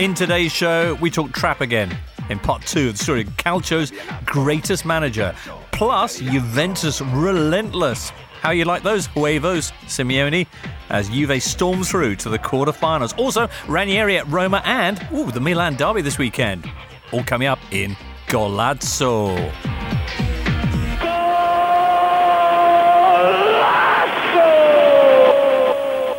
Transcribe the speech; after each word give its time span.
In 0.00 0.14
today's 0.14 0.50
show, 0.50 0.94
we 1.02 1.10
talk 1.10 1.30
trap 1.32 1.60
again. 1.60 1.94
In 2.30 2.38
part 2.38 2.62
two 2.62 2.88
of 2.88 2.96
the 2.96 3.04
story 3.04 3.20
of 3.20 3.36
Calcio's 3.36 3.92
greatest 4.24 4.86
manager, 4.86 5.34
plus 5.72 6.20
Juventus 6.20 7.02
relentless. 7.02 8.08
How 8.40 8.52
you 8.52 8.64
like 8.64 8.82
those 8.82 9.08
huevos, 9.08 9.72
Simeone, 9.84 10.46
as 10.88 11.10
Juve 11.10 11.42
storms 11.42 11.90
through 11.90 12.16
to 12.16 12.30
the 12.30 12.38
quarterfinals. 12.38 13.16
Also, 13.18 13.46
Ranieri 13.68 14.16
at 14.16 14.26
Roma 14.28 14.62
and 14.64 15.06
ooh, 15.12 15.30
the 15.30 15.38
Milan 15.38 15.76
derby 15.76 16.00
this 16.00 16.16
weekend. 16.16 16.66
All 17.12 17.22
coming 17.22 17.48
up 17.48 17.58
in 17.70 17.94
Golazzo. 18.26 19.36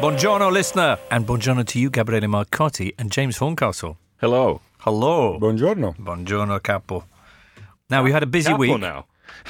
Buongiorno, 0.01 0.49
listener, 0.51 0.97
and 1.11 1.27
buongiorno 1.27 1.63
to 1.63 1.77
you, 1.79 1.91
Gabriele 1.91 2.25
Marcotti 2.27 2.91
and 2.97 3.11
James 3.11 3.37
Horncastle. 3.37 3.97
Hello. 4.19 4.59
Hello. 4.79 5.37
Buongiorno. 5.39 5.93
Buongiorno, 5.95 6.59
capo. 6.59 7.03
Now, 7.87 8.01
we 8.01 8.11
had 8.11 8.23
a 8.23 8.25
busy 8.25 8.49
Capo 8.49 8.57
week. 8.57 8.79
now. 8.79 9.05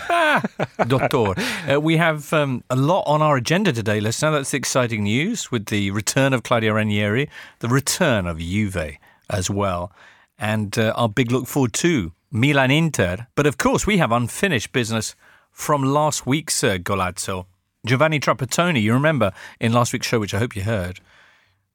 Doctor. 0.88 1.36
Uh, 1.72 1.80
we 1.80 1.96
have 1.96 2.34
um, 2.34 2.66
a 2.70 2.76
lot 2.76 3.04
on 3.06 3.22
our 3.22 3.38
agenda 3.38 3.72
today, 3.72 4.02
listener. 4.02 4.32
That's 4.32 4.54
exciting 4.54 5.04
news 5.04 5.52
with 5.52 5.68
the 5.68 5.90
return 5.92 6.34
of 6.34 6.44
Claudio 6.44 6.74
Ranieri, 6.74 7.30
the 7.60 7.70
return 7.70 8.28
of 8.28 8.38
Juve 8.38 8.98
as 9.30 9.50
well, 9.50 9.94
and 10.38 10.78
uh, 10.78 10.92
our 10.98 11.08
big 11.08 11.32
look 11.32 11.48
forward 11.48 11.72
to 11.76 12.12
Milan 12.30 12.72
Inter. 12.72 13.28
But 13.36 13.48
of 13.48 13.58
course, 13.58 13.88
we 13.88 14.00
have 14.00 14.12
unfinished 14.12 14.74
business 14.74 15.16
from 15.54 15.82
last 15.82 16.26
week's 16.28 16.62
uh, 16.62 16.76
Golazzo. 16.78 17.46
Giovanni 17.86 18.20
Trapattoni, 18.20 18.82
you 18.82 18.94
remember 18.94 19.32
in 19.60 19.74
last 19.74 19.92
week's 19.92 20.06
show, 20.06 20.20
which 20.20 20.36
I 20.36 20.40
hope 20.40 20.56
you 20.56 20.62
heard, 20.62 21.00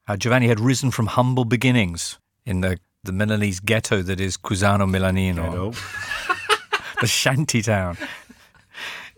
how 0.05 0.15
Giovanni 0.15 0.47
had 0.47 0.59
risen 0.59 0.89
from 0.89 1.07
humble 1.07 1.43
beginnings 1.43 2.17
in 2.45 2.61
the, 2.61 2.79
the 3.03 3.11
Milanese 3.11 3.59
ghetto 3.59 4.01
that 4.01 4.21
is 4.21 4.37
Cusano 4.37 4.89
Milanino 4.89 5.75
the 7.01 7.07
shanty 7.07 7.61
town. 7.61 7.97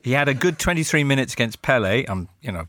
He 0.03 0.13
had 0.13 0.27
a 0.27 0.33
good 0.33 0.57
23 0.57 1.03
minutes 1.03 1.33
against 1.33 1.61
Pele. 1.61 2.05
I'm, 2.07 2.27
you 2.41 2.51
know, 2.51 2.65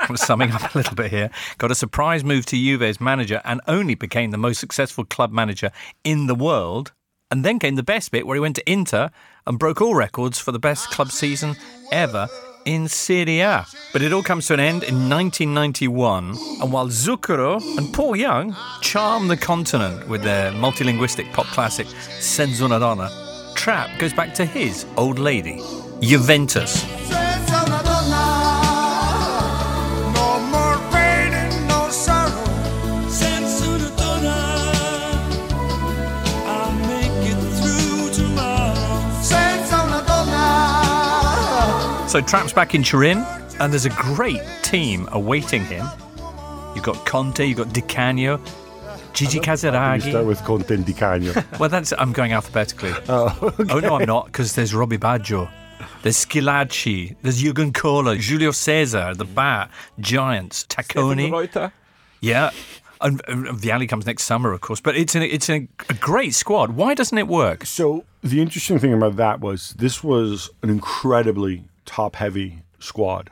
I'm 0.00 0.16
summing 0.16 0.50
up 0.50 0.74
a 0.74 0.78
little 0.78 0.96
bit 0.96 1.12
here. 1.12 1.30
Got 1.58 1.70
a 1.70 1.76
surprise 1.76 2.24
move 2.24 2.46
to 2.46 2.56
Juve 2.56 2.82
as 2.82 3.00
manager 3.00 3.40
and 3.44 3.60
only 3.68 3.94
became 3.94 4.32
the 4.32 4.38
most 4.38 4.58
successful 4.58 5.04
club 5.04 5.30
manager 5.30 5.70
in 6.02 6.26
the 6.26 6.34
world. 6.34 6.90
And 7.30 7.44
then 7.44 7.60
came 7.60 7.76
the 7.76 7.84
best 7.84 8.10
bit 8.10 8.26
where 8.26 8.34
he 8.34 8.40
went 8.40 8.56
to 8.56 8.68
Inter 8.68 9.10
and 9.46 9.60
broke 9.60 9.80
all 9.80 9.94
records 9.94 10.40
for 10.40 10.50
the 10.50 10.58
best 10.58 10.90
club 10.90 11.12
season 11.12 11.54
ever 11.92 12.28
in 12.64 12.88
Serie 12.88 13.40
A. 13.40 13.66
But 13.92 14.02
it 14.02 14.12
all 14.12 14.22
comes 14.22 14.46
to 14.48 14.54
an 14.54 14.60
end 14.60 14.82
in 14.82 15.08
1991. 15.08 16.36
And 16.60 16.72
while 16.72 16.88
Zucchero 16.88 17.60
and 17.76 17.92
Paul 17.92 18.16
Young 18.16 18.56
charm 18.80 19.28
the 19.28 19.36
continent 19.36 20.08
with 20.08 20.22
their 20.22 20.52
multilinguistic 20.52 21.32
pop 21.32 21.46
classic 21.46 21.86
Senza 22.20 22.64
una 22.64 22.78
donna, 22.78 23.10
Trap 23.54 23.98
goes 23.98 24.12
back 24.12 24.32
to 24.34 24.44
his 24.46 24.86
old 24.96 25.18
lady, 25.18 25.60
Juventus. 26.00 27.19
So 42.10 42.20
Trap's 42.20 42.52
back 42.52 42.74
in 42.74 42.82
Turin, 42.82 43.18
and 43.60 43.72
there's 43.72 43.86
a 43.86 43.90
great 43.90 44.42
team 44.64 45.08
awaiting 45.12 45.64
him. 45.64 45.86
You've 46.74 46.82
got 46.82 47.06
Conte, 47.06 47.46
you've 47.46 47.58
got 47.58 47.72
Di 47.72 47.82
Canio, 47.82 48.40
Gigi 49.12 49.38
You 49.38 50.00
start 50.00 50.26
with 50.26 50.42
Conte 50.42 50.74
and 50.74 50.84
Di 50.84 50.92
Canio. 50.92 51.32
Well, 51.60 51.68
that's 51.68 51.92
I'm 51.96 52.12
going 52.12 52.32
alphabetically. 52.32 52.92
oh, 53.08 53.54
Oh 53.70 53.78
no, 53.78 53.94
I'm 53.94 54.06
not, 54.06 54.26
because 54.26 54.56
there's 54.56 54.74
Robbie 54.74 54.98
Baggio, 54.98 55.48
there's 56.02 56.26
Schillaci, 56.26 57.14
there's 57.22 57.40
Jürgen 57.40 57.72
Kohler, 57.72 58.16
Julio 58.16 58.50
Cesar 58.50 59.14
the 59.14 59.24
bat, 59.24 59.70
Giants, 60.00 60.64
Tacconi. 60.64 61.70
Yeah. 62.20 62.50
And, 63.00 63.22
and 63.28 63.46
Vialli 63.46 63.88
comes 63.88 64.04
next 64.04 64.24
summer, 64.24 64.52
of 64.52 64.60
course. 64.62 64.80
But 64.80 64.96
it's 64.96 65.14
an, 65.14 65.22
it's 65.22 65.48
a, 65.48 65.68
a 65.88 65.94
great 65.94 66.34
squad. 66.34 66.72
Why 66.72 66.94
doesn't 66.94 67.16
it 67.16 67.28
work? 67.28 67.66
So 67.66 68.04
the 68.20 68.42
interesting 68.42 68.80
thing 68.80 68.92
about 68.92 69.14
that 69.14 69.38
was 69.40 69.74
this 69.78 70.02
was 70.02 70.50
an 70.64 70.70
incredibly 70.70 71.62
top-heavy 71.84 72.62
squad. 72.78 73.30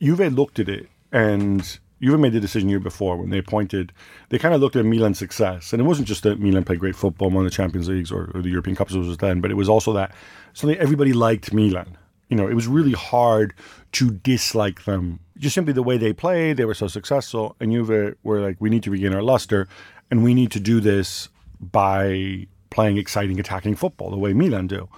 Juve 0.00 0.32
looked 0.32 0.58
at 0.58 0.68
it, 0.68 0.88
and 1.12 1.78
Juve 2.02 2.20
made 2.20 2.32
the 2.32 2.40
decision 2.40 2.68
year 2.68 2.80
before 2.80 3.16
when 3.16 3.30
they 3.30 3.38
appointed. 3.38 3.92
They 4.28 4.38
kind 4.38 4.54
of 4.54 4.60
looked 4.60 4.76
at 4.76 4.84
Milan's 4.84 5.18
success, 5.18 5.72
and 5.72 5.80
it 5.80 5.84
wasn't 5.84 6.08
just 6.08 6.22
that 6.24 6.38
Milan 6.38 6.64
played 6.64 6.80
great 6.80 6.96
football, 6.96 7.30
won 7.30 7.44
the 7.44 7.50
Champions 7.50 7.88
Leagues 7.88 8.12
or, 8.12 8.30
or 8.34 8.42
the 8.42 8.50
European 8.50 8.76
Cups 8.76 8.94
as 8.94 9.06
was 9.06 9.16
then, 9.18 9.40
but 9.40 9.50
it 9.50 9.54
was 9.54 9.68
also 9.68 9.92
that 9.94 10.14
suddenly 10.52 10.78
everybody 10.78 11.12
liked 11.12 11.52
Milan. 11.52 11.96
You 12.28 12.36
know, 12.36 12.48
it 12.48 12.54
was 12.54 12.66
really 12.66 12.92
hard 12.92 13.54
to 13.92 14.10
dislike 14.10 14.84
them. 14.84 15.20
Just 15.38 15.54
simply 15.54 15.72
the 15.72 15.82
way 15.82 15.96
they 15.96 16.12
played, 16.12 16.56
they 16.56 16.64
were 16.64 16.74
so 16.74 16.88
successful, 16.88 17.56
and 17.60 17.72
Juve 17.72 18.16
were 18.22 18.40
like, 18.40 18.56
we 18.58 18.68
need 18.68 18.82
to 18.82 18.90
regain 18.90 19.14
our 19.14 19.22
luster, 19.22 19.68
and 20.10 20.22
we 20.22 20.34
need 20.34 20.50
to 20.52 20.60
do 20.60 20.80
this 20.80 21.28
by 21.60 22.46
playing 22.70 22.98
exciting 22.98 23.40
attacking 23.40 23.76
football 23.76 24.10
the 24.10 24.18
way 24.18 24.34
Milan 24.34 24.66
do. 24.66 24.88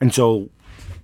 And 0.00 0.14
so 0.14 0.48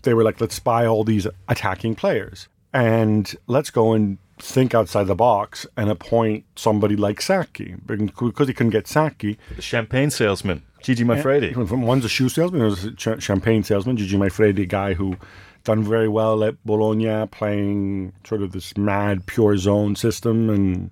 they 0.04 0.14
were 0.14 0.22
like, 0.22 0.40
let's 0.40 0.58
buy 0.58 0.86
all 0.86 1.04
these 1.04 1.26
attacking 1.48 1.94
players 1.94 2.48
and 2.72 3.34
let's 3.46 3.70
go 3.70 3.92
and 3.92 4.18
think 4.38 4.74
outside 4.74 5.04
the 5.04 5.14
box 5.14 5.66
and 5.76 5.90
appoint 5.90 6.44
somebody 6.56 6.96
like 6.96 7.20
Sacchi. 7.20 7.76
Because 7.86 8.48
he 8.48 8.54
couldn't 8.54 8.70
get 8.70 8.86
Sacchi, 8.86 9.38
The 9.56 9.62
champagne 9.62 10.10
salesman, 10.10 10.62
Gigi 10.82 11.04
Maifredi. 11.04 11.54
One's 11.54 12.04
a 12.04 12.08
shoe 12.08 12.28
salesman, 12.28 12.60
there's 12.60 12.84
a 12.84 12.92
ch- 12.92 13.22
champagne 13.22 13.62
salesman, 13.62 13.96
Gigi 13.96 14.16
Maifredi, 14.16 14.62
a 14.62 14.66
guy 14.66 14.94
who 14.94 15.16
done 15.64 15.82
very 15.82 16.08
well 16.08 16.44
at 16.44 16.62
Bologna, 16.64 17.26
playing 17.28 18.12
sort 18.24 18.42
of 18.42 18.52
this 18.52 18.76
mad 18.76 19.26
pure 19.26 19.56
zone 19.56 19.96
system, 19.96 20.50
and 20.50 20.90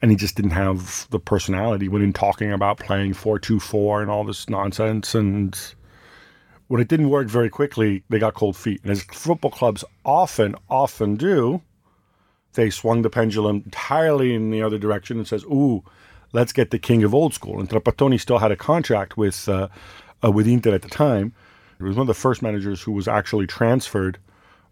and 0.00 0.10
he 0.12 0.16
just 0.16 0.36
didn't 0.36 0.52
have 0.52 1.08
the 1.10 1.18
personality 1.18 1.88
when 1.88 2.02
in 2.02 2.12
talking 2.12 2.52
about 2.52 2.78
playing 2.78 3.12
four 3.12 3.38
two 3.38 3.60
four 3.60 4.00
and 4.00 4.10
all 4.10 4.24
this 4.24 4.48
nonsense. 4.48 5.14
And 5.14 5.58
when 6.68 6.80
it 6.80 6.88
didn't 6.88 7.10
work 7.10 7.28
very 7.28 7.50
quickly, 7.50 8.04
they 8.08 8.18
got 8.18 8.34
cold 8.34 8.56
feet. 8.56 8.80
And 8.82 8.90
as 8.92 9.02
football 9.02 9.50
clubs 9.50 9.84
often, 10.04 10.54
often 10.70 11.16
do, 11.16 11.62
they 12.54 12.70
swung 12.70 13.02
the 13.02 13.10
pendulum 13.10 13.62
entirely 13.64 14.34
in 14.34 14.50
the 14.50 14.62
other 14.62 14.78
direction 14.78 15.18
and 15.18 15.26
says, 15.26 15.44
"Ooh, 15.44 15.82
let's 16.32 16.52
get 16.52 16.70
the 16.70 16.78
king 16.78 17.02
of 17.02 17.14
old 17.14 17.34
school." 17.34 17.58
And 17.58 17.68
Trapattoni 17.68 18.20
still 18.20 18.38
had 18.38 18.52
a 18.52 18.56
contract 18.56 19.16
with 19.16 19.48
uh, 19.48 19.68
uh, 20.24 20.30
with 20.30 20.46
Inter 20.46 20.74
at 20.74 20.82
the 20.82 20.88
time. 20.88 21.32
He 21.78 21.84
was 21.84 21.96
one 21.96 22.02
of 22.02 22.08
the 22.08 22.14
first 22.14 22.42
managers 22.42 22.82
who 22.82 22.92
was 22.92 23.06
actually 23.06 23.46
transferred 23.46 24.18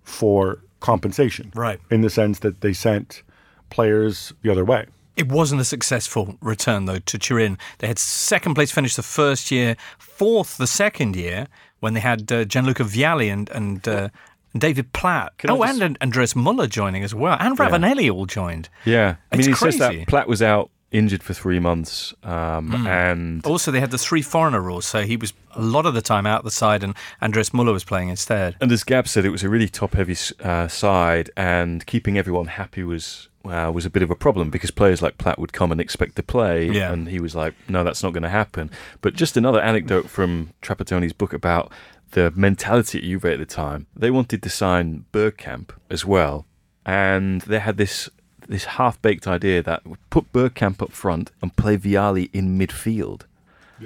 for 0.03 0.61
compensation, 0.81 1.53
Right. 1.55 1.81
In 1.91 2.01
the 2.01 2.11
sense 2.11 2.41
that 2.41 2.61
they 2.61 2.73
sent 2.73 3.23
players 3.71 4.33
the 4.43 4.51
other 4.51 4.65
way. 4.65 4.87
It 5.17 5.31
wasn't 5.33 5.63
a 5.63 5.65
successful 5.65 6.37
return, 6.43 6.85
though, 6.85 6.99
to 6.99 7.19
Turin. 7.19 7.57
They 7.79 7.87
had 7.87 7.99
second 7.99 8.55
place 8.55 8.71
finish 8.71 8.97
the 8.97 9.03
first 9.03 9.51
year, 9.51 9.77
fourth 9.99 10.59
the 10.59 10.67
second 10.67 11.17
year, 11.17 11.47
when 11.81 11.95
they 11.95 12.01
had 12.01 12.31
uh, 12.33 12.45
Gianluca 12.45 12.85
Vialli 12.85 13.33
and, 13.33 13.49
and, 13.51 13.87
uh, 13.87 14.09
David 14.57 14.93
Platt. 14.95 15.37
Can 15.39 15.51
oh, 15.51 15.65
just- 15.65 15.81
and 15.83 15.99
Andreas 16.01 16.33
Möller 16.35 16.69
joining 16.69 17.05
as 17.05 17.15
well. 17.15 17.37
And 17.39 17.59
Ravanelli 17.59 18.11
all 18.11 18.25
joined. 18.27 18.69
Yeah. 18.87 19.17
I 19.31 19.37
mean, 19.37 19.41
It's 19.41 19.47
he 19.49 19.53
says 19.55 19.77
crazy. 19.79 19.99
that 19.99 20.09
Platt 20.09 20.29
was 20.29 20.41
out 20.41 20.71
injured 20.93 21.23
for 21.23 21.35
three 21.35 21.59
months. 21.59 22.15
Um, 22.23 22.87
And 22.87 23.45
Also, 23.45 23.71
they 23.71 23.81
had 23.81 23.91
the 23.91 23.99
three 23.99 24.23
foreigner 24.23 24.61
rule, 24.63 24.81
so 24.81 25.03
he 25.03 25.17
was 25.17 25.35
a 25.55 25.61
lot 25.61 25.85
of 25.85 25.93
the 25.95 26.01
time 26.01 26.27
out 26.27 26.43
the 26.45 26.51
side, 26.51 26.83
and 26.83 26.95
Andreas 27.21 27.51
Möller 27.51 27.73
was 27.73 27.85
playing 27.85 28.09
instead. 28.09 28.57
And 28.61 28.73
as 28.73 28.83
Gab 28.85 29.09
said, 29.09 29.25
it 29.27 29.31
was 29.31 29.43
a 29.43 29.49
really 29.51 29.69
top-heavy 29.69 30.17
uh, 30.43 30.69
side, 30.69 31.31
and 31.37 31.85
keeping 31.85 32.17
everyone 32.17 32.47
happy 32.47 32.83
was 32.83 33.29
uh, 33.51 33.71
was 33.71 33.87
a 33.87 33.91
bit 33.91 34.03
of 34.03 34.11
a 34.11 34.15
problem 34.17 34.51
because 34.51 34.71
players 34.71 35.03
like 35.03 35.19
Platt 35.19 35.39
would 35.39 35.53
come 35.53 35.73
and 35.73 35.81
expect 35.81 36.17
to 36.17 36.23
play, 36.23 36.69
Yeah. 36.71 36.93
and 36.93 37.09
he 37.09 37.21
was 37.21 37.35
like, 37.35 37.55
"No, 37.69 37.85
that's 37.85 38.03
not 38.03 38.13
going 38.13 38.23
to 38.23 38.29
happen." 38.29 38.71
But 39.01 39.15
just 39.15 39.37
another 39.37 39.61
anecdote 39.61 40.09
from 40.11 40.51
Trapattoni's 40.63 41.13
book 41.13 41.33
about 41.33 41.71
the 42.13 42.33
mentality 42.37 42.99
at 42.99 43.05
Juve 43.05 43.25
at 43.25 43.39
the 43.39 43.47
time. 43.47 43.87
They 43.95 44.11
wanted 44.11 44.43
to 44.43 44.49
sign 44.51 45.05
Bergkamp 45.13 45.71
as 45.91 46.05
well, 46.05 46.47
and 46.85 47.41
they 47.43 47.59
had 47.59 47.77
this 47.77 48.09
this 48.49 48.65
half-baked 48.65 49.27
idea 49.27 49.61
that 49.63 49.83
put 50.09 50.33
Bergkamp 50.33 50.81
up 50.81 50.93
front 50.93 51.33
and 51.43 51.57
play 51.57 51.77
Vialli 51.77 52.31
in 52.33 52.57
midfield, 52.57 53.23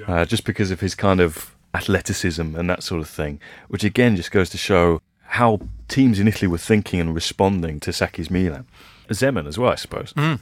uh, 0.07 0.23
just 0.25 0.43
because 0.45 0.69
of 0.69 0.81
his 0.81 0.93
kind 0.93 1.19
of 1.19 1.55
athleticism 1.73 2.55
and 2.55 2.69
that 2.69 2.83
sort 2.83 3.01
of 3.01 3.09
thing, 3.09 3.39
which 3.69 3.83
again 3.83 4.15
just 4.15 4.31
goes 4.31 4.49
to 4.51 4.57
show 4.57 5.01
how 5.23 5.59
teams 5.87 6.19
in 6.19 6.27
Italy 6.27 6.47
were 6.47 6.57
thinking 6.57 6.99
and 6.99 7.15
responding 7.15 7.79
to 7.79 7.89
Sacchi's 7.91 8.29
Milan. 8.29 8.65
Zeman 9.13 9.47
as 9.47 9.57
well, 9.57 9.71
I 9.71 9.75
suppose. 9.75 10.13
Mm. 10.13 10.39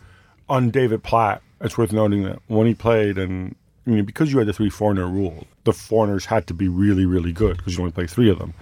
on 0.48 0.70
David 0.72 1.04
Platt, 1.04 1.42
it's 1.62 1.78
worth 1.78 1.92
noting 1.92 2.24
that 2.24 2.40
when 2.48 2.68
he 2.68 2.74
played, 2.74 3.18
and 3.18 3.56
I 3.86 3.92
mean, 3.92 4.06
because 4.06 4.32
you 4.32 4.40
had 4.40 4.48
the 4.48 4.54
three 4.54 4.70
foreigner 4.70 5.08
rule, 5.08 5.48
the 5.64 5.74
foreigners 5.74 6.26
had 6.26 6.48
to 6.48 6.54
be 6.54 6.68
really, 6.68 7.06
really 7.06 7.32
good 7.32 7.58
because 7.58 7.76
you 7.76 7.82
only 7.82 7.92
play 7.92 8.08
three 8.08 8.30
of 8.30 8.40
them. 8.40 8.54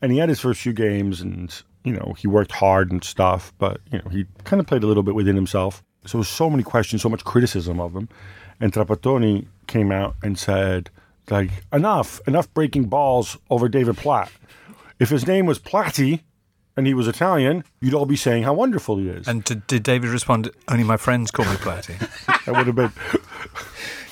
And 0.00 0.12
he 0.12 0.18
had 0.18 0.28
his 0.28 0.40
first 0.40 0.60
few 0.60 0.72
games, 0.72 1.20
and 1.20 1.54
you 1.84 1.92
know 1.92 2.14
he 2.18 2.28
worked 2.28 2.52
hard 2.52 2.90
and 2.90 3.02
stuff, 3.02 3.52
but 3.58 3.80
you 3.90 3.98
know 3.98 4.08
he 4.10 4.26
kind 4.44 4.60
of 4.60 4.66
played 4.66 4.82
a 4.82 4.86
little 4.86 5.02
bit 5.02 5.14
within 5.14 5.36
himself. 5.36 5.82
So 6.06 6.22
so 6.22 6.48
many 6.48 6.62
questions, 6.62 7.02
so 7.02 7.08
much 7.08 7.24
criticism 7.24 7.80
of 7.80 7.94
him, 7.94 8.08
and 8.60 8.72
Trapattoni 8.72 9.46
came 9.66 9.92
out 9.92 10.16
and 10.22 10.38
said, 10.38 10.90
like, 11.30 11.50
enough, 11.72 12.20
enough 12.26 12.52
breaking 12.54 12.84
balls 12.84 13.36
over 13.50 13.68
David 13.68 13.96
Platt. 13.96 14.30
If 14.98 15.10
his 15.10 15.26
name 15.26 15.46
was 15.46 15.58
Platty 15.58 16.22
and 16.78 16.86
he 16.86 16.94
was 16.94 17.06
Italian, 17.08 17.64
you'd 17.80 17.92
all 17.92 18.06
be 18.06 18.16
saying 18.16 18.44
how 18.44 18.54
wonderful 18.54 18.96
he 18.96 19.08
is. 19.08 19.26
And 19.28 19.42
did, 19.44 19.66
did 19.66 19.82
David 19.82 20.08
respond, 20.10 20.50
only 20.68 20.84
my 20.84 20.96
friends 20.96 21.30
call 21.30 21.44
me 21.44 21.56
Platty? 21.56 21.98
that 22.46 22.54
would 22.56 22.66
have 22.68 22.76
been, 22.76 22.92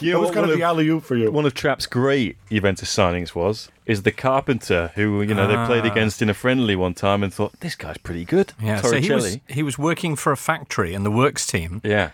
You 0.00 0.12
that 0.12 0.18
was 0.18 0.26
what 0.28 0.34
kind 0.34 0.46
one 0.46 0.52
of 0.52 0.58
the 0.58 0.64
alley 0.64 0.88
oop 0.88 1.04
for 1.04 1.16
you. 1.16 1.30
One 1.30 1.46
of 1.46 1.54
Trapp's 1.54 1.86
great 1.86 2.36
Juventus 2.50 2.94
signings 2.94 3.34
was 3.34 3.70
is 3.86 4.02
the 4.02 4.12
Carpenter, 4.12 4.90
who 4.94 5.22
you 5.22 5.32
know 5.34 5.46
they 5.46 5.54
played 5.66 5.84
Ah. 5.88 5.92
against 5.92 6.20
in 6.20 6.28
a 6.28 6.34
friendly 6.34 6.76
one 6.76 6.92
time 6.92 7.22
and 7.22 7.32
thought 7.32 7.58
this 7.60 7.74
guy's 7.76 7.96
pretty 7.98 8.24
good. 8.26 8.52
yeah, 8.60 8.82
so 8.82 9.00
he 9.00 9.10
was, 9.10 9.38
he 9.48 9.62
was 9.62 9.78
working 9.78 10.14
for 10.16 10.32
a 10.32 10.36
factory 10.36 10.92
and 10.92 11.06
the 11.06 11.10
works 11.10 11.46
team, 11.46 11.80
yeah, 11.82 12.10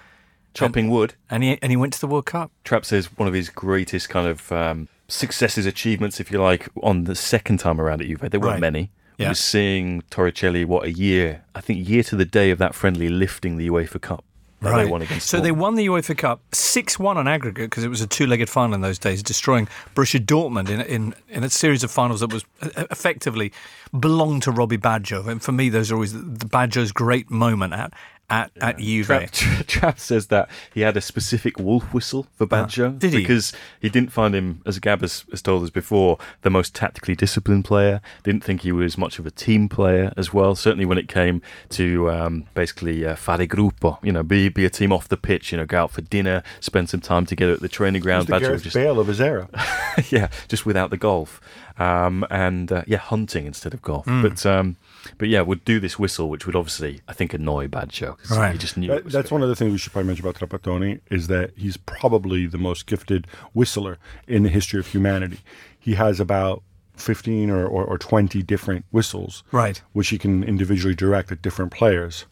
chopping 0.54 0.90
wood. 0.90 1.14
and 1.28 1.42
he, 1.42 1.58
and 1.60 1.72
he 1.72 1.76
went 1.76 1.92
to 1.94 2.00
the 2.00 2.06
World 2.06 2.26
Cup. 2.26 2.52
Trapp 2.62 2.84
says 2.84 3.06
one 3.18 3.26
of 3.26 3.34
his 3.34 3.48
greatest 3.48 4.08
kind 4.08 4.28
of 4.28 4.52
um, 4.52 4.86
successes, 5.08 5.66
achievements, 5.66 6.20
if 6.20 6.30
you 6.30 6.40
like, 6.40 6.68
on 6.84 7.02
the 7.04 7.16
second 7.16 7.58
time 7.58 7.80
around 7.80 8.00
at 8.02 8.06
Juve. 8.06 8.20
There 8.30 8.38
weren't 8.38 8.52
Right. 8.52 8.60
many. 8.60 8.90
Yeah. 9.18 9.30
Was 9.30 9.40
seeing 9.40 10.02
Torricelli 10.10 10.64
what 10.64 10.84
a 10.84 10.92
year, 10.92 11.44
I 11.54 11.60
think, 11.60 11.88
year 11.88 12.02
to 12.04 12.16
the 12.16 12.24
day 12.24 12.50
of 12.50 12.58
that 12.58 12.74
friendly 12.74 13.08
lifting 13.08 13.56
the 13.56 13.68
UEFA 13.68 14.00
Cup. 14.00 14.24
that 14.62 14.76
They 14.84 15.18
so 15.18 15.40
they 15.40 15.50
won 15.50 15.74
the 15.74 15.86
UEFA 15.86 16.16
Cup 16.16 16.40
6 16.52 16.98
1 16.98 17.16
on 17.16 17.26
aggregate 17.26 17.68
because 17.68 17.82
it 17.82 17.88
was 17.88 18.00
a 18.00 18.06
two 18.06 18.26
legged 18.26 18.48
final 18.48 18.74
in 18.74 18.80
those 18.80 18.98
days, 18.98 19.22
destroying 19.22 19.66
Borussia 19.94 20.24
Dortmund 20.24 20.68
in, 20.70 20.80
in, 20.82 21.14
in 21.28 21.42
a 21.44 21.50
series 21.50 21.82
of 21.82 21.90
finals 21.90 22.20
that 22.20 22.32
was 22.32 22.44
uh, 22.62 22.84
effectively 22.90 23.52
belonged 23.98 24.42
to 24.44 24.50
Robbie 24.50 24.78
Baggio. 24.78 25.26
And 25.28 25.42
for 25.42 25.52
me, 25.52 25.68
those 25.68 25.90
are 25.90 25.94
always 25.94 26.12
the, 26.12 26.20
the 26.20 26.46
Baggio's 26.46 26.92
great 26.92 27.30
moment 27.30 27.74
at, 27.74 27.92
at, 28.30 28.50
at 28.62 28.78
Juve. 28.78 29.06
Trapp, 29.06 29.30
Trapp 29.66 29.98
says 29.98 30.28
that 30.28 30.48
he 30.72 30.80
had 30.80 30.96
a 30.96 31.02
specific 31.02 31.58
wolf 31.58 31.92
whistle 31.92 32.26
for 32.34 32.46
Baggio 32.46 32.86
Ah, 32.86 32.98
did 32.98 33.12
he? 33.12 33.18
because 33.18 33.52
he 33.80 33.90
didn't 33.90 34.10
find 34.10 34.34
him, 34.34 34.62
as 34.64 34.78
Gab 34.78 35.02
has, 35.02 35.26
has 35.30 35.42
told 35.42 35.62
us 35.62 35.68
before, 35.68 36.16
the 36.40 36.48
most 36.48 36.74
tactically 36.74 37.14
disciplined 37.14 37.66
player. 37.66 38.00
Didn't 38.22 38.42
think 38.42 38.62
he 38.62 38.72
was 38.72 38.96
much 38.96 39.18
of 39.18 39.26
a 39.26 39.30
team 39.30 39.68
player 39.68 40.14
as 40.16 40.32
well. 40.32 40.54
Certainly 40.54 40.86
when 40.86 40.96
it 40.96 41.08
came 41.08 41.42
to 41.70 42.10
um, 42.10 42.46
basically 42.54 43.04
uh, 43.04 43.16
fare 43.16 43.38
gruppo, 43.46 44.02
you 44.02 44.12
know, 44.12 44.22
be 44.22 44.48
be 44.48 44.64
a 44.64 44.70
team 44.70 44.92
off 44.92 45.08
the 45.08 45.18
pitch, 45.18 45.52
you 45.52 45.58
know, 45.58 45.66
go 45.66 45.82
out 45.82 45.90
for 45.90 46.00
dinner, 46.00 46.42
spend 46.60 46.88
some 46.88 47.00
time 47.00 47.26
together 47.26 47.52
at 47.52 47.60
the 47.60 47.68
training 47.68 48.00
He's 48.00 48.04
ground. 48.04 48.26
the 48.28 48.32
Baggio 48.32 48.40
Gareth 48.40 48.62
just 48.62 48.74
Bale 48.74 48.98
of 48.98 49.08
his 49.08 49.20
era. 49.20 49.50
yeah, 50.10 50.28
just 50.48 50.64
without 50.64 50.88
the 50.88 50.96
golf, 50.96 51.38
um, 51.78 52.26
and 52.30 52.70
uh, 52.72 52.82
yeah, 52.86 52.98
hunting 52.98 53.46
instead 53.46 53.74
of 53.74 53.82
golf. 53.82 54.04
Hmm. 54.06 54.22
But 54.22 54.44
um, 54.46 54.76
but 55.18 55.28
yeah, 55.28 55.40
would 55.40 55.64
do 55.64 55.80
this 55.80 55.98
whistle, 55.98 56.28
which 56.28 56.46
would 56.46 56.54
obviously 56.56 57.00
I 57.08 57.12
think 57.12 57.34
annoy 57.34 57.66
Baggio. 57.68 58.18
'cause 58.18 58.36
Right. 58.38 58.52
He 58.52 58.58
just 58.58 58.76
knew. 58.76 58.88
That- 58.88 58.98
it 58.98 59.04
was 59.04 59.12
that's 59.12 59.30
one 59.30 59.42
of 59.42 59.48
the 59.48 59.56
things 59.56 59.72
we 59.72 59.78
should 59.78 59.92
probably 59.92 60.08
mention 60.08 60.26
about 60.26 60.36
Trapattoni 60.36 61.00
is 61.10 61.26
that 61.28 61.50
he's 61.56 61.76
probably 61.76 62.46
the 62.46 62.58
most 62.58 62.86
gifted 62.86 63.26
whistler 63.54 63.98
in 64.26 64.42
the 64.42 64.48
history 64.48 64.78
of 64.80 64.86
humanity. 64.88 65.38
He 65.78 65.94
has 65.94 66.20
about 66.20 66.62
15 66.96 67.50
or, 67.50 67.66
or, 67.66 67.84
or 67.84 67.98
20 67.98 68.42
different 68.42 68.84
whistles, 68.92 69.42
Right. 69.50 69.82
which 69.92 70.10
he 70.10 70.18
can 70.18 70.44
individually 70.44 70.94
direct 70.94 71.32
at 71.32 71.42
different 71.42 71.72
players. 71.72 72.26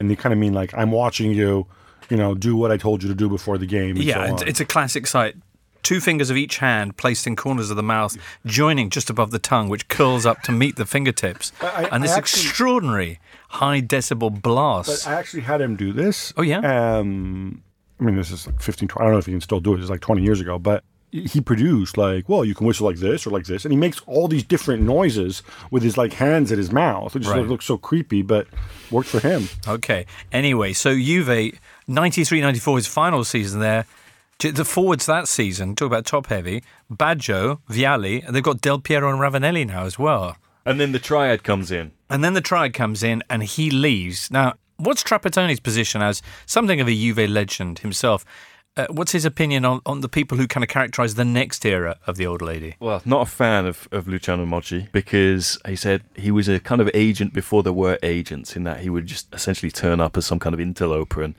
And 0.00 0.10
they 0.10 0.16
kind 0.16 0.32
of 0.32 0.38
mean 0.38 0.54
like, 0.54 0.72
I'm 0.74 0.90
watching 0.90 1.32
you, 1.32 1.66
you 2.08 2.16
know, 2.16 2.34
do 2.34 2.56
what 2.56 2.72
I 2.72 2.76
told 2.78 3.02
you 3.02 3.08
to 3.10 3.14
do 3.14 3.28
before 3.28 3.58
the 3.58 3.66
game. 3.66 3.96
And 3.96 4.04
Yeah, 4.04 4.14
so 4.14 4.20
and 4.22 4.32
on. 4.40 4.48
it's 4.48 4.58
a 4.58 4.64
classic 4.64 5.06
sight. 5.06 5.36
Two 5.82 6.00
fingers 6.00 6.30
of 6.30 6.36
each 6.36 6.58
hand 6.58 6.96
placed 6.96 7.26
in 7.26 7.36
corners 7.36 7.70
of 7.70 7.76
the 7.76 7.82
mouth, 7.82 8.16
joining 8.44 8.90
just 8.90 9.08
above 9.10 9.30
the 9.30 9.38
tongue, 9.38 9.68
which 9.68 9.88
curls 9.88 10.26
up 10.26 10.42
to 10.42 10.52
meet 10.52 10.76
the 10.76 10.86
fingertips. 10.86 11.52
I- 11.62 11.88
and 11.90 12.02
this 12.04 12.12
actually- 12.12 12.42
extraordinary 12.42 13.18
high 13.48 13.80
decibel 13.80 14.30
blast. 14.42 15.04
But 15.06 15.10
I 15.10 15.14
actually 15.18 15.42
had 15.42 15.60
him 15.60 15.76
do 15.76 15.92
this. 15.92 16.32
Oh, 16.36 16.42
yeah? 16.42 16.58
Um, 16.98 17.62
I 18.00 18.04
mean, 18.04 18.16
this 18.16 18.30
is 18.30 18.46
like 18.46 18.60
15, 18.62 18.88
20, 18.88 19.02
I 19.02 19.04
don't 19.06 19.12
know 19.14 19.18
if 19.18 19.26
he 19.26 19.32
can 19.32 19.40
still 19.40 19.60
do 19.60 19.74
it. 19.74 19.80
It's 19.80 19.90
like 19.90 20.00
20 20.00 20.22
years 20.22 20.40
ago, 20.40 20.58
but 20.58 20.84
he 21.12 21.40
produced 21.40 21.98
like, 21.98 22.28
well, 22.28 22.44
you 22.44 22.54
can 22.54 22.66
whistle 22.66 22.86
like 22.86 22.98
this 22.98 23.26
or 23.26 23.30
like 23.30 23.44
this. 23.44 23.64
And 23.64 23.72
he 23.72 23.78
makes 23.78 24.00
all 24.06 24.28
these 24.28 24.44
different 24.44 24.84
noises 24.84 25.42
with 25.72 25.82
his 25.82 25.96
like 25.98 26.12
hands 26.12 26.52
at 26.52 26.58
his 26.58 26.70
mouth. 26.70 27.16
It 27.16 27.20
just 27.20 27.34
Right. 27.34 27.44
looks 27.44 27.64
so 27.64 27.76
creepy, 27.76 28.22
but 28.22 28.46
worked 28.92 29.08
for 29.08 29.18
him. 29.18 29.48
Okay. 29.66 30.06
Anyway, 30.30 30.72
so 30.72 30.94
Juve, 30.94 31.58
93 31.88 32.40
94, 32.40 32.76
his 32.76 32.86
final 32.86 33.24
season 33.24 33.58
there. 33.60 33.86
The 34.40 34.64
forwards 34.64 35.04
that 35.04 35.28
season, 35.28 35.76
talk 35.76 35.86
about 35.86 36.06
top 36.06 36.28
heavy, 36.28 36.62
Baggio, 36.90 37.60
Vialli, 37.68 38.26
and 38.26 38.34
they've 38.34 38.42
got 38.42 38.62
Del 38.62 38.78
Piero 38.78 39.10
and 39.10 39.20
Ravanelli 39.20 39.66
now 39.66 39.84
as 39.84 39.98
well. 39.98 40.38
And 40.64 40.80
then 40.80 40.92
the 40.92 40.98
triad 40.98 41.42
comes 41.42 41.70
in. 41.70 41.92
And 42.08 42.24
then 42.24 42.32
the 42.32 42.40
triad 42.40 42.72
comes 42.72 43.02
in 43.02 43.22
and 43.28 43.42
he 43.42 43.70
leaves. 43.70 44.30
Now, 44.30 44.54
what's 44.78 45.04
Trapattoni's 45.04 45.60
position 45.60 46.00
as 46.00 46.22
something 46.46 46.80
of 46.80 46.88
a 46.88 46.94
Juve 46.94 47.28
legend 47.28 47.80
himself? 47.80 48.24
Uh, 48.76 48.86
what's 48.88 49.12
his 49.12 49.26
opinion 49.26 49.66
on, 49.66 49.80
on 49.84 50.00
the 50.00 50.08
people 50.08 50.38
who 50.38 50.46
kind 50.46 50.64
of 50.64 50.70
characterise 50.70 51.16
the 51.16 51.24
next 51.24 51.66
era 51.66 51.98
of 52.06 52.16
the 52.16 52.26
old 52.26 52.40
lady? 52.40 52.76
Well, 52.80 53.02
not 53.04 53.22
a 53.26 53.30
fan 53.30 53.66
of, 53.66 53.88
of 53.92 54.08
Luciano 54.08 54.46
Moggi 54.46 54.90
because 54.92 55.58
he 55.66 55.76
said 55.76 56.02
he 56.14 56.30
was 56.30 56.48
a 56.48 56.60
kind 56.60 56.80
of 56.80 56.88
agent 56.94 57.34
before 57.34 57.62
there 57.62 57.72
were 57.72 57.98
agents, 58.02 58.56
in 58.56 58.62
that 58.64 58.80
he 58.80 58.88
would 58.88 59.06
just 59.06 59.26
essentially 59.34 59.70
turn 59.70 60.00
up 60.00 60.16
as 60.16 60.24
some 60.24 60.38
kind 60.38 60.54
of 60.54 60.60
interloper 60.60 61.20
and 61.20 61.34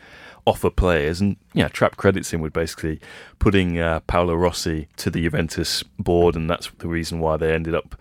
offer 0.45 0.69
players. 0.69 1.21
And 1.21 1.38
yeah, 1.53 1.67
Trap 1.67 1.97
credits 1.97 2.31
him 2.31 2.41
with 2.41 2.53
basically 2.53 2.99
putting 3.39 3.79
uh, 3.79 4.01
Paolo 4.01 4.35
Rossi 4.35 4.88
to 4.97 5.09
the 5.09 5.21
Juventus 5.21 5.83
board, 5.99 6.35
and 6.35 6.49
that's 6.49 6.69
the 6.79 6.88
reason 6.88 7.19
why 7.19 7.38
they 7.38 7.53
ended 7.53 7.75
up 7.75 7.95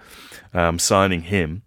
um, 0.52 0.78
signing 0.78 1.22
him. 1.22 1.62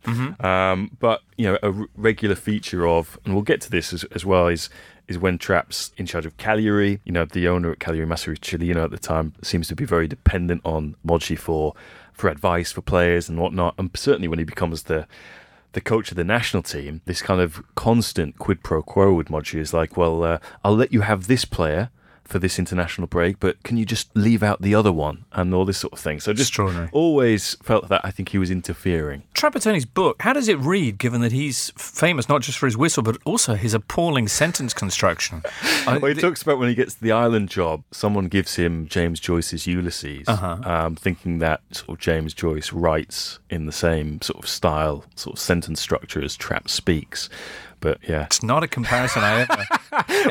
Um, 0.45 0.97
but 0.99 1.21
you 1.37 1.45
know, 1.45 1.57
a 1.63 1.71
r- 1.71 1.87
regular 1.95 2.35
feature 2.35 2.87
of, 2.87 3.17
and 3.25 3.33
we'll 3.33 3.43
get 3.43 3.61
to 3.61 3.71
this 3.71 3.93
as, 3.93 4.03
as 4.05 4.25
well, 4.25 4.47
is 4.47 4.69
is 5.07 5.17
when 5.17 5.37
Trapp's 5.37 5.91
in 5.97 6.05
charge 6.05 6.25
of 6.25 6.37
Cagliari. 6.37 7.01
You 7.03 7.11
know, 7.11 7.25
the 7.25 7.47
owner 7.47 7.71
at 7.71 7.79
Cagliari, 7.79 8.07
Massimo 8.07 8.35
Cellino, 8.35 8.83
at 8.83 8.91
the 8.91 8.97
time, 8.97 9.33
seems 9.41 9.67
to 9.67 9.75
be 9.75 9.85
very 9.85 10.07
dependent 10.07 10.61
on 10.65 10.95
Moggi 11.05 11.37
for 11.37 11.73
for 12.13 12.29
advice 12.29 12.71
for 12.71 12.81
players 12.81 13.27
and 13.27 13.39
whatnot. 13.39 13.75
And 13.77 13.89
certainly 13.95 14.27
when 14.27 14.39
he 14.39 14.45
becomes 14.45 14.83
the 14.83 15.07
the 15.73 15.81
coach 15.81 16.11
of 16.11 16.17
the 16.17 16.23
national 16.23 16.63
team, 16.63 17.01
this 17.05 17.21
kind 17.21 17.41
of 17.41 17.63
constant 17.75 18.39
quid 18.39 18.63
pro 18.63 18.81
quo 18.81 19.13
with 19.13 19.27
Moggi 19.27 19.59
is 19.59 19.73
like, 19.73 19.97
well, 19.97 20.23
uh, 20.23 20.37
I'll 20.63 20.75
let 20.75 20.93
you 20.93 21.01
have 21.01 21.27
this 21.27 21.45
player 21.45 21.89
for 22.25 22.39
this 22.39 22.57
international 22.57 23.07
break, 23.07 23.39
but 23.39 23.61
can 23.63 23.77
you 23.77 23.85
just 23.85 24.09
leave 24.15 24.41
out 24.43 24.61
the 24.61 24.73
other 24.73 24.91
one 24.91 25.25
and 25.33 25.53
all 25.53 25.65
this 25.65 25.77
sort 25.77 25.93
of 25.93 25.99
thing? 25.99 26.19
So 26.19 26.33
just 26.33 26.49
Extraordinary. 26.49 26.89
always 26.91 27.55
felt 27.63 27.89
that 27.89 28.01
I 28.03 28.11
think 28.11 28.29
he 28.29 28.37
was 28.37 28.49
interfering. 28.49 29.23
Trapattoni's 29.33 29.85
book, 29.85 30.21
how 30.21 30.33
does 30.33 30.47
it 30.47 30.57
read, 30.59 30.97
given 30.97 31.21
that 31.21 31.31
he's 31.31 31.71
famous 31.77 32.29
not 32.29 32.41
just 32.41 32.57
for 32.57 32.65
his 32.65 32.77
whistle, 32.77 33.03
but 33.03 33.17
also 33.25 33.55
his 33.55 33.73
appalling 33.73 34.27
sentence 34.27 34.73
construction? 34.73 35.43
Well, 35.85 36.05
he 36.05 36.13
talks 36.13 36.41
about 36.41 36.59
when 36.59 36.69
he 36.69 36.75
gets 36.75 36.95
the 36.95 37.11
island 37.11 37.49
job, 37.49 37.83
someone 37.91 38.27
gives 38.29 38.55
him 38.55 38.87
James 38.87 39.19
Joyce's 39.19 39.67
Ulysses, 39.67 40.27
Uh-huh. 40.29 40.57
um, 40.63 40.95
thinking 40.95 41.39
that 41.39 41.61
sort 41.71 41.89
of 41.89 41.99
James 41.99 42.33
Joyce 42.33 42.71
writes 42.71 43.39
in 43.49 43.65
the 43.65 43.71
same 43.73 44.21
sort 44.21 44.41
of 44.41 44.49
style, 44.49 45.03
sort 45.15 45.35
of 45.35 45.39
sentence 45.41 45.81
structure 45.81 46.23
as 46.23 46.35
Trap 46.37 46.69
speaks. 46.69 47.29
But 47.83 47.97
yeah. 48.07 48.23
it's 48.23 48.41
not 48.41 48.63
a 48.63 48.67
comparison 48.67 49.21
I 49.23 49.41
ever, 49.49 49.65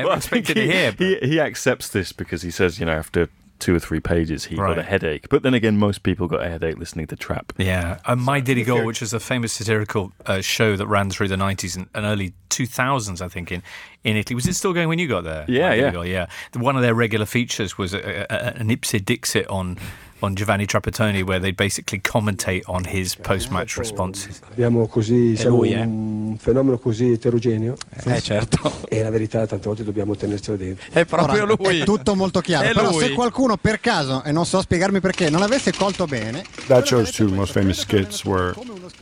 ever 0.00 0.16
expected 0.16 0.54
to 0.54 0.62
he, 0.62 0.73
hear. 0.73 0.90
but- 0.92 1.00
he, 1.06 1.16
he 1.23 1.40
accepts 1.40 1.88
this 1.90 2.11
because 2.12 2.42
he 2.42 2.50
says, 2.50 2.80
you 2.80 2.87
know, 2.87 2.92
after 2.92 3.28
two 3.59 3.76
or 3.76 3.78
three 3.78 4.00
pages, 4.00 4.47
he 4.47 4.56
got 4.56 4.76
a 4.76 4.82
headache. 4.82 5.28
But 5.28 5.44
then 5.44 5.54
again, 5.54 5.76
most 5.78 6.02
people 6.02 6.26
got 6.26 6.44
a 6.44 6.49
headache 6.49 6.78
listening 6.78 7.06
to 7.09 7.16
Trap. 7.16 7.52
Yeah, 7.59 7.99
and 8.06 8.21
Mai 8.21 8.40
Dire 8.40 8.64
Gol, 8.64 8.85
which 8.85 9.00
was 9.00 9.12
a 9.12 9.21
famous 9.21 9.52
satirical 9.52 10.12
uh, 10.26 10.40
show 10.40 10.76
that 10.76 10.87
ran 10.88 11.11
through 11.11 11.28
the 11.28 11.37
90s 11.37 11.76
and, 11.76 11.87
and 11.94 12.04
early 12.04 12.32
2000s, 12.50 13.21
I 13.23 13.28
think, 13.28 13.52
in, 13.52 13.62
in 14.02 14.16
Italy. 14.16 14.35
Was 14.35 14.49
it 14.49 14.54
still 14.54 14.73
going 14.73 14.88
when 14.88 14.99
you 14.99 15.06
got 15.06 15.23
there? 15.23 15.44
Yeah, 15.47 15.68
My 15.68 15.75
yeah. 15.76 16.02
Yeah. 16.02 16.61
One 16.61 16.75
of 16.75 16.82
their 16.82 16.94
regular 16.94 17.25
features 17.26 17.78
was 17.78 17.94
a, 17.94 18.00
a, 18.00 18.26
a- 18.35 18.54
an 18.61 18.68
ipse 18.71 18.92
dixit 18.92 19.47
on 19.47 19.78
on 20.23 20.35
Giovanni 20.35 20.67
Trapattoni, 20.67 21.23
where 21.23 21.41
they 21.41 21.52
basically 21.52 22.00
commentate 22.00 22.62
on 22.67 22.85
his 22.85 23.14
post-match 23.14 23.76
responses. 23.76 24.41
Abbiamo 24.50 24.87
così, 24.87 25.37
siamo 25.37 25.57
lui, 25.57 25.73
eh? 25.73 25.83
un 25.83 26.37
fenomeno 26.38 26.79
così 26.79 27.12
eterogeneo 27.12 27.75
Eh 28.05 28.21
certo, 28.21 28.73
e 28.88 29.02
la 29.02 29.11
verità 29.11 29.47
tante 29.47 29.67
volte 29.67 29.85
dobbiamo 29.85 30.14
tenercela 30.17 30.57
dentro. 30.57 30.87
è 30.93 31.05
proprio 31.05 31.43
Ora, 31.43 31.55
lui. 31.59 31.81
È 31.81 31.85
tutto 31.85 32.14
molto 32.14 32.41
chiaro. 32.41 32.69
È 32.69 32.73
Però 32.73 32.91
lui. 32.91 33.05
se 33.05 33.12
qualcuno 33.12 33.57
per 33.57 33.81
caso, 33.81 34.23
e 34.23 34.33
non 34.33 34.47
so 34.47 34.61
spiegarmi 34.61 35.00
perché, 35.00 35.29
non 35.29 35.43
avesse 35.43 35.73
colto 35.73 36.07
bene, 36.07 36.45
That 36.69 36.87
show's 36.87 37.11
two 37.11 37.29
most 37.29 37.52
famous 37.52 37.81
skits 37.81 38.25
were 38.25 38.55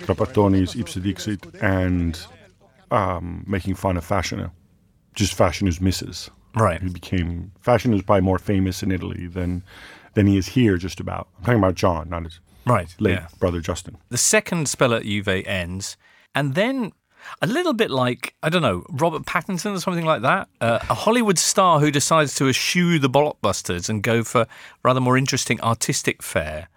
Trapattoni's 0.04 0.74
Ipse 0.74 1.00
Dixit 1.00 1.46
and 1.60 2.18
um, 2.90 3.42
making 3.46 3.74
fun 3.76 3.96
of 3.96 4.06
Fashanu. 4.06 4.50
Just 5.14 5.36
Fashanu 5.36 5.66
who's 5.66 5.80
misses. 5.80 6.30
Right. 6.54 6.80
He 6.82 6.88
became 6.88 7.52
Fashanu 7.64 7.94
is 7.94 8.02
probably 8.02 8.22
more 8.22 8.38
famous 8.38 8.82
in 8.82 8.90
Italy 8.90 9.28
than 9.28 9.62
than 10.14 10.26
he 10.26 10.36
is 10.36 10.48
here. 10.48 10.76
Just 10.76 11.00
about. 11.00 11.28
I'm 11.38 11.44
talking 11.44 11.58
about 11.58 11.74
John, 11.74 12.08
not 12.08 12.24
his 12.24 12.40
Right. 12.66 12.94
late 12.98 13.14
Yeah. 13.14 13.26
brother 13.38 13.60
Justin. 13.60 13.96
The 14.10 14.18
second 14.18 14.68
spell 14.68 14.92
at 14.94 15.04
Juve 15.04 15.28
ends, 15.46 15.96
and 16.34 16.54
then 16.54 16.92
a 17.42 17.46
little 17.46 17.72
bit 17.74 17.90
like 17.90 18.34
I 18.42 18.48
don't 18.48 18.62
know 18.62 18.84
Robert 18.90 19.24
Pattinson 19.24 19.74
or 19.76 19.80
something 19.80 20.04
like 20.04 20.22
that, 20.22 20.48
uh, 20.60 20.78
a 20.88 20.94
Hollywood 20.94 21.38
star 21.38 21.80
who 21.80 21.90
decides 21.90 22.34
to 22.36 22.48
eschew 22.48 22.98
the 22.98 23.10
blockbusters 23.10 23.88
and 23.88 24.02
go 24.02 24.22
for 24.24 24.46
rather 24.82 25.00
more 25.00 25.16
interesting 25.18 25.60
artistic 25.60 26.22
fare. 26.22 26.68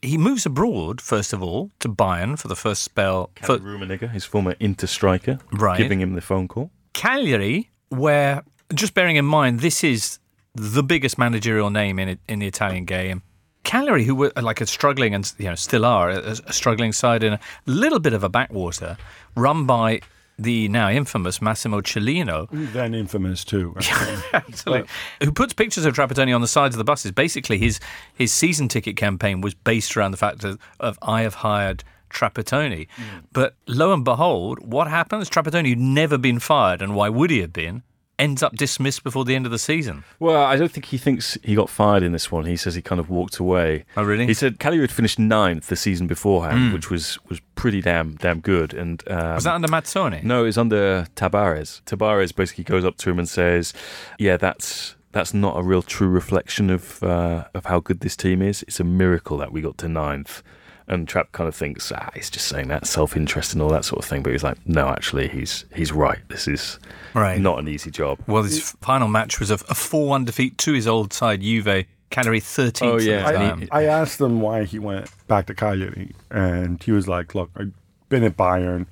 He 0.00 0.16
moves 0.16 0.46
abroad 0.46 1.00
first 1.00 1.32
of 1.32 1.42
all 1.42 1.70
to 1.80 1.88
Bayern 1.88 2.38
for 2.38 2.46
the 2.48 2.54
first 2.54 2.82
spell 2.82 3.30
for 3.42 3.58
Rummenigge, 3.58 4.10
his 4.12 4.24
former 4.24 4.54
Inter 4.60 4.86
striker, 4.86 5.40
Right. 5.52 5.76
giving 5.78 6.00
him 6.00 6.14
the 6.14 6.20
phone 6.20 6.46
call. 6.46 6.70
Cagliari, 6.94 7.70
where 7.88 8.42
just 8.74 8.94
bearing 8.94 9.16
in 9.16 9.24
mind 9.24 9.60
this 9.60 9.82
is 9.82 10.18
the 10.58 10.82
biggest 10.82 11.18
managerial 11.18 11.70
name 11.70 11.98
in 11.98 12.18
in 12.28 12.38
the 12.40 12.46
Italian 12.46 12.84
game. 12.84 13.22
Cagliari, 13.64 14.04
who 14.04 14.14
were 14.14 14.32
like 14.40 14.60
a 14.60 14.66
struggling 14.66 15.14
and 15.14 15.30
you 15.38 15.46
know 15.46 15.54
still 15.54 15.84
are 15.84 16.10
a, 16.10 16.36
a 16.46 16.52
struggling 16.52 16.92
side 16.92 17.22
in 17.22 17.34
a 17.34 17.40
little 17.66 17.98
bit 18.00 18.12
of 18.12 18.24
a 18.24 18.28
backwater, 18.28 18.96
run 19.34 19.66
by 19.66 20.00
the 20.38 20.68
now 20.68 20.88
infamous 20.88 21.42
Massimo 21.42 21.80
Cellino, 21.80 22.48
Then 22.50 22.94
infamous 22.94 23.44
too. 23.44 23.74
Absolutely. 24.32 24.88
who 25.22 25.32
puts 25.32 25.52
pictures 25.52 25.84
of 25.84 25.94
Trapattoni 25.94 26.34
on 26.34 26.40
the 26.40 26.48
sides 26.48 26.74
of 26.74 26.78
the 26.78 26.84
buses. 26.84 27.12
Basically, 27.12 27.58
his 27.58 27.80
his 28.14 28.32
season 28.32 28.68
ticket 28.68 28.96
campaign 28.96 29.40
was 29.40 29.54
based 29.54 29.96
around 29.96 30.12
the 30.12 30.16
fact 30.16 30.44
of, 30.44 30.58
of 30.80 30.98
I 31.02 31.22
have 31.22 31.34
hired 31.34 31.82
Trapattoni. 32.10 32.86
Mm. 32.96 33.24
But 33.32 33.56
lo 33.66 33.92
and 33.92 34.04
behold, 34.04 34.60
what 34.60 34.88
happens? 34.88 35.28
Trapattoni, 35.28 35.70
who'd 35.70 35.78
never 35.78 36.16
been 36.16 36.38
fired, 36.38 36.80
and 36.80 36.94
why 36.94 37.08
would 37.08 37.30
he 37.30 37.40
have 37.40 37.52
been, 37.52 37.82
ends 38.18 38.42
up 38.42 38.54
dismissed 38.56 39.04
before 39.04 39.24
the 39.24 39.34
end 39.34 39.46
of 39.46 39.52
the 39.52 39.58
season. 39.58 40.04
Well, 40.18 40.42
I 40.42 40.56
don't 40.56 40.70
think 40.70 40.86
he 40.86 40.98
thinks 40.98 41.38
he 41.42 41.54
got 41.54 41.70
fired 41.70 42.02
in 42.02 42.12
this 42.12 42.32
one. 42.32 42.46
He 42.46 42.56
says 42.56 42.74
he 42.74 42.82
kind 42.82 42.98
of 43.00 43.08
walked 43.10 43.38
away. 43.38 43.84
Oh, 43.96 44.02
really? 44.02 44.26
He 44.26 44.34
said 44.34 44.58
Cagliari 44.58 44.84
had 44.84 44.92
finished 44.92 45.18
ninth 45.18 45.66
the 45.68 45.76
season 45.76 46.06
beforehand, 46.06 46.72
which 46.72 46.90
was, 46.90 47.18
was 47.28 47.40
pretty 47.54 47.80
damn 47.80 48.16
damn 48.16 48.40
good. 48.40 48.74
And 48.74 49.02
um, 49.08 49.34
Was 49.34 49.44
that 49.44 49.54
under 49.54 49.68
Mazzone? 49.68 50.22
No, 50.22 50.44
it's 50.44 50.58
under 50.58 51.06
Tabárez. 51.16 51.82
Tabárez 51.84 52.34
basically 52.34 52.64
goes 52.64 52.84
up 52.84 52.96
to 52.98 53.10
him 53.10 53.18
and 53.18 53.28
says, 53.28 53.72
"Yeah, 54.18 54.36
that's 54.36 54.96
that's 55.12 55.32
not 55.32 55.58
a 55.58 55.62
real 55.62 55.82
true 55.82 56.08
reflection 56.08 56.70
of 56.70 57.02
uh, 57.02 57.44
of 57.54 57.66
how 57.66 57.80
good 57.80 58.00
this 58.00 58.16
team 58.16 58.42
is. 58.42 58.62
It's 58.64 58.80
a 58.80 58.84
miracle 58.84 59.38
that 59.38 59.52
we 59.52 59.60
got 59.60 59.78
to 59.78 59.88
ninth. 59.88 60.42
And 60.88 61.06
Trap 61.06 61.32
kind 61.32 61.46
of 61.46 61.54
thinks, 61.54 61.92
ah, 61.92 62.10
he's 62.14 62.30
just 62.30 62.46
saying 62.48 62.68
that 62.68 62.86
self 62.86 63.16
interest 63.16 63.52
and 63.52 63.60
all 63.62 63.68
that 63.70 63.84
sort 63.84 64.02
of 64.02 64.08
thing. 64.08 64.22
But 64.22 64.32
he's 64.32 64.42
like, 64.42 64.56
no, 64.66 64.88
actually, 64.88 65.28
he's 65.28 65.64
he's 65.74 65.92
right. 65.92 66.18
This 66.28 66.48
is 66.48 66.78
Right. 67.14 67.40
not 67.40 67.58
an 67.58 67.68
easy 67.68 67.90
job. 67.90 68.18
Well, 68.26 68.42
his 68.42 68.72
final 68.80 69.08
match 69.08 69.38
was 69.38 69.50
a, 69.50 69.54
a 69.68 69.74
4 69.74 70.06
1 70.08 70.24
defeat 70.24 70.56
to 70.58 70.72
his 70.72 70.86
old 70.86 71.12
side, 71.12 71.42
Juve. 71.42 71.84
Cagliari 72.10 72.40
13th. 72.40 72.86
Oh, 72.86 72.98
yeah. 72.98 73.26
I- 73.70 73.80
I 73.82 73.84
asked 73.84 74.18
him 74.18 74.40
why 74.40 74.64
he 74.64 74.78
went 74.78 75.10
back 75.26 75.44
to 75.48 75.54
Cagliari, 75.54 76.14
and 76.30 76.82
he 76.82 76.90
was 76.90 77.06
like, 77.06 77.34
"Look, 77.34 77.50
I've 77.54 77.72
been 78.08 78.24
at 78.24 78.34
Bayern. 78.38 78.86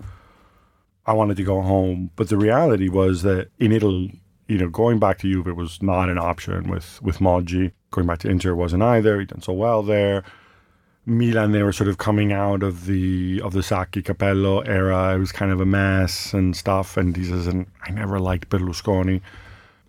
I 1.06 1.12
wanted 1.14 1.36
to 1.38 1.44
go 1.44 1.62
home, 1.62 2.10
but 2.16 2.28
the 2.28 2.36
reality 2.36 2.88
was 2.90 3.22
that 3.22 3.48
in 3.58 3.72
Italy, 3.72 4.20
you 4.48 4.58
know, 4.58 4.68
going 4.68 4.98
back 4.98 5.18
to 5.20 5.32
Juve 5.32 5.56
was 5.56 5.80
not 5.82 6.10
an 6.10 6.18
option 6.18 6.68
with 6.68 7.00
with 7.00 7.18
Moggi. 7.20 7.72
Going 7.90 8.06
back 8.06 8.18
to 8.18 8.28
Inter 8.28 8.54
wasn't 8.54 8.82
either. 8.82 9.18
He'd 9.18 9.28
done 9.28 9.40
so 9.40 9.54
well 9.54 9.82
there. 9.82 10.22
Milan, 11.06 11.52
they 11.52 11.62
were 11.62 11.72
sort 11.72 11.88
of 11.88 11.98
coming 11.98 12.32
out 12.32 12.62
of 12.64 12.86
the 12.86 13.40
of 13.42 13.52
the 13.52 13.62
Sacchi 13.62 14.02
Capello 14.02 14.60
era. 14.66 15.14
It 15.14 15.18
was 15.18 15.30
kind 15.32 15.52
of 15.52 15.60
a 15.60 15.64
mess 15.66 16.34
and 16.34 16.56
stuff. 16.56 16.96
And 16.96 17.16
he 17.16 17.24
says, 17.24 17.46
and 17.46 17.66
I 17.84 17.92
never 17.92 18.18
liked 18.18 18.48
Berlusconi. 18.48 19.20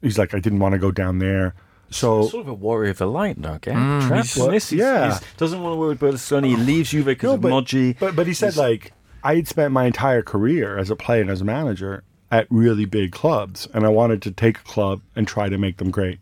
He's 0.02 0.20
like, 0.20 0.36
I 0.36 0.40
didn't 0.40 0.60
want 0.60 0.74
to 0.74 0.80
go 0.80 0.92
down 0.92 1.18
there. 1.20 1.56
So 1.90 2.28
Sort 2.28 2.42
of 2.42 2.50
a 2.50 2.54
warrior 2.54 2.92
of 2.92 2.98
the 3.00 3.08
light 3.08 3.38
now, 3.38 3.56
again. 3.56 3.76
Mm, 3.78 4.08
Trap, 4.08 4.24
he's- 4.26 4.38
in 4.38 4.52
this, 4.52 4.70
he's- 4.70 4.80
yeah. 4.80 5.06
he's- 5.06 5.24
doesn't 5.38 5.62
want 5.64 5.74
to 5.74 5.78
work 5.78 6.00
with 6.02 6.14
Berlusconi. 6.16 6.48
He 6.50 6.56
leaves 6.56 6.92
Juve 6.92 7.06
because 7.06 7.34
of 7.34 7.42
but, 7.42 7.52
Moggi. 7.52 7.98
But 7.98 8.16
but 8.16 8.28
he 8.28 8.34
said 8.34 8.56
like 8.56 8.92
I 9.24 9.36
had 9.36 9.48
spent 9.48 9.72
my 9.74 9.86
entire 9.86 10.22
career 10.22 10.78
as 10.78 10.90
a 10.92 10.96
player 10.96 11.22
and 11.22 11.32
as 11.32 11.42
a 11.42 11.46
manager 11.46 12.04
at 12.30 12.46
really 12.52 12.86
big 12.86 13.12
clubs, 13.14 13.68
and 13.74 13.86
I 13.86 13.90
wanted 13.90 14.22
to 14.24 14.32
take 14.32 14.60
a 14.60 14.64
club 14.64 15.02
and 15.16 15.28
try 15.28 15.50
to 15.50 15.58
make 15.58 15.78
them 15.78 15.90
great. 15.90 16.20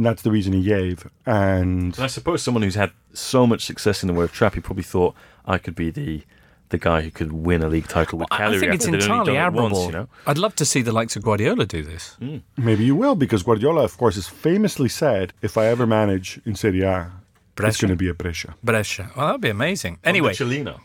And 0.00 0.06
that's 0.06 0.22
the 0.22 0.30
reason 0.30 0.54
he 0.54 0.62
gave. 0.62 1.06
And 1.26 1.94
And 1.94 2.00
I 2.00 2.06
suppose 2.06 2.42
someone 2.42 2.62
who's 2.62 2.74
had 2.74 2.92
so 3.12 3.46
much 3.46 3.66
success 3.66 4.02
in 4.02 4.06
the 4.06 4.14
way 4.14 4.24
of 4.24 4.32
trap, 4.32 4.54
he 4.54 4.60
probably 4.60 4.82
thought 4.82 5.14
I 5.44 5.58
could 5.58 5.74
be 5.74 5.90
the 5.90 6.22
the 6.70 6.78
guy 6.78 7.02
who 7.02 7.10
could 7.10 7.32
win 7.32 7.62
a 7.62 7.68
league 7.68 7.86
title 7.86 8.18
with 8.20 8.28
I- 8.30 8.46
I 8.46 8.58
think 8.58 8.72
it's 8.72 8.86
after 8.86 8.96
they'd 8.96 9.10
only 9.10 9.20
entirely 9.20 9.26
done 9.26 9.34
it 9.36 9.38
admirable. 9.46 9.70
once, 9.80 9.86
you 9.86 9.92
know. 9.92 10.08
I'd 10.26 10.38
love 10.38 10.54
to 10.56 10.64
see 10.64 10.80
the 10.80 10.92
likes 10.92 11.16
of 11.16 11.22
Guardiola 11.22 11.66
do 11.66 11.82
this. 11.82 12.14
Hmm. 12.18 12.38
maybe 12.56 12.84
you 12.84 12.96
will 12.96 13.14
because 13.16 13.42
Guardiola, 13.42 13.82
of 13.84 13.98
course, 13.98 14.14
has 14.14 14.26
famously 14.28 14.88
said, 14.88 15.34
"If 15.42 15.58
I 15.58 15.66
ever 15.66 15.86
manage 15.86 16.40
in 16.46 16.54
Serie 16.54 16.80
A, 16.82 17.10
it's 17.58 17.78
going 17.78 17.90
to 17.90 17.96
be 17.96 18.08
a 18.08 18.14
Brescia." 18.14 18.54
Brescia. 18.64 19.10
Well, 19.14 19.26
that'd 19.26 19.42
be 19.42 19.50
amazing. 19.50 19.98
Anyway, 20.02 20.32
Cellino. 20.32 20.80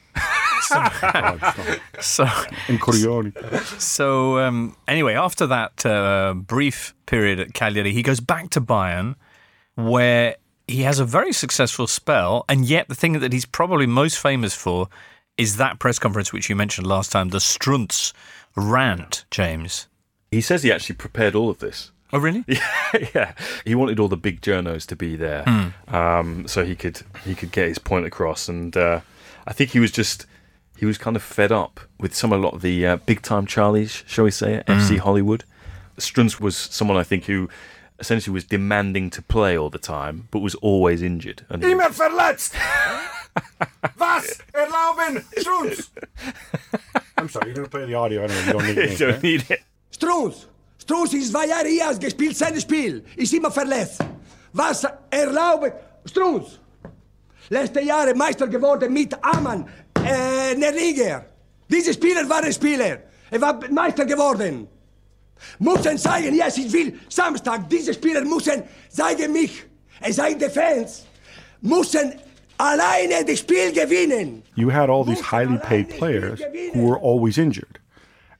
so 1.99 2.23
And 2.67 2.79
Corioni. 2.81 3.31
So 3.79 4.39
um, 4.39 4.75
anyway, 4.87 5.13
after 5.13 5.47
that 5.47 5.85
uh, 5.85 6.33
brief 6.35 6.93
period 7.05 7.39
at 7.39 7.53
Cagliari, 7.53 7.91
he 7.93 8.01
goes 8.03 8.19
back 8.19 8.49
to 8.51 8.61
Bayern, 8.61 9.15
where 9.75 10.35
he 10.67 10.81
has 10.83 10.99
a 10.99 11.05
very 11.05 11.31
successful 11.33 11.87
spell, 11.87 12.45
and 12.49 12.65
yet 12.65 12.87
the 12.87 12.95
thing 12.95 13.19
that 13.19 13.31
he's 13.33 13.45
probably 13.45 13.85
most 13.85 14.17
famous 14.19 14.53
for 14.55 14.87
is 15.37 15.57
that 15.57 15.79
press 15.79 15.99
conference 15.99 16.31
which 16.31 16.49
you 16.49 16.55
mentioned 16.55 16.87
last 16.87 17.11
time, 17.11 17.29
the 17.29 17.37
Strunz 17.39 18.13
rant, 18.55 19.25
James. 19.29 19.87
He 20.31 20.41
says 20.41 20.63
he 20.63 20.71
actually 20.71 20.95
prepared 20.95 21.35
all 21.35 21.49
of 21.49 21.59
this. 21.59 21.91
Oh, 22.13 22.19
really? 22.19 22.43
yeah, 22.47 22.61
yeah. 23.13 23.33
he 23.65 23.75
wanted 23.75 23.99
all 23.99 24.07
the 24.07 24.15
big 24.17 24.39
journos 24.41 24.85
to 24.87 24.95
be 24.95 25.15
there, 25.17 25.43
Hmm. 25.43 25.93
um, 25.95 26.47
so 26.47 26.63
he 26.63 26.75
could 26.75 27.01
he 27.25 27.35
could 27.35 27.51
get 27.51 27.67
his 27.67 27.77
point 27.79 28.05
across. 28.05 28.47
And 28.47 28.75
uh, 28.77 29.01
I 29.45 29.53
think 29.53 29.71
he 29.71 29.79
was 29.79 29.91
just 29.91 30.25
he 30.77 30.85
was 30.85 30.97
kind 30.97 31.15
of 31.15 31.23
fed 31.23 31.51
up 31.51 31.79
with 31.99 32.13
some 32.15 32.33
a 32.33 32.37
lot 32.37 32.53
of 32.53 32.61
the 32.61 32.85
uh, 32.85 32.95
big 33.05 33.21
time 33.21 33.45
Charlies, 33.45 34.03
shall 34.07 34.25
we 34.25 34.31
say, 34.31 34.55
at 34.55 34.67
Hmm. 34.67 34.73
FC 34.73 34.97
Hollywood. 34.97 35.43
Strunz 35.97 36.39
was 36.41 36.55
someone 36.57 36.97
I 36.97 37.03
think 37.03 37.25
who 37.25 37.47
essentially 37.99 38.33
was 38.33 38.43
demanding 38.43 39.09
to 39.11 39.21
play 39.21 39.57
all 39.57 39.69
the 39.69 39.79
time, 39.79 40.27
but 40.31 40.39
was 40.39 40.55
always 40.55 41.01
injured. 41.01 41.45
And 41.49 41.63
he- 41.63 41.71
Immer 41.71 41.89
verletzt! 41.91 42.53
Was 43.99 44.39
erlauben 44.53 45.23
Strunz? 45.37 45.89
I'm 47.17 47.27
sorry, 47.29 47.47
you're 47.47 47.55
going 47.55 47.65
to 47.65 47.69
play 47.69 47.85
the 47.85 47.93
audio 47.95 48.23
anyway. 48.23 48.45
You 48.45 48.53
don't 48.53 48.65
need 48.65 48.75
You 48.77 48.83
it. 48.83 48.99
don't 48.99 49.23
need 49.23 49.51
it. 49.51 49.59
Strunz! 49.91 50.45
Strunz 50.79 51.13
ist 51.13 51.31
zwei 51.31 51.47
Jahre 51.47 51.67
hier 51.67 51.87
als 51.87 51.99
gespielt 51.99 52.37
sein 52.37 52.59
Spiel. 52.61 53.03
Ist 53.15 53.33
immer 53.33 53.51
verletzt. 53.51 53.99
Was 54.53 54.85
erlaubt 55.09 55.73
Strunz? 56.05 56.59
Letzte 57.49 57.81
Jahre 57.81 58.13
Meister 58.15 58.47
geworden 58.47 58.91
mit 58.93 59.13
Hamann 59.21 59.67
äh, 60.05 60.53
in 60.53 60.61
der 60.61 60.71
Liga. 60.71 61.25
Diese 61.69 61.93
Spieler 61.93 62.23
Spieler. 62.51 62.99
Er 63.31 63.41
war 63.41 63.59
Meister 63.71 64.05
geworden. 64.05 64.67
Müssen 65.59 65.97
zeigen, 65.97 66.35
yes, 66.35 66.57
ich 66.57 66.71
will 66.71 66.93
Samstag. 67.09 67.69
Diese 67.69 67.93
Spieler 67.93 68.23
müssen 68.23 68.63
zeigen 68.89 69.33
mich. 69.33 69.63
Es 70.01 70.15
sei 70.15 70.33
die 70.33 70.49
Fans. 70.49 71.05
Müssen 71.61 72.13
alleine 72.57 73.25
das 73.25 73.39
Spiel 73.39 73.71
gewinnen. 73.73 74.43
you 74.55 74.69
had 74.69 74.89
all 74.89 75.03
these 75.03 75.21
highly 75.21 75.57
paid 75.57 75.89
players 75.89 76.41
who 76.73 76.87
were 76.87 76.97
always 76.97 77.37
injured. 77.37 77.79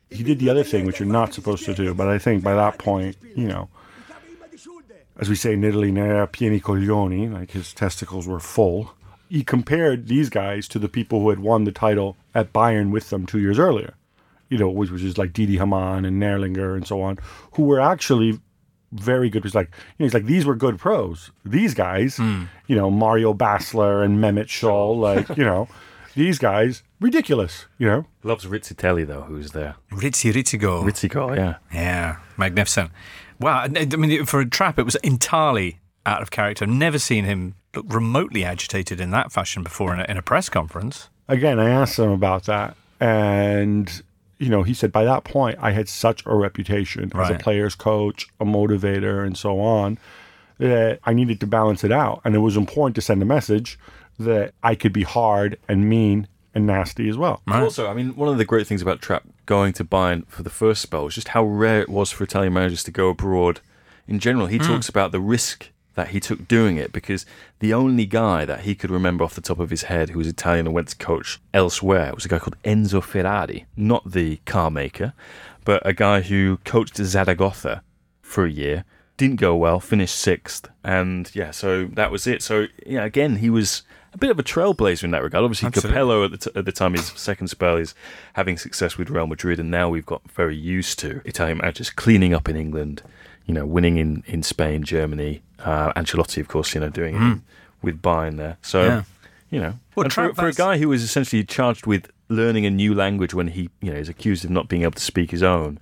He 0.10 0.24
did 0.24 0.39
the 0.39 0.50
other 0.50 0.63
thing, 0.63 0.86
which 0.86 1.00
you're 1.00 1.12
not 1.12 1.34
supposed 1.34 1.65
to 1.65 1.74
do, 1.74 1.93
but 1.93 2.07
I 2.07 2.19
think 2.19 2.43
by 2.43 2.53
that 2.53 2.77
point, 2.77 3.17
you 3.36 3.48
know, 3.48 3.67
as 5.17 5.29
we 5.29 5.36
say 5.36 5.53
in 5.53 5.63
Italy, 5.63 5.91
pieni 5.91 6.62
coglioni, 6.62 7.34
like 7.34 7.51
his 7.51 7.74
testicles 7.74 8.27
were 8.27 8.39
full. 8.39 8.93
He 9.29 9.44
compared 9.44 10.08
these 10.08 10.29
guys 10.29 10.67
to 10.70 10.79
the 10.79 10.89
people 10.89 11.20
who 11.22 11.29
had 11.29 11.39
won 11.39 11.63
the 11.63 11.72
title 11.72 12.17
at 12.34 12.53
Bayern 12.53 12.91
with 12.91 13.10
them 13.10 13.25
two 13.25 13.39
years 13.39 13.60
earlier, 13.60 13.96
you 14.50 14.58
know, 14.58 14.70
which 14.70 14.91
was 14.91 15.01
just 15.01 15.17
like 15.17 15.34
Didi 15.34 15.58
Hamann 15.58 16.05
and 16.05 16.22
Nerlinger 16.22 16.75
and 16.75 16.88
so 16.88 17.01
on, 17.01 17.17
who 17.53 17.63
were 17.63 17.79
actually 17.79 18.39
very 18.91 19.29
good. 19.29 19.39
It 19.39 19.44
was 19.44 19.55
like, 19.55 19.72
you 19.72 20.03
know, 20.03 20.05
he's 20.05 20.13
like, 20.13 20.25
these 20.25 20.46
were 20.46 20.55
good 20.55 20.77
pros. 20.77 21.32
These 21.44 21.74
guys, 21.74 22.17
hmm. 22.17 22.44
you 22.67 22.75
know, 22.75 22.89
Mario 22.89 23.34
Basler 23.34 24.03
and 24.03 24.20
Mehmet 24.20 24.48
Scholl, 24.48 25.00
like, 25.27 25.38
you 25.38 25.44
know, 25.44 25.67
these 26.15 26.39
guys, 26.39 26.84
ridiculous, 27.00 27.65
you 27.77 27.88
know. 27.88 28.05
Loves 28.24 28.46
Rizzitelli 28.46 29.05
though, 29.05 29.24
who's 29.24 29.51
there. 29.51 29.75
Rizzi 29.91 30.32
Rizzigo. 30.32 30.84
Rizzico, 30.84 31.36
yeah. 31.36 31.55
Yeah, 31.74 32.17
magnificent. 32.38 32.91
Wow, 33.39 33.60
I 33.60 33.70
I 33.75 33.96
mean, 33.98 34.25
for 34.25 34.39
a 34.39 34.50
trap, 34.50 34.79
it 34.79 34.84
was 34.84 34.96
entirely 34.98 35.79
out 36.05 36.22
of 36.22 36.32
character. 36.32 36.65
I've 36.65 36.72
never 36.72 37.00
seen 37.00 37.25
him 37.25 37.55
look 37.75 37.86
remotely 37.94 38.44
agitated 38.44 39.00
in 39.00 39.12
that 39.12 39.32
fashion 39.32 39.63
before 39.63 39.94
in 39.94 40.00
a, 40.00 40.05
in 40.10 40.17
a 40.17 40.22
press 40.22 40.50
conference. 40.50 41.10
again, 41.27 41.60
I 41.60 41.70
asked 41.70 42.00
him 42.00 42.12
about 42.12 42.46
that, 42.46 42.75
and 43.00 44.01
you 44.38 44.50
know, 44.50 44.63
he 44.63 44.74
said 44.74 44.91
by 44.91 45.05
that 45.05 45.24
point 45.24 45.58
I 45.62 45.72
had 45.72 45.88
such 45.88 46.25
a 46.25 46.36
reputation 46.36 47.12
as 47.15 47.29
a 47.29 47.36
player's 47.36 47.75
coach, 47.75 48.27
a 48.39 48.46
motivator, 48.46 49.25
and 49.25 49.38
so 49.38 49.60
on 49.60 49.98
that 50.58 51.00
I 51.03 51.13
needed 51.13 51.39
to 51.41 51.48
balance 51.48 51.84
it 51.84 51.91
out, 51.91 52.22
and 52.24 52.36
it 52.36 52.39
was 52.39 52.58
important 52.58 52.96
to 52.96 53.01
send 53.01 53.22
a 53.22 53.25
message 53.25 53.77
that 54.20 54.53
I 54.63 54.75
could 54.75 54.94
be 54.94 55.03
hard 55.03 55.58
and 55.67 55.89
mean 55.89 56.27
and 56.53 56.65
nasty 56.65 57.10
as 57.10 57.17
well. 57.17 57.41
Also, 57.48 57.89
I 57.89 57.94
mean, 57.94 58.15
one 58.15 58.29
of 58.29 58.38
the 58.38 58.46
great 58.46 58.65
things 58.65 58.82
about 58.82 59.01
Trap 59.01 59.24
going 59.46 59.74
to 59.74 59.84
Bayern 59.84 60.25
for 60.27 60.41
the 60.41 60.50
first 60.50 60.82
spell 60.82 61.03
was 61.03 61.15
just 61.15 61.29
how 61.29 61.44
rare 61.44 61.82
it 61.82 61.89
was 61.89 62.12
for 62.12 62.24
Italian 62.24 62.53
managers 62.53 62.84
to 62.86 62.91
go 62.91 63.10
abroad. 63.10 63.60
In 64.08 64.20
general, 64.20 64.48
he 64.48 64.58
hmm. 64.58 64.63
talks 64.63 64.88
about 64.88 65.12
the 65.12 65.20
risk 65.20 65.70
that 65.96 66.10
he 66.10 66.20
took 66.20 66.48
doing 66.48 66.78
it 66.78 66.92
because 66.92 67.25
the 67.60 67.74
only 67.74 68.06
guy 68.06 68.46
that 68.46 68.62
he 68.62 68.75
could 68.75 68.92
remember 68.92 69.24
off 69.24 69.34
the 69.34 69.42
top 69.42 69.60
of 69.60 69.70
his 69.70 69.84
head 69.84 70.10
who 70.10 70.20
was 70.20 70.28
Italian 70.28 70.68
and 70.68 70.75
went 70.75 70.90
to 70.90 70.96
coach 70.98 71.40
elsewhere 71.54 72.14
was 72.14 72.25
a 72.25 72.30
guy 72.30 72.40
called 72.40 72.62
Enzo 72.64 73.02
Ferrari, 73.02 73.66
not 73.75 74.12
the 74.12 74.38
car 74.46 74.70
maker, 74.70 75.14
but 75.64 75.82
a 75.86 75.94
guy 75.94 76.22
who 76.22 76.58
coached 76.64 76.98
Zaragoza 76.98 77.82
for 78.22 78.46
a 78.46 78.52
year. 78.52 78.86
Didn't 79.18 79.38
go 79.38 79.56
well, 79.56 79.80
finished 79.80 80.18
sixth, 80.18 80.68
and 80.84 81.34
yeah, 81.34 81.52
so 81.52 81.86
that 81.86 82.12
was 82.12 82.28
it. 82.28 82.44
So 82.44 82.66
yeah, 82.86 83.06
again, 83.06 83.38
he 83.38 83.50
was 83.50 83.84
a 84.14 84.18
bit 84.18 84.30
of 84.30 84.40
a 84.40 84.44
trailblazer 84.44 85.04
in 85.06 85.12
that 85.12 85.24
regard. 85.24 85.44
Obviously, 85.44 85.68
Absolutely. 85.68 85.98
Capello 85.98 86.25
at 86.25 86.32
the, 86.32 86.38
t- 86.38 86.52
at 86.54 86.66
the 86.66 86.72
time, 86.74 86.94
his 86.94 87.08
second 87.16 87.48
spell 87.48 87.78
is 87.78 87.96
having 88.34 88.58
success 88.58 88.98
with 88.98 89.10
Real 89.10 89.28
Madrid, 89.28 89.58
and 89.58 89.72
now 89.72 89.90
we've 89.90 90.06
got 90.06 90.30
very 90.32 90.56
used 90.58 91.00
to 91.00 91.22
Italian 91.24 91.60
managers 91.60 91.90
cleaning 91.90 92.34
up 92.34 92.50
in 92.50 92.58
England, 92.58 93.04
you 93.46 93.54
know, 93.54 93.66
winning 93.66 93.98
in, 93.98 94.24
in 94.28 94.44
Spain, 94.44 94.84
Germany. 94.84 95.42
Uh, 95.60 95.94
Ancelotti, 95.94 96.40
of 96.42 96.48
course, 96.48 96.74
you 96.75 96.82
know, 96.82 96.90
doing 96.90 97.16
it 97.16 97.40
with 97.82 98.02
Bayern 98.02 98.38
there. 98.38 98.58
So, 98.62 98.80
Mm. 98.82 98.88
Yeah. 98.90 99.04
you 99.50 99.60
know, 99.62 99.74
Well, 99.96 100.04
and 100.06 100.14
for, 100.14 100.34
for 100.34 100.48
a 100.48 100.54
guy 100.54 100.78
who 100.78 100.90
was 100.90 101.02
essentially 101.04 101.44
charged 101.44 101.86
with 101.86 102.12
learning 102.30 102.66
a 102.66 102.70
new 102.72 102.94
language 102.94 103.34
when 103.34 103.48
he, 103.50 103.70
you 103.82 103.92
know, 103.92 103.98
is 103.98 104.10
accused 104.10 104.44
of 104.44 104.52
not 104.52 104.68
being 104.68 104.82
able 104.82 104.92
to 104.94 105.02
speak 105.02 105.32
his 105.32 105.44
own 105.44 105.80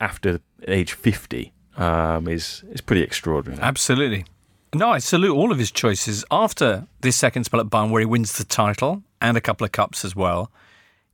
after 0.00 0.40
age 0.68 0.92
50 0.92 1.52
um, 1.76 2.28
is, 2.28 2.62
is 2.70 2.80
pretty 2.80 3.02
extraordinary. 3.02 3.60
Absolutely. 3.62 4.24
No, 4.72 4.90
I 4.90 4.98
salute 4.98 5.34
all 5.34 5.50
of 5.52 5.58
his 5.58 5.70
choices. 5.72 6.24
After 6.30 6.86
this 7.00 7.16
second 7.16 7.44
spell 7.44 7.60
at 7.60 7.66
Bayern, 7.66 7.90
where 7.90 8.00
he 8.00 8.06
wins 8.06 8.38
the 8.38 8.44
title 8.44 9.02
and 9.20 9.36
a 9.36 9.40
couple 9.40 9.64
of 9.64 9.72
cups 9.72 10.04
as 10.04 10.14
well, 10.14 10.50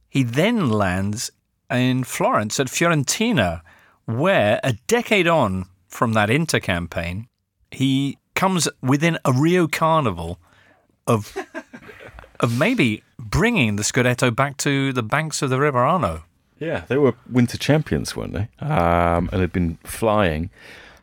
he 0.09 0.23
then 0.23 0.69
lands 0.71 1.31
in 1.71 2.05
Florence 2.05 2.61
at 2.61 2.67
Fiorentina, 2.69 3.63
where 4.05 4.61
a 4.63 4.75
decade 4.87 5.27
on 5.27 5.67
from 5.97 6.13
that 6.13 6.31
Inter 6.31 6.61
campaign, 6.61 7.29
he 7.71 8.19
comes 8.35 8.69
within 8.83 9.19
a 9.25 9.33
Rio 9.33 9.67
Carnival 9.67 10.39
of 11.07 11.37
of 12.41 12.59
maybe 12.59 13.03
bringing 13.19 13.77
the 13.77 13.83
Scudetto 13.83 14.35
back 14.35 14.57
to 14.59 14.93
the 14.93 15.03
banks 15.03 15.43
of 15.43 15.51
the 15.51 15.59
River 15.59 15.79
Arno. 15.79 16.25
Yeah, 16.59 16.85
they 16.89 16.97
were 16.97 17.15
winter 17.31 17.59
champions, 17.59 18.15
weren't 18.17 18.33
they? 18.33 18.49
Um, 18.65 19.29
and 19.33 19.41
had 19.41 19.53
been 19.53 19.79
flying 19.85 20.51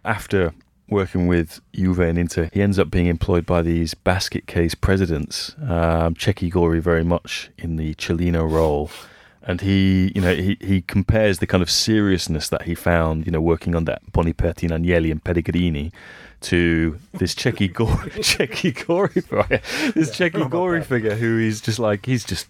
after 0.06 0.54
working 0.90 1.28
with 1.28 1.62
Juve 1.74 2.00
and 2.00 2.18
Inter. 2.18 2.50
He 2.54 2.62
ends 2.62 2.78
up 2.80 2.90
being 2.90 3.08
employed 3.08 3.46
by 3.46 3.62
these 3.62 3.94
basket 3.94 4.48
case 4.48 4.76
presidents, 4.76 5.56
um, 5.62 6.16
Cecchi 6.16 6.50
Gori 6.50 6.80
very 6.80 7.04
much 7.04 7.50
in 7.58 7.78
the 7.78 7.96
Cellino 7.96 8.50
role. 8.50 8.90
And 9.46 9.60
he, 9.62 10.12
you 10.16 10.22
know, 10.22 10.34
he, 10.34 10.58
he 10.62 10.82
compares 10.82 11.40
the 11.40 11.48
kind 11.48 11.62
of 11.62 11.70
seriousness 11.70 12.48
that 12.50 12.64
he 12.64 12.76
found, 12.76 13.26
you 13.26 13.32
know, 13.32 13.42
working 13.42 13.76
on 13.76 13.86
that 13.86 14.02
Boniperti, 14.12 14.70
Agnelli 14.70 15.12
and 15.12 15.22
Pellegrini 15.22 15.92
to 16.42 16.98
this 17.14 17.36
Cecchi 17.36 17.72
Gori, 17.72 18.10
Cecchi 18.22 18.86
Gori, 18.86 19.12
this 19.92 20.16
Cecchi 20.16 20.50
Gori 20.50 20.82
figure 20.84 21.16
who 21.16 21.40
is 21.40 21.60
just 21.60 21.80
like, 21.80 22.06
he's 22.06 22.24
just, 22.24 22.48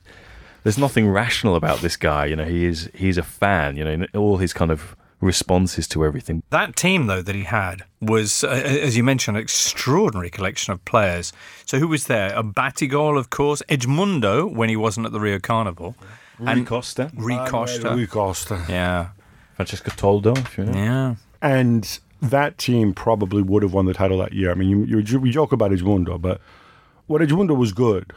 there's 0.63 0.77
nothing 0.77 1.09
rational 1.09 1.55
about 1.55 1.79
this 1.79 1.97
guy. 1.97 2.25
You 2.25 2.35
know, 2.35 2.45
he 2.45 2.65
is 2.65 2.89
he's 2.93 3.17
a 3.17 3.23
fan. 3.23 3.75
You 3.75 3.85
know, 3.85 3.91
in 3.91 4.07
all 4.15 4.37
his 4.37 4.53
kind 4.53 4.71
of 4.71 4.95
responses 5.23 5.87
to 5.87 6.05
everything. 6.05 6.43
That 6.49 6.75
team, 6.75 7.07
though, 7.07 7.21
that 7.21 7.35
he 7.35 7.43
had 7.43 7.83
was, 8.01 8.43
uh, 8.43 8.49
as 8.49 8.97
you 8.97 9.03
mentioned, 9.03 9.37
an 9.37 9.43
extraordinary 9.43 10.29
collection 10.29 10.73
of 10.73 10.83
players. 10.85 11.33
So 11.65 11.79
who 11.79 11.87
was 11.87 12.07
there? 12.07 12.33
A 12.35 12.43
Batigol, 12.43 13.17
of 13.17 13.29
course, 13.29 13.63
Edmundo 13.69 14.51
when 14.51 14.69
he 14.69 14.75
wasn't 14.75 15.05
at 15.05 15.11
the 15.11 15.19
Rio 15.19 15.39
Carnival, 15.39 15.95
And 16.39 16.65
Costa, 16.65 17.11
Rui 17.15 17.37
Costa. 17.47 17.89
Rui 17.89 18.07
Costa. 18.07 18.65
Yeah, 18.67 19.09
Francesco 19.55 19.91
Toldo, 19.91 20.37
if 20.37 20.57
you 20.57 20.65
know. 20.65 20.73
yeah. 20.73 21.15
And 21.41 21.99
that 22.21 22.57
team 22.57 22.93
probably 22.93 23.41
would 23.41 23.63
have 23.63 23.73
won 23.73 23.85
the 23.85 23.93
title 23.93 24.17
that 24.19 24.33
year. 24.33 24.51
I 24.51 24.53
mean, 24.53 24.87
you, 24.87 24.99
you, 24.99 25.19
we 25.19 25.29
joke 25.29 25.51
about 25.51 25.71
Edmundo, 25.71 26.19
but 26.19 26.39
what 27.07 27.21
Edmundo 27.21 27.55
was 27.55 27.73
good, 27.73 28.13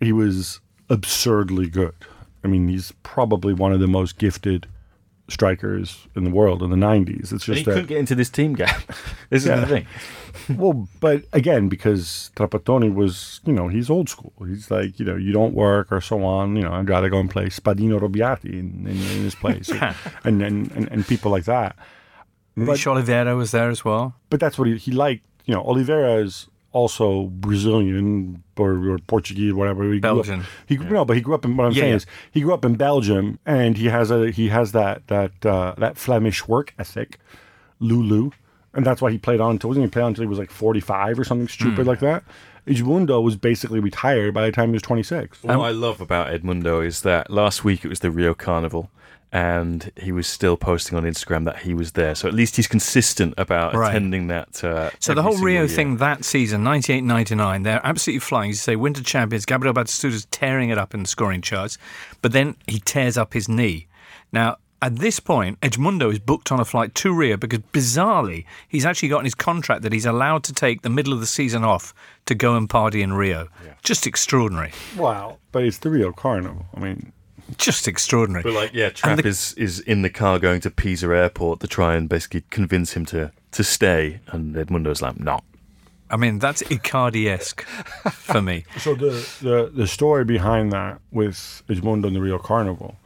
he 0.00 0.12
was 0.12 0.60
absurdly 0.88 1.68
good. 1.68 1.94
I 2.42 2.48
mean, 2.48 2.68
he's 2.68 2.92
probably 3.02 3.52
one 3.52 3.72
of 3.72 3.80
the 3.80 3.86
most 3.86 4.18
gifted 4.18 4.66
strikers 5.28 6.06
in 6.16 6.24
the 6.24 6.30
world 6.30 6.62
in 6.62 6.70
the 6.70 6.76
90s. 6.76 7.20
It's 7.20 7.30
And 7.32 7.40
just 7.40 7.58
he 7.58 7.64
that. 7.64 7.70
couldn't 7.72 7.86
get 7.86 7.98
into 7.98 8.14
this 8.14 8.28
team 8.30 8.54
gap. 8.54 8.82
this 9.30 9.46
Yeah. 9.46 9.54
is 9.54 9.60
the 9.60 9.66
thing. 9.66 9.86
Well, 10.58 10.88
but 11.00 11.24
again, 11.32 11.68
because 11.68 12.30
Trapattoni 12.36 12.92
was, 12.92 13.40
you 13.44 13.52
know, 13.52 13.68
he's 13.68 13.88
old 13.90 14.08
school. 14.08 14.32
He's 14.46 14.70
like, 14.70 14.98
you 14.98 15.04
know, 15.06 15.16
you 15.16 15.32
don't 15.32 15.54
work 15.54 15.92
or 15.92 16.00
so 16.00 16.24
on. 16.24 16.56
You 16.56 16.62
know, 16.62 16.72
I'd 16.72 16.88
rather 16.88 17.08
go 17.08 17.18
and 17.20 17.30
play 17.30 17.46
Spadino 17.46 17.98
Robbiati 18.00 18.52
in, 18.52 18.86
in, 18.86 18.88
in 18.88 18.96
his 19.22 19.34
place, 19.34 19.70
and, 20.24 20.42
and, 20.42 20.70
and 20.72 20.88
and 20.90 21.06
people 21.06 21.30
like 21.30 21.44
that. 21.44 21.76
Luis 22.56 22.86
Oliveira 22.86 23.34
was 23.36 23.50
there 23.52 23.70
as 23.70 23.84
well. 23.84 24.14
But 24.30 24.40
that's 24.40 24.58
what 24.58 24.68
he, 24.68 24.76
he 24.76 24.90
liked. 24.92 25.24
You 25.46 25.54
know, 25.54 25.62
Oliveira 25.62 26.14
is 26.22 26.48
also 26.72 27.24
Brazilian 27.26 28.42
or, 28.56 28.72
or 28.92 28.98
Portuguese, 28.98 29.52
whatever. 29.52 29.84
He 29.92 30.00
grew 30.00 30.10
up- 30.10 30.16
Belgian. 30.26 30.44
he 30.66 30.76
no, 30.76 31.04
but 31.04 31.16
he 31.16 31.22
grew 31.22 31.34
up 31.34 31.44
in. 31.44 31.56
What 31.56 31.66
I'm 31.66 31.72
Yeah, 31.72 31.80
saying 31.80 31.90
yeah. 31.90 31.96
is, 31.96 32.06
he 32.30 32.40
grew 32.40 32.54
up 32.54 32.64
in 32.64 32.74
Belgium, 32.76 33.38
and 33.46 33.76
he 33.76 33.86
has 33.86 34.10
a 34.10 34.30
he 34.30 34.48
has 34.48 34.72
that 34.72 35.06
that 35.08 35.44
uh, 35.46 35.74
that 35.78 35.96
Flemish 35.96 36.48
work 36.48 36.74
ethic, 36.78 37.18
Lulu, 37.80 38.30
and 38.74 38.84
that's 38.86 39.00
why 39.02 39.10
he 39.10 39.18
played 39.18 39.40
on. 39.40 39.52
until 39.52 39.68
Wasn't 39.68 39.84
he 39.84 39.90
play 39.90 40.02
on 40.02 40.08
until 40.08 40.22
he 40.22 40.28
was 40.28 40.38
like 40.38 40.50
45 40.50 41.18
or 41.18 41.24
something 41.24 41.48
stupid 41.48 41.86
like 41.86 42.00
that? 42.00 42.24
Edmundo 42.66 43.22
was 43.22 43.36
basically 43.36 43.80
retired 43.80 44.34
by 44.34 44.44
the 44.46 44.52
time 44.52 44.68
he 44.70 44.74
was 44.74 44.82
26. 44.82 45.42
What 45.42 45.58
I 45.60 45.70
love 45.70 46.00
about 46.00 46.28
Edmundo 46.28 46.84
is 46.84 47.02
that 47.02 47.30
last 47.30 47.64
week 47.64 47.84
it 47.84 47.88
was 47.88 48.00
the 48.00 48.10
Rio 48.10 48.34
Carnival, 48.34 48.90
and 49.32 49.90
he 49.96 50.12
was 50.12 50.26
still 50.26 50.56
posting 50.56 50.96
on 50.96 51.04
Instagram 51.04 51.44
that 51.46 51.60
he 51.60 51.74
was 51.74 51.92
there. 51.92 52.14
So 52.14 52.28
at 52.28 52.34
least 52.34 52.56
he's 52.56 52.68
consistent 52.68 53.34
about 53.38 53.74
Right. 53.74 53.90
attending 53.90 54.28
that. 54.28 54.62
Uh, 54.62 54.90
So 55.00 55.14
the 55.14 55.22
whole 55.22 55.38
Rio 55.38 55.60
year. 55.62 55.68
thing 55.68 55.96
that 55.96 56.24
season, 56.24 56.62
98-99, 56.62 57.62
they're 57.64 57.80
absolutely 57.84 58.20
flying. 58.20 58.50
You 58.50 58.54
say 58.56 58.76
winter 58.76 59.02
champions, 59.02 59.44
Gabriel 59.46 59.74
Batistuta's 59.74 60.26
tearing 60.30 60.68
it 60.70 60.78
up 60.78 60.94
in 60.94 61.02
the 61.02 61.08
scoring 61.08 61.40
charts, 61.40 61.78
but 62.20 62.32
then 62.32 62.56
he 62.68 62.78
tears 62.78 63.16
up 63.18 63.32
his 63.32 63.48
knee. 63.48 63.88
Now, 64.32 64.56
at 64.82 64.96
this 64.96 65.20
point, 65.20 65.58
Edmundo 65.60 66.10
is 66.12 66.18
booked 66.18 66.52
on 66.52 66.60
a 66.60 66.64
flight 66.64 66.94
to 66.96 67.14
Rio 67.14 67.36
because 67.36 67.60
bizarrely, 67.72 68.44
he's 68.68 68.84
actually 68.84 69.08
got 69.08 69.20
in 69.20 69.24
his 69.24 69.34
contract 69.34 69.82
that 69.82 69.92
he's 69.92 70.04
allowed 70.06 70.42
to 70.44 70.52
take 70.52 70.82
the 70.82 70.90
middle 70.90 71.12
of 71.12 71.20
the 71.20 71.26
season 71.26 71.64
off 71.64 71.94
to 72.26 72.34
go 72.34 72.56
and 72.56 72.68
party 72.68 73.00
in 73.00 73.12
Rio. 73.12 73.48
Just 73.82 74.06
extraordinary. 74.06 74.72
Wow, 74.96 75.38
but 75.52 75.62
it's 75.64 75.78
the 75.78 75.88
Rio 75.90 76.12
Carnival. 76.12 76.66
I 76.74 76.80
mean, 76.80 77.12
Just 77.58 77.86
extraordinary. 77.88 78.42
But 78.42 78.52
like, 78.54 78.72
yeah, 78.74 78.90
Trap 78.90 79.18
the- 79.22 79.28
is 79.28 79.54
is 79.54 79.80
in 79.80 80.02
the 80.02 80.10
car 80.10 80.38
going 80.38 80.60
to 80.62 80.70
Pisa 80.70 81.06
Airport 81.08 81.60
to 81.60 81.66
try 81.66 81.94
and 81.96 82.08
basically 82.08 82.42
convince 82.50 82.92
him 82.94 83.04
to 83.06 83.30
to 83.52 83.62
stay, 83.64 84.20
and 84.28 84.54
Edmundo's 84.56 85.00
like, 85.02 85.18
no. 85.20 85.40
I 86.10 86.16
mean, 86.16 86.38
that's 86.38 86.62
Icardi-esque 86.64 87.62
for 88.12 88.42
me. 88.42 88.64
So 88.78 88.94
the, 88.94 89.10
the 89.40 89.70
the 89.74 89.86
story 89.86 90.24
behind 90.24 90.72
that 90.72 91.00
with 91.10 91.62
Edmundo 91.68 92.06
and 92.06 92.16
the 92.16 92.20
Rio 92.20 92.38
Carnival, 92.38 92.96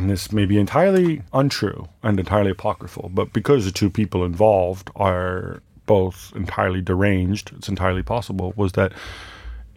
and 0.00 0.08
this 0.08 0.32
may 0.32 0.46
be 0.46 0.58
entirely 0.58 1.20
untrue 1.34 1.86
and 2.02 2.18
entirely 2.18 2.52
apocryphal, 2.52 3.10
but 3.12 3.34
because 3.34 3.66
the 3.66 3.70
two 3.70 3.90
people 3.90 4.24
involved 4.24 4.90
are 4.96 5.62
both 5.84 6.32
entirely 6.34 6.80
deranged, 6.80 7.52
it's 7.54 7.68
entirely 7.68 8.02
possible, 8.02 8.54
was 8.56 8.72
that 8.72 8.92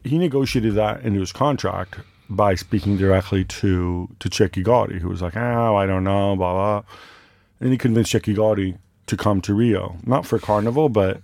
he 0.01 0.17
negotiated 0.17 0.75
that 0.75 1.01
into 1.01 1.19
his 1.19 1.33
contract 1.33 1.97
by 2.29 2.55
speaking 2.55 2.95
directly 2.95 3.43
to 3.43 4.07
to 4.19 4.29
Cecchi 4.29 4.63
Gotti, 4.63 4.99
who 4.99 5.09
was 5.09 5.21
like, 5.21 5.35
oh, 5.35 5.75
I 5.75 5.85
don't 5.85 6.05
know, 6.05 6.37
blah 6.37 6.53
blah. 6.53 6.83
And 7.59 7.71
he 7.71 7.77
convinced 7.77 8.13
Cecchi 8.13 8.33
Gotti 8.33 8.77
to 9.07 9.17
come 9.17 9.41
to 9.41 9.53
Rio, 9.53 9.97
not 10.05 10.25
for 10.25 10.39
carnival, 10.39 10.87
but 10.87 11.21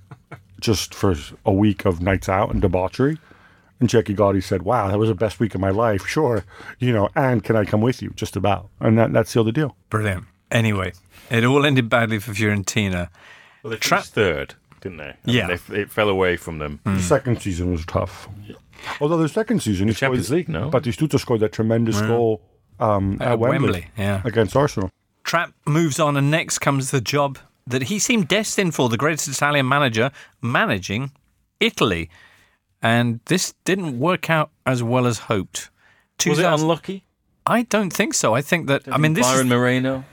just 0.60 0.94
for 0.94 1.16
a 1.46 1.54
week 1.54 1.86
of 1.86 2.02
nights 2.02 2.28
out 2.28 2.52
and 2.52 2.62
debauchery. 2.62 3.18
And 3.80 3.88
Jackie 3.90 4.14
Gotti 4.16 4.44
said, 4.44 4.64
"Wow, 4.64 4.90
that 4.90 4.98
was 4.98 5.10
the 5.10 5.16
best 5.16 5.40
week 5.40 5.56
of 5.56 5.62
my 5.62 5.70
life. 5.70 6.06
Sure, 6.06 6.44
you 6.80 6.92
know, 6.92 7.10
and 7.16 7.44
can 7.44 7.56
I 7.56 7.64
come 7.66 7.82
with 7.82 8.02
you? 8.02 8.12
Just 8.16 8.36
about." 8.36 8.70
And 8.80 8.98
that 8.98 9.14
that 9.14 9.28
sealed 9.28 9.48
the 9.48 9.52
deal. 9.54 9.76
Brilliant. 9.90 10.26
Anyway, 10.52 10.94
it 11.30 11.46
all 11.46 11.66
ended 11.66 11.90
badly 11.90 12.20
for 12.20 12.32
Fiorentina. 12.32 13.10
Well, 13.64 13.72
they 13.72 13.78
Tra- 13.78 13.98
finished 14.00 14.14
third, 14.16 14.56
didn't 14.82 14.98
they? 14.98 15.10
I 15.10 15.16
Yeah. 15.26 15.48
mean, 15.48 15.60
they, 15.70 15.80
it 15.82 15.92
fell 15.92 16.10
away 16.10 16.36
from 16.38 16.60
them. 16.60 16.80
The 16.86 17.00
second 17.02 17.42
season 17.42 17.72
was 17.72 17.86
tough. 17.86 18.28
Yeah. 18.48 18.56
Although 19.02 19.18
the 19.18 19.30
second 19.30 19.62
season, 19.62 19.88
he 19.90 19.94
Champions 19.94 20.28
scored, 20.28 20.38
League, 20.38 20.50
no? 20.50 20.72
Batistuta 20.72 21.20
scored 21.20 21.42
that 21.42 21.52
tremendous 21.52 22.02
goal 22.02 22.42
um, 22.80 23.18
at, 23.22 23.34
At 23.34 23.40
Wembley, 23.40 23.60
Wembley, 23.72 23.88
yeah. 23.98 24.22
against 24.26 24.56
Arsenal. 24.56 24.90
Trap 25.24 25.52
moves 25.66 26.00
on, 26.00 26.16
and 26.18 26.32
next 26.32 26.60
comes 26.60 26.92
the 26.92 27.02
job 27.02 27.38
that 27.68 27.84
he 27.84 28.00
seemed 28.00 28.28
destined 28.30 28.74
for 28.74 28.88
the 28.90 28.98
greatest 28.98 29.28
Italian 29.28 29.68
manager, 29.68 30.12
managing 30.42 31.12
Italy. 31.60 32.10
And 32.82 33.20
this 33.26 33.54
didn't 33.66 34.00
work 34.00 34.30
out 34.30 34.52
as 34.66 34.82
well 34.82 35.06
as 35.06 35.20
hoped. 35.20 35.70
Was 36.26 36.40
it 36.40 36.46
unlucky? 36.46 37.06
I 37.46 37.64
don't 37.64 37.92
think 37.92 38.14
so. 38.14 38.34
I 38.34 38.42
think 38.42 38.68
that, 38.68 38.84
I 38.92 38.98
mean, 38.98 39.14
this 39.14 39.26
Byron 39.26 39.48
is, 39.48 39.50
Moreno. 39.50 40.06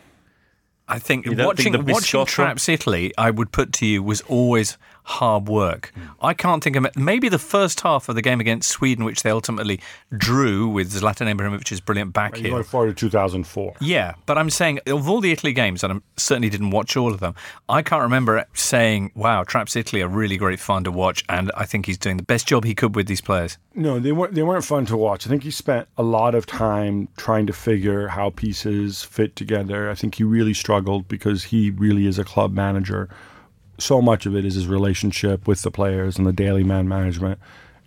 I 0.88 0.98
think 0.98 1.26
watching 1.26 1.72
think 1.72 1.87
the 1.87 1.92
watching? 1.92 2.24
Trapp's 2.26 2.68
Italy, 2.68 3.12
I 3.18 3.31
would 3.31 3.52
put 3.52 3.72
to 3.74 3.87
you, 3.87 4.02
was 4.02 4.20
always 4.22 4.79
hard 5.07 5.47
work. 5.49 5.92
I 6.21 6.35
can't 6.35 6.62
think 6.62 6.75
of. 6.75 6.85
Maybe 6.97 7.29
the 7.29 7.38
first 7.38 7.81
half 7.81 8.09
of 8.09 8.16
the 8.16 8.23
game 8.23 8.40
against 8.40 8.69
Sweden, 8.69 9.05
which 9.05 9.23
they 9.23 9.31
ultimately 9.31 9.81
drew 10.16 10.69
with 10.69 10.92
Zlatan 10.92 11.33
Ibrahimovic's 11.33 11.81
brilliant 11.81 12.12
back 12.12 12.37
heel. 12.37 12.51
going 12.51 12.64
forward 12.64 12.88
to 12.88 12.95
2004. 12.95 13.75
Yeah, 13.81 14.14
but 14.27 14.37
I'm 14.37 14.51
saying 14.51 14.81
of 14.87 15.09
all 15.09 15.21
the 15.21 15.31
Italy 15.31 15.53
games, 15.53 15.85
and 15.85 15.92
I 15.92 15.97
certainly 16.16 16.51
didn't 16.51 16.71
watch 16.71 16.97
all 16.97 17.14
of 17.14 17.21
them, 17.21 17.37
I 17.69 17.83
can't 17.83 18.03
remember 18.03 18.45
saying, 18.55 19.12
"Wow, 19.14 19.45
Traps 19.45 19.77
Italy 19.77 20.03
are 20.03 20.09
really 20.09 20.37
great 20.37 20.59
fun 20.59 20.83
to 20.85 20.90
watch," 20.90 21.25
and 21.29 21.53
I 21.57 21.66
think 21.66 21.87
he's 21.87 21.99
doing 21.99 22.16
the 22.16 22.25
best 22.25 22.49
job 22.49 22.64
he 22.64 22.75
could 22.75 22.97
with 22.97 23.07
these 23.07 23.21
players. 23.21 23.59
No, 23.77 24.01
they 24.01 24.11
weren't. 24.11 24.35
They 24.35 24.42
weren't 24.42 24.64
fun 24.64 24.87
to 24.87 24.97
watch. 24.97 25.25
I 25.27 25.31
think 25.31 25.45
he 25.45 25.53
spent 25.53 25.87
a 25.97 26.03
lot 26.03 26.35
of 26.35 26.47
time 26.47 27.09
trying 27.16 27.47
to 27.47 27.53
figure 27.53 28.09
how 28.09 28.31
pieces 28.31 29.05
fit 29.05 29.37
together. 29.37 29.88
I 29.88 29.95
think 29.95 30.16
he 30.16 30.25
really 30.25 30.55
struggled 30.55 31.07
because 31.07 31.45
he 31.45 31.71
really 31.71 32.07
is 32.09 32.19
a 32.19 32.25
club 32.25 32.53
manager. 32.53 33.09
So 33.78 34.00
much 34.00 34.26
of 34.26 34.34
it 34.34 34.44
is 34.44 34.54
his 34.54 34.66
relationship 34.66 35.46
with 35.46 35.62
the 35.62 35.70
players 35.70 36.16
and 36.16 36.26
the 36.26 36.32
daily 36.32 36.64
man 36.64 36.88
management. 36.88 37.38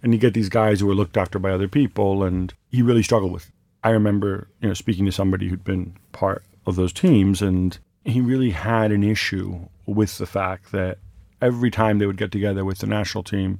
And 0.01 0.13
you 0.13 0.19
get 0.19 0.33
these 0.33 0.49
guys 0.49 0.79
who 0.79 0.89
are 0.89 0.95
looked 0.95 1.17
after 1.17 1.39
by 1.39 1.51
other 1.51 1.67
people, 1.67 2.23
and 2.23 2.53
he 2.69 2.81
really 2.81 3.03
struggled 3.03 3.33
with. 3.33 3.47
it. 3.47 3.53
I 3.83 3.89
remember, 3.89 4.47
you 4.61 4.67
know, 4.67 4.73
speaking 4.73 5.05
to 5.05 5.11
somebody 5.11 5.47
who'd 5.47 5.63
been 5.63 5.95
part 6.11 6.43
of 6.65 6.75
those 6.75 6.93
teams, 6.93 7.41
and 7.41 7.77
he 8.05 8.21
really 8.21 8.51
had 8.51 8.91
an 8.91 9.03
issue 9.03 9.67
with 9.85 10.17
the 10.17 10.25
fact 10.25 10.71
that 10.71 10.99
every 11.41 11.71
time 11.71 11.99
they 11.99 12.05
would 12.05 12.17
get 12.17 12.31
together 12.31 12.63
with 12.63 12.79
the 12.79 12.87
national 12.87 13.23
team, 13.23 13.59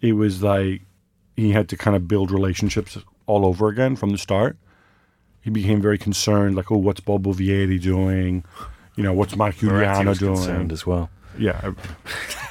it 0.00 0.14
was 0.14 0.42
like 0.42 0.82
he 1.36 1.52
had 1.52 1.68
to 1.68 1.76
kind 1.76 1.96
of 1.96 2.08
build 2.08 2.30
relationships 2.30 2.98
all 3.26 3.46
over 3.46 3.68
again 3.68 3.96
from 3.96 4.10
the 4.10 4.18
start. 4.18 4.56
He 5.40 5.50
became 5.50 5.80
very 5.80 5.98
concerned, 5.98 6.56
like, 6.56 6.70
oh, 6.70 6.78
what's 6.78 7.00
Bobo 7.00 7.32
Vieri 7.34 7.80
doing? 7.80 8.44
You 8.96 9.02
know, 9.02 9.12
what's 9.12 9.36
Moretti 9.36 9.60
Giuliano 9.60 10.14
doing? 10.14 10.36
concerned 10.36 10.72
as 10.72 10.86
well. 10.86 11.10
Yeah. 11.38 11.72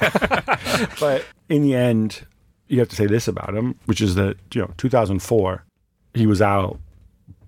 but 1.00 1.24
in 1.48 1.62
the 1.62 1.74
end, 1.74 2.26
you 2.68 2.78
have 2.80 2.88
to 2.88 2.96
say 2.96 3.06
this 3.06 3.28
about 3.28 3.54
him, 3.54 3.78
which 3.86 4.00
is 4.00 4.14
that, 4.14 4.36
you 4.52 4.62
know, 4.62 4.70
2004, 4.76 5.64
he 6.14 6.26
was 6.26 6.42
out 6.42 6.78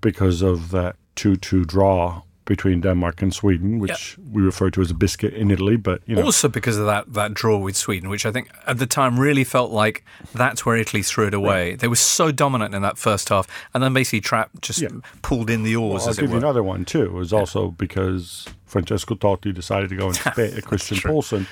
because 0.01 0.43
of 0.43 0.71
that 0.71 0.97
2 1.17 1.37
2 1.37 1.65
draw 1.65 2.23
between 2.47 2.81
Denmark 2.81 3.21
and 3.23 3.35
Sweden, 3.35 3.79
which 3.79 4.17
we 4.33 4.41
refer 4.41 4.71
to 4.71 4.81
as 4.81 4.91
a 4.91 4.95
biscuit 4.95 5.35
in 5.35 5.51
Italy. 5.51 5.77
But, 5.77 6.01
you 6.07 6.17
know, 6.17 6.23
Also 6.25 6.49
because 6.49 6.79
of 6.79 6.87
that, 6.87 7.13
that 7.13 7.35
draw 7.35 7.59
with 7.59 7.77
Sweden, 7.77 8.09
which 8.09 8.25
I 8.25 8.33
think 8.33 8.49
at 8.67 8.79
the 8.79 8.87
time 8.87 9.21
really 9.21 9.45
felt 9.45 9.71
like 9.73 10.05
that's 10.35 10.65
where 10.65 10.77
Italy 10.77 11.03
threw 11.03 11.27
it 11.27 11.35
away. 11.35 11.75
They 11.75 11.89
were 11.89 11.97
so 11.97 12.33
dominant 12.33 12.75
in 12.75 12.83
that 12.83 12.97
first 12.99 13.29
half, 13.29 13.47
and 13.75 13.83
then 13.83 13.93
basically 13.93 14.21
Trapp 14.23 14.51
just 14.63 14.81
Yeah. 14.81 14.89
pulled 15.23 15.51
in 15.51 15.63
the 15.65 15.77
oars, 15.77 16.05
I'll 16.05 16.11
as 16.11 16.19
it 16.19 16.23
give 16.23 16.31
you 16.31 16.37
another 16.39 16.63
one, 16.63 16.85
too. 16.85 17.03
It 17.03 17.13
was 17.13 17.33
also 17.33 17.73
because 17.73 18.47
Francesco 18.65 19.15
Totti 19.17 19.53
decided 19.53 19.91
to 19.91 19.97
go 19.97 20.07
and 20.07 20.17
spit 20.33 20.55
at 20.57 20.65
Christian 20.65 20.99
Poulsen. 20.99 21.47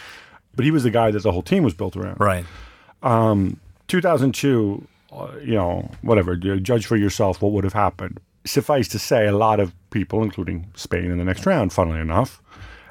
But 0.57 0.65
he 0.65 0.71
was 0.71 0.85
the 0.85 0.91
guy 0.91 1.11
that 1.11 1.23
the 1.25 1.33
whole 1.33 1.43
team 1.43 1.65
was 1.65 1.75
built 1.75 1.97
around. 1.97 2.21
Right. 2.21 2.47
2002, 3.89 4.87
uh, 5.13 5.29
you 5.43 5.55
know, 5.55 5.91
whatever, 6.03 6.37
judge 6.37 6.87
for 6.87 6.97
yourself 6.97 7.43
what 7.43 7.53
would 7.53 7.65
have 7.65 7.73
happened. 7.73 8.21
Suffice 8.45 8.89
to 8.89 8.99
say, 8.99 9.27
a 9.27 9.37
lot 9.37 9.61
of 9.61 9.73
people, 9.91 10.23
including 10.23 10.71
Spain 10.75 11.11
in 11.11 11.19
the 11.19 11.25
next 11.25 11.47
round, 11.47 11.73
funnily 11.73 12.01
enough, 12.01 12.43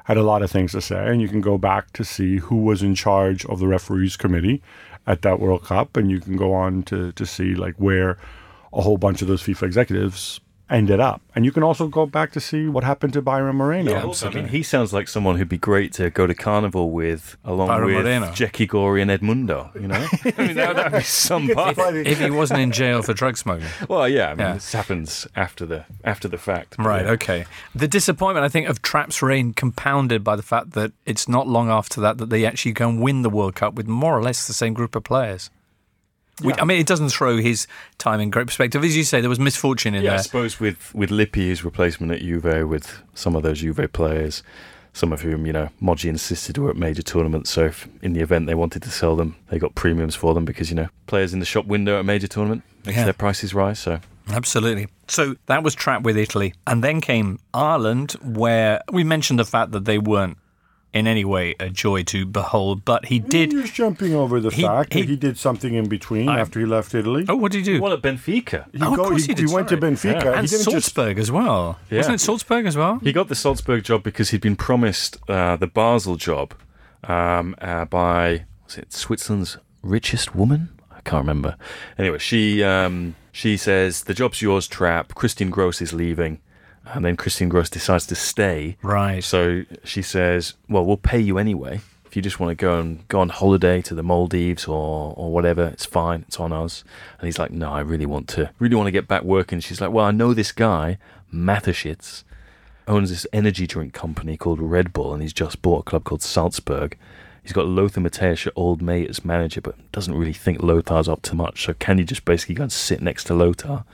had 0.04 0.16
a 0.16 0.22
lot 0.22 0.42
of 0.42 0.50
things 0.50 0.72
to 0.72 0.80
say. 0.80 1.06
And 1.06 1.22
you 1.22 1.28
can 1.28 1.40
go 1.40 1.58
back 1.58 1.92
to 1.92 2.04
see 2.04 2.38
who 2.38 2.56
was 2.56 2.82
in 2.82 2.94
charge 2.94 3.44
of 3.46 3.58
the 3.58 3.66
referees 3.66 4.16
committee 4.16 4.62
at 5.06 5.22
that 5.22 5.40
World 5.40 5.64
Cup. 5.64 5.96
And 5.96 6.10
you 6.10 6.20
can 6.20 6.36
go 6.36 6.52
on 6.52 6.82
to, 6.84 7.12
to 7.12 7.26
see 7.26 7.54
like 7.54 7.76
where 7.76 8.18
a 8.72 8.82
whole 8.82 8.98
bunch 8.98 9.22
of 9.22 9.28
those 9.28 9.42
FIFA 9.42 9.62
executives 9.62 10.40
ended 10.70 10.98
up. 11.00 11.20
And 11.34 11.44
you 11.44 11.52
can 11.52 11.62
also 11.62 11.88
go 11.88 12.06
back 12.06 12.32
to 12.32 12.40
see 12.40 12.66
what 12.68 12.84
happened 12.84 13.12
to 13.14 13.22
Byron 13.22 13.56
Moreno. 13.56 13.90
Yeah, 13.90 14.28
I 14.28 14.30
mean, 14.32 14.48
he 14.48 14.62
sounds 14.62 14.92
like 14.92 15.08
someone 15.08 15.36
who'd 15.36 15.48
be 15.48 15.58
great 15.58 15.92
to 15.94 16.10
go 16.10 16.26
to 16.26 16.34
carnival 16.34 16.90
with, 16.90 17.36
along 17.44 17.68
Byron 17.68 17.86
with 17.86 18.04
Moreno. 18.04 18.32
Jackie 18.32 18.66
Gori 18.66 19.02
and 19.02 19.10
Edmundo. 19.10 19.74
You 19.80 19.88
know, 19.88 20.06
I 20.38 20.46
mean, 20.46 20.56
that 20.56 20.76
would 20.92 20.92
be 20.98 21.04
some 21.04 21.48
party. 21.48 22.00
If 22.08 22.18
he 22.20 22.30
wasn't 22.30 22.60
in 22.60 22.72
jail 22.72 23.02
for 23.02 23.12
drug 23.14 23.36
smuggling. 23.36 23.68
Well, 23.88 24.08
yeah, 24.08 24.26
I 24.30 24.34
mean, 24.34 24.38
Yeah. 24.40 24.52
this 24.54 24.72
happens 24.72 25.26
after 25.36 25.66
the 25.66 25.84
after 26.02 26.28
the 26.28 26.38
fact. 26.38 26.76
Right, 26.78 27.04
yeah. 27.04 27.12
okay. 27.12 27.44
The 27.74 27.88
disappointment, 27.88 28.44
I 28.44 28.48
think, 28.48 28.68
of 28.68 28.80
Trap's 28.82 29.20
reign 29.22 29.52
compounded 29.52 30.24
by 30.24 30.36
the 30.36 30.42
fact 30.42 30.70
that 30.72 30.92
it's 31.04 31.28
not 31.28 31.46
long 31.46 31.68
after 31.68 32.00
that 32.00 32.18
that 32.18 32.30
they 32.30 32.46
actually 32.46 32.72
go 32.72 32.88
and 32.88 33.00
win 33.02 33.22
the 33.22 33.30
World 33.30 33.54
Cup 33.54 33.74
with 33.74 33.86
more 33.86 34.16
or 34.16 34.22
less 34.22 34.46
the 34.46 34.54
same 34.54 34.72
group 34.72 34.94
of 34.96 35.04
players. 35.04 35.50
Which, 36.42 36.56
I 36.60 36.64
mean, 36.64 36.80
it 36.80 36.86
doesn't 36.86 37.10
throw 37.10 37.36
his 37.36 37.66
time 37.98 38.20
in 38.20 38.30
great 38.30 38.46
perspective. 38.46 38.82
As 38.82 38.96
you 38.96 39.04
say, 39.04 39.20
there 39.20 39.30
was 39.30 39.38
misfortune 39.38 39.94
in 39.94 40.02
Yeah, 40.02 40.14
I 40.14 40.16
suppose 40.18 40.58
with 40.58 40.92
with 40.94 41.10
Lippi, 41.10 41.48
his 41.48 41.64
replacement 41.64 42.12
at 42.12 42.20
Juve, 42.20 42.68
with 42.68 43.02
some 43.14 43.36
of 43.36 43.42
those 43.42 43.60
Juve 43.60 43.92
players, 43.92 44.42
some 44.92 45.12
of 45.12 45.22
whom 45.22 45.46
you 45.46 45.52
know 45.52 45.68
Moggi 45.80 46.08
insisted 46.08 46.58
were 46.58 46.70
at 46.70 46.76
major 46.76 47.02
tournaments. 47.02 47.50
So 47.50 47.66
if 47.66 47.88
in 48.02 48.14
the 48.14 48.20
event 48.20 48.46
they 48.46 48.54
wanted 48.54 48.82
to 48.82 48.90
sell 48.90 49.14
them, 49.16 49.36
they 49.48 49.58
got 49.58 49.74
premiums 49.74 50.14
for 50.16 50.34
them 50.34 50.44
because 50.44 50.70
you 50.70 50.76
know 50.76 50.88
players 51.06 51.32
in 51.32 51.38
the 51.40 51.46
shop 51.46 51.66
window 51.66 51.94
at 51.96 52.00
a 52.00 52.04
major 52.04 52.26
tournament 52.26 52.62
makes 52.84 52.96
Yeah. 52.98 53.04
their 53.04 53.12
prices 53.12 53.54
rise. 53.54 53.78
So 53.78 54.00
Absolutely. 54.30 54.88
So 55.06 55.36
that 55.46 55.62
was 55.62 55.74
trapped 55.74 56.04
with 56.04 56.16
Italy. 56.16 56.54
And 56.66 56.82
then 56.82 57.00
came 57.02 57.38
Ireland, 57.52 58.12
where 58.22 58.80
we 58.90 59.04
mentioned 59.04 59.38
the 59.38 59.44
fact 59.44 59.72
that 59.72 59.84
they 59.84 59.98
weren't 59.98 60.38
in 60.94 61.06
any 61.06 61.24
way 61.24 61.54
a 61.60 61.68
joy 61.68 62.02
to 62.04 62.24
behold, 62.24 62.84
but 62.84 63.06
he 63.06 63.18
did. 63.18 63.52
You're 63.52 63.62
just 63.62 63.74
jumping 63.74 64.14
over 64.14 64.40
the 64.40 64.50
He- 64.50 64.62
fact 64.62 64.94
he- 64.94 65.00
that 65.02 65.08
he 65.10 65.16
did 65.16 65.36
something 65.36 65.74
in 65.74 65.88
between 65.88 66.28
I- 66.28 66.38
after 66.40 66.60
he 66.60 66.64
left 66.66 66.94
Italy. 66.94 67.26
Oh, 67.28 67.36
what 67.36 67.52
did 67.52 67.66
he 67.66 67.74
do? 67.74 67.82
well 67.82 67.92
at 67.92 68.00
Benfica, 68.00 68.66
He, 68.72 68.78
Oh, 68.80 68.92
of 68.92 68.98
course 68.98 69.24
he, 69.24 69.32
he 69.32 69.34
did, 69.34 69.50
went 69.52 69.68
to. 69.68 69.76
Benfica. 69.76 70.04
Yeah. 70.24 70.32
He 70.32 70.38
and 70.38 70.48
didn't 70.48 70.64
just 70.64 70.64
Salzburg 70.94 71.18
as 71.18 71.30
well. 71.32 71.78
Yeah. 71.90 71.98
Wasn't 71.98 72.14
it 72.14 72.20
Salzburg 72.20 72.64
as 72.64 72.76
well? 72.76 73.00
He 73.02 73.12
got 73.12 73.28
the 73.28 73.34
Salzburg 73.34 73.82
job 73.84 74.02
because 74.04 74.30
he'd 74.30 74.40
been 74.40 74.56
promised 74.56 75.18
uh, 75.28 75.56
the 75.56 75.66
Basel 75.66 76.16
job 76.16 76.54
um, 77.02 77.54
uh, 77.60 77.84
by 77.84 78.44
was 78.66 78.78
it 78.78 78.92
Switzerland's 78.92 79.58
richest 79.82 80.34
woman? 80.34 80.68
I 80.90 81.00
can't 81.00 81.22
remember. 81.22 81.56
Anyway, 81.98 82.18
she 82.18 82.62
um, 82.62 83.16
she 83.32 83.56
says 83.56 84.04
the 84.04 84.14
job's 84.14 84.40
yours, 84.40 84.66
Trap. 84.68 85.14
Christian 85.14 85.50
Gross 85.50 85.82
is 85.82 85.92
leaving, 85.92 86.40
and 86.86 87.04
then 87.04 87.16
Christian 87.16 87.48
Gross 87.48 87.70
decides 87.70 88.06
to 88.06 88.14
stay. 88.14 88.76
Right. 88.82 89.22
So 89.22 89.64
she 89.84 90.02
says, 90.02 90.54
"Well, 90.68 90.84
we'll 90.84 90.96
pay 90.96 91.20
you 91.20 91.38
anyway. 91.38 91.80
If 92.04 92.16
you 92.16 92.22
just 92.22 92.38
want 92.38 92.50
to 92.50 92.54
go 92.54 92.78
and 92.78 93.06
go 93.08 93.20
on 93.20 93.28
holiday 93.28 93.82
to 93.82 93.94
the 93.94 94.02
Maldives 94.02 94.66
or 94.66 95.14
or 95.16 95.32
whatever, 95.32 95.64
it's 95.66 95.86
fine. 95.86 96.24
It's 96.28 96.38
on 96.38 96.52
us." 96.52 96.84
And 97.18 97.26
he's 97.26 97.38
like, 97.38 97.50
"No, 97.50 97.72
I 97.72 97.80
really 97.80 98.06
want 98.06 98.28
to, 98.28 98.50
really 98.58 98.76
want 98.76 98.86
to 98.86 98.92
get 98.92 99.08
back 99.08 99.22
working." 99.22 99.60
She's 99.60 99.80
like, 99.80 99.92
"Well, 99.92 100.04
I 100.04 100.10
know 100.10 100.34
this 100.34 100.52
guy, 100.52 100.98
Mateschitz, 101.32 102.24
owns 102.86 103.10
this 103.10 103.26
energy 103.32 103.66
drink 103.66 103.92
company 103.94 104.36
called 104.36 104.60
Red 104.60 104.92
Bull, 104.92 105.12
and 105.12 105.22
he's 105.22 105.32
just 105.32 105.62
bought 105.62 105.80
a 105.80 105.82
club 105.84 106.04
called 106.04 106.22
Salzburg." 106.22 106.96
He's 107.42 107.52
got 107.52 107.66
Lothar 107.66 108.00
Matthäus, 108.00 108.46
your 108.46 108.52
old 108.56 108.80
mate, 108.80 109.10
as 109.10 109.22
manager, 109.22 109.60
but 109.60 109.74
doesn't 109.92 110.14
really 110.14 110.32
think 110.32 110.62
Lothar's 110.62 111.10
up 111.10 111.20
to 111.22 111.34
much. 111.34 111.66
So 111.66 111.74
can 111.74 111.98
you 111.98 112.04
just 112.04 112.24
basically 112.24 112.54
go 112.54 112.62
and 112.62 112.72
sit 112.72 113.02
next 113.02 113.24
to 113.24 113.34
Lothar? 113.34 113.84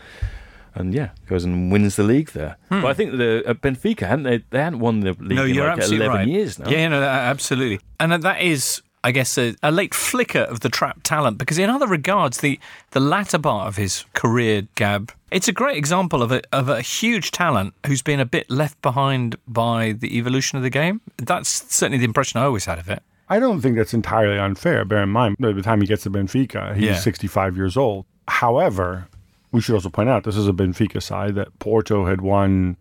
And 0.74 0.94
yeah, 0.94 1.11
goes 1.26 1.44
and 1.44 1.70
wins 1.72 1.96
the 1.96 2.02
league 2.02 2.30
there. 2.30 2.56
But 2.68 2.85
I 2.87 2.94
think 2.94 3.12
the 3.16 3.42
at 3.46 3.61
Benfica 3.61 4.06
hadn't 4.06 4.24
they? 4.24 4.38
They 4.50 4.61
hadn't 4.62 4.80
won 4.80 5.00
the 5.00 5.11
league 5.12 5.18
Hmm. 5.18 5.35
no, 5.35 5.44
in 5.44 5.54
you're 5.54 5.66
like 5.66 5.78
absolutely 5.78 6.06
eleven 6.06 6.20
right. 6.20 6.28
years 6.28 6.59
now. 6.59 6.70
Yeah, 6.70 6.88
no, 6.88 7.02
absolutely. 7.02 7.80
And 7.98 8.12
that 8.22 8.40
is, 8.42 8.83
I 9.04 9.12
guess, 9.12 9.37
a, 9.38 9.54
a 9.62 9.70
late 9.70 9.94
flicker 9.94 10.40
of 10.40 10.61
the 10.61 10.68
trap 10.68 11.02
talent 11.02 11.38
because, 11.38 11.59
in 11.59 11.70
other 11.70 11.87
regards, 11.87 12.38
the 12.38 12.59
the 12.90 13.00
latter 13.00 13.38
part 13.38 13.68
of 13.68 13.76
his 13.76 14.04
career, 14.14 14.68
Gab, 14.74 15.12
it's 15.30 15.48
a 15.48 15.52
great 15.52 15.76
example 15.76 16.22
of 16.22 16.33
a 16.33 16.42
of 16.52 16.68
a 16.68 16.80
huge 16.83 17.30
talent 17.30 17.74
who's 17.87 18.02
been 18.02 18.20
a 18.20 18.26
bit 18.26 18.50
left 18.50 18.80
behind 18.83 19.37
by 19.48 19.92
the 19.92 20.16
evolution 20.18 20.56
of 20.56 20.62
the 20.62 20.70
game. 20.70 21.00
That's 21.16 21.48
certainly 21.74 21.98
the 21.98 22.04
impression 22.04 22.40
I 22.40 22.44
always 22.44 22.64
had 22.66 22.78
of 22.78 22.88
it. 22.88 23.02
I 23.28 23.38
don't 23.38 23.61
think 23.61 23.76
that's 23.76 23.94
entirely 23.94 24.38
unfair. 24.40 24.85
Bear 24.85 25.02
in 25.04 25.09
mind, 25.11 25.37
by 25.38 25.52
the 25.52 25.62
time 25.62 25.80
he 25.80 25.87
gets 25.87 26.02
to 26.02 26.11
Benfica, 26.11 26.74
he's 26.74 26.85
Yeah. 26.85 26.94
65 26.96 27.56
years 27.56 27.76
old. 27.76 28.04
However, 28.26 29.06
we 29.53 29.61
should 29.61 29.75
also 29.75 29.91
point 29.91 30.09
out 30.09 30.25
this 30.25 30.37
is 30.37 30.49
a 30.49 30.53
Benfica 30.53 31.03
side 31.03 31.35
that 31.35 31.59
Porto 31.59 32.07
had 32.07 32.21
won. 32.21 32.77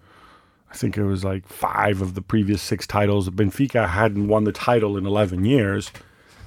I 0.72 0.76
think 0.76 0.98
it 0.98 1.04
was 1.04 1.24
like 1.24 1.48
five 1.48 2.02
of 2.02 2.14
the 2.14 2.22
previous 2.22 2.62
six 2.62 2.86
titles. 2.86 3.30
Benfica 3.30 3.90
hadn't 3.90 4.28
won 4.28 4.44
the 4.44 4.52
title 4.52 4.98
in 4.98 5.06
11 5.06 5.46
years. 5.46 5.92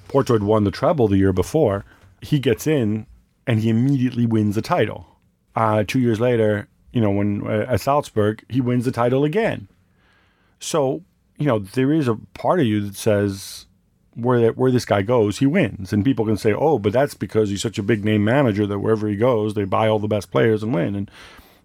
Porto 0.07 0.35
had 0.35 0.45
won 0.45 0.65
the 0.65 0.71
treble 0.71 1.09
the 1.09 1.17
year 1.17 1.33
before. 1.33 1.85
He 2.21 2.39
gets 2.39 2.67
in 2.67 3.07
and 3.47 3.61
he 3.61 3.69
immediately 3.69 4.27
wins 4.27 4.55
the 4.55 4.63
title. 4.63 5.07
Uh, 5.57 5.83
two 5.87 5.99
years 5.99 6.21
later, 6.21 6.69
you 6.93 7.01
know, 7.01 7.11
when 7.11 7.45
uh, 7.47 7.67
at 7.69 7.81
Salzburg, 7.81 8.45
he 8.49 8.61
wins 8.61 8.85
the 8.85 8.93
title 8.93 9.25
again. 9.25 9.69
So, 10.61 11.03
you 11.37 11.47
know, 11.47 11.59
there 11.59 11.93
is 11.93 12.07
a 12.07 12.15
part 12.35 12.61
of 12.61 12.67
you 12.67 12.81
that 12.87 12.95
says 12.95 13.67
where 14.15 14.41
that 14.41 14.57
where 14.57 14.71
this 14.71 14.85
guy 14.85 15.03
goes, 15.03 15.39
he 15.39 15.47
wins. 15.47 15.93
And 15.93 16.05
people 16.05 16.25
can 16.27 16.37
say, 16.37 16.53
"Oh, 16.53 16.79
but 16.79 16.93
that's 16.93 17.15
because 17.15 17.49
he's 17.51 17.63
such 17.63 17.79
a 17.79 17.83
big 17.83 18.05
name 18.05 18.25
manager 18.25 18.67
that 18.67 18.79
wherever 18.79 19.09
he 19.09 19.17
goes, 19.17 19.55
they 19.55 19.65
buy 19.65 19.89
all 19.89 19.99
the 19.99 20.09
best 20.09 20.31
players 20.31 20.63
and 20.63 20.75
win." 20.75 20.95
And 20.95 21.11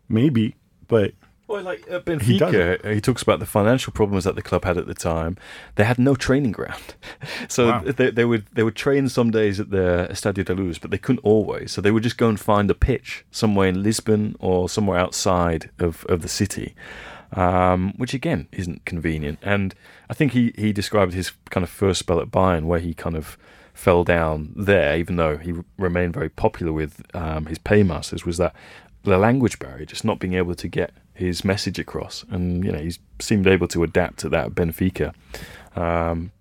maybe, 0.09 0.55
but 0.87 1.13
Well, 1.47 1.63
like 1.63 1.85
He 1.85 1.91
Benfica, 1.93 2.93
he, 2.93 2.99
talks 3.01 3.21
about 3.21 3.39
the 3.39 3.45
financial 3.45 3.93
problems 3.93 4.23
that 4.25 4.35
the 4.35 4.41
club 4.41 4.65
had 4.65 4.77
at 4.77 4.85
the 4.87 4.93
time. 4.93 5.37
They 5.75 5.83
had 5.85 5.97
no 5.99 6.13
training 6.15 6.51
ground, 6.53 6.95
so 7.47 7.67
Wow. 7.67 7.83
they, 7.85 8.11
they 8.11 8.25
would 8.25 8.45
they 8.53 8.63
would 8.63 8.75
train 8.75 9.07
some 9.09 9.31
days 9.31 9.59
at 9.59 9.69
the 9.69 10.07
Estadio 10.11 10.43
de 10.45 10.53
Luz, 10.55 10.77
but 10.77 10.91
they 10.91 10.97
couldn't 10.97 11.23
always. 11.23 11.71
So 11.71 11.81
they 11.81 11.91
would 11.91 12.03
just 12.03 12.17
go 12.17 12.27
and 12.29 12.39
find 12.39 12.69
a 12.71 12.75
pitch 12.75 13.25
somewhere 13.31 13.67
in 13.69 13.81
Lisbon 13.83 14.35
or 14.39 14.67
somewhere 14.69 14.99
outside 14.99 15.69
of, 15.79 16.05
of 16.09 16.21
the 16.21 16.27
city, 16.29 16.75
um, 17.33 17.93
which 17.97 18.13
again 18.13 18.47
isn't 18.51 18.85
convenient. 18.85 19.39
And 19.41 19.73
I 20.09 20.13
think 20.13 20.33
he 20.33 20.53
he 20.55 20.71
described 20.73 21.13
his 21.13 21.31
kind 21.49 21.63
of 21.63 21.69
first 21.69 21.99
spell 21.99 22.19
at 22.19 22.31
Bayern 22.31 22.65
where 22.65 22.79
he 22.79 22.93
kind 22.93 23.15
of 23.15 23.37
fell 23.73 24.03
down 24.03 24.53
there, 24.55 24.97
even 24.97 25.17
though 25.17 25.37
he 25.37 25.53
remained 25.77 26.13
very 26.13 26.29
popular 26.29 26.73
with 26.73 27.03
um, 27.15 27.45
his 27.45 27.59
paymasters, 27.59 28.25
was 28.25 28.37
that 28.37 28.55
the 29.03 29.17
language 29.17 29.59
barrier, 29.59 29.85
just 29.85 30.03
not 30.03 30.19
being 30.19 30.33
able 30.33 30.55
to 30.55 30.67
get 30.67 30.91
his 31.13 31.45
message 31.45 31.79
across. 31.79 32.25
And, 32.29 32.63
you 32.63 32.71
know, 32.71 32.79
he 32.79 32.93
seemed 33.19 33.47
able 33.47 33.67
to 33.69 33.83
adapt 33.83 34.19
to 34.19 34.29
that 34.29 34.45
at 34.47 34.51
Benfica. 34.51 35.13
Um, 35.75 36.31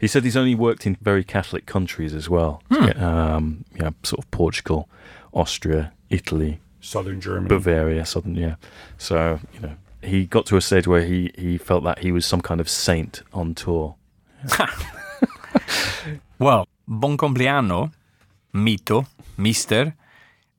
he 0.00 0.06
said 0.06 0.24
he's 0.24 0.36
only 0.36 0.54
worked 0.54 0.86
in 0.86 0.96
very 1.00 1.24
Catholic 1.24 1.66
countries 1.66 2.14
as 2.14 2.30
well. 2.30 2.62
Um, 2.70 3.64
you 3.74 3.82
know, 3.82 3.94
sort 4.02 4.24
of 4.24 4.30
Portugal, 4.30 4.88
Austria, 5.32 5.92
Italy, 6.10 6.60
Southern 6.80 7.20
Germany. 7.20 7.48
Bavaria, 7.48 8.06
southern, 8.06 8.36
yeah. 8.36 8.56
So, 8.96 9.40
you 9.54 9.60
know, 9.60 9.76
he 10.06 10.26
got 10.26 10.46
to 10.46 10.56
a 10.56 10.60
stage 10.60 10.86
where 10.86 11.04
he, 11.04 11.32
he 11.36 11.58
felt 11.58 11.84
that 11.84 12.00
he 12.00 12.12
was 12.12 12.24
some 12.24 12.40
kind 12.40 12.60
of 12.60 12.68
saint 12.68 13.22
on 13.32 13.54
tour. 13.54 13.96
Well, 16.38 16.68
bon 16.86 17.16
compleanno, 17.16 17.92
mito, 18.54 19.06
mister. 19.38 19.94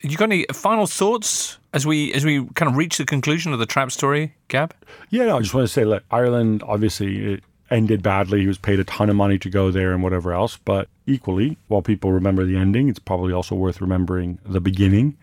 You 0.01 0.17
got 0.17 0.25
any 0.25 0.45
final 0.53 0.85
thoughts 0.85 1.57
As 1.73 1.85
we 1.85 2.13
as 2.13 2.23
we 2.23 2.45
kind 2.55 2.69
of 2.69 2.77
reach 2.77 2.97
the 2.97 3.05
conclusion 3.05 3.53
of 3.53 3.59
the 3.59 3.65
trap 3.65 3.91
story, 3.91 4.33
Gab. 4.47 4.73
Yeah, 5.09 5.25
no, 5.25 5.37
I 5.37 5.41
just 5.41 5.53
want 5.53 5.67
to 5.67 5.73
say, 5.73 5.85
look, 5.85 6.03
Ireland 6.09 6.63
obviously 6.65 7.33
it 7.33 7.43
ended 7.69 8.01
badly. 8.01 8.41
He 8.41 8.47
was 8.47 8.57
paid 8.57 8.79
a 8.79 8.83
ton 8.83 9.09
of 9.09 9.15
money 9.15 9.37
to 9.39 9.49
go 9.49 9.69
there 9.71 9.93
and 9.93 10.01
whatever 10.01 10.33
else. 10.33 10.57
But 10.57 10.87
equally, 11.05 11.57
while 11.67 11.81
people 11.81 12.11
remember 12.11 12.45
the 12.45 12.57
ending, 12.57 12.89
it's 12.89 12.99
probably 12.99 13.33
also 13.33 13.55
worth 13.55 13.81
remembering 13.81 14.39
the 14.45 14.61
beginning, 14.61 15.17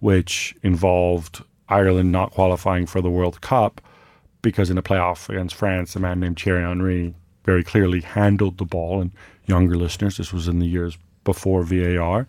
which 0.00 0.56
involved 0.62 1.44
Ireland 1.70 2.12
not 2.12 2.30
qualifying 2.32 2.86
for 2.86 3.00
the 3.00 3.10
World 3.10 3.40
Cup 3.40 3.80
because 4.42 4.70
in 4.70 4.78
a 4.78 4.82
playoff 4.82 5.28
against 5.28 5.54
France, 5.54 5.94
a 5.96 6.00
man 6.00 6.20
named 6.20 6.38
Thierry 6.40 6.62
Henry 6.62 7.14
very 7.44 7.62
clearly 7.64 8.00
handled 8.00 8.58
the 8.58 8.64
ball. 8.64 9.00
And 9.00 9.12
younger 9.46 9.76
listeners, 9.76 10.16
this 10.16 10.32
was 10.32 10.48
in 10.48 10.58
the 10.58 10.66
years 10.66 10.98
before 11.24 11.62
VAR. 11.62 12.26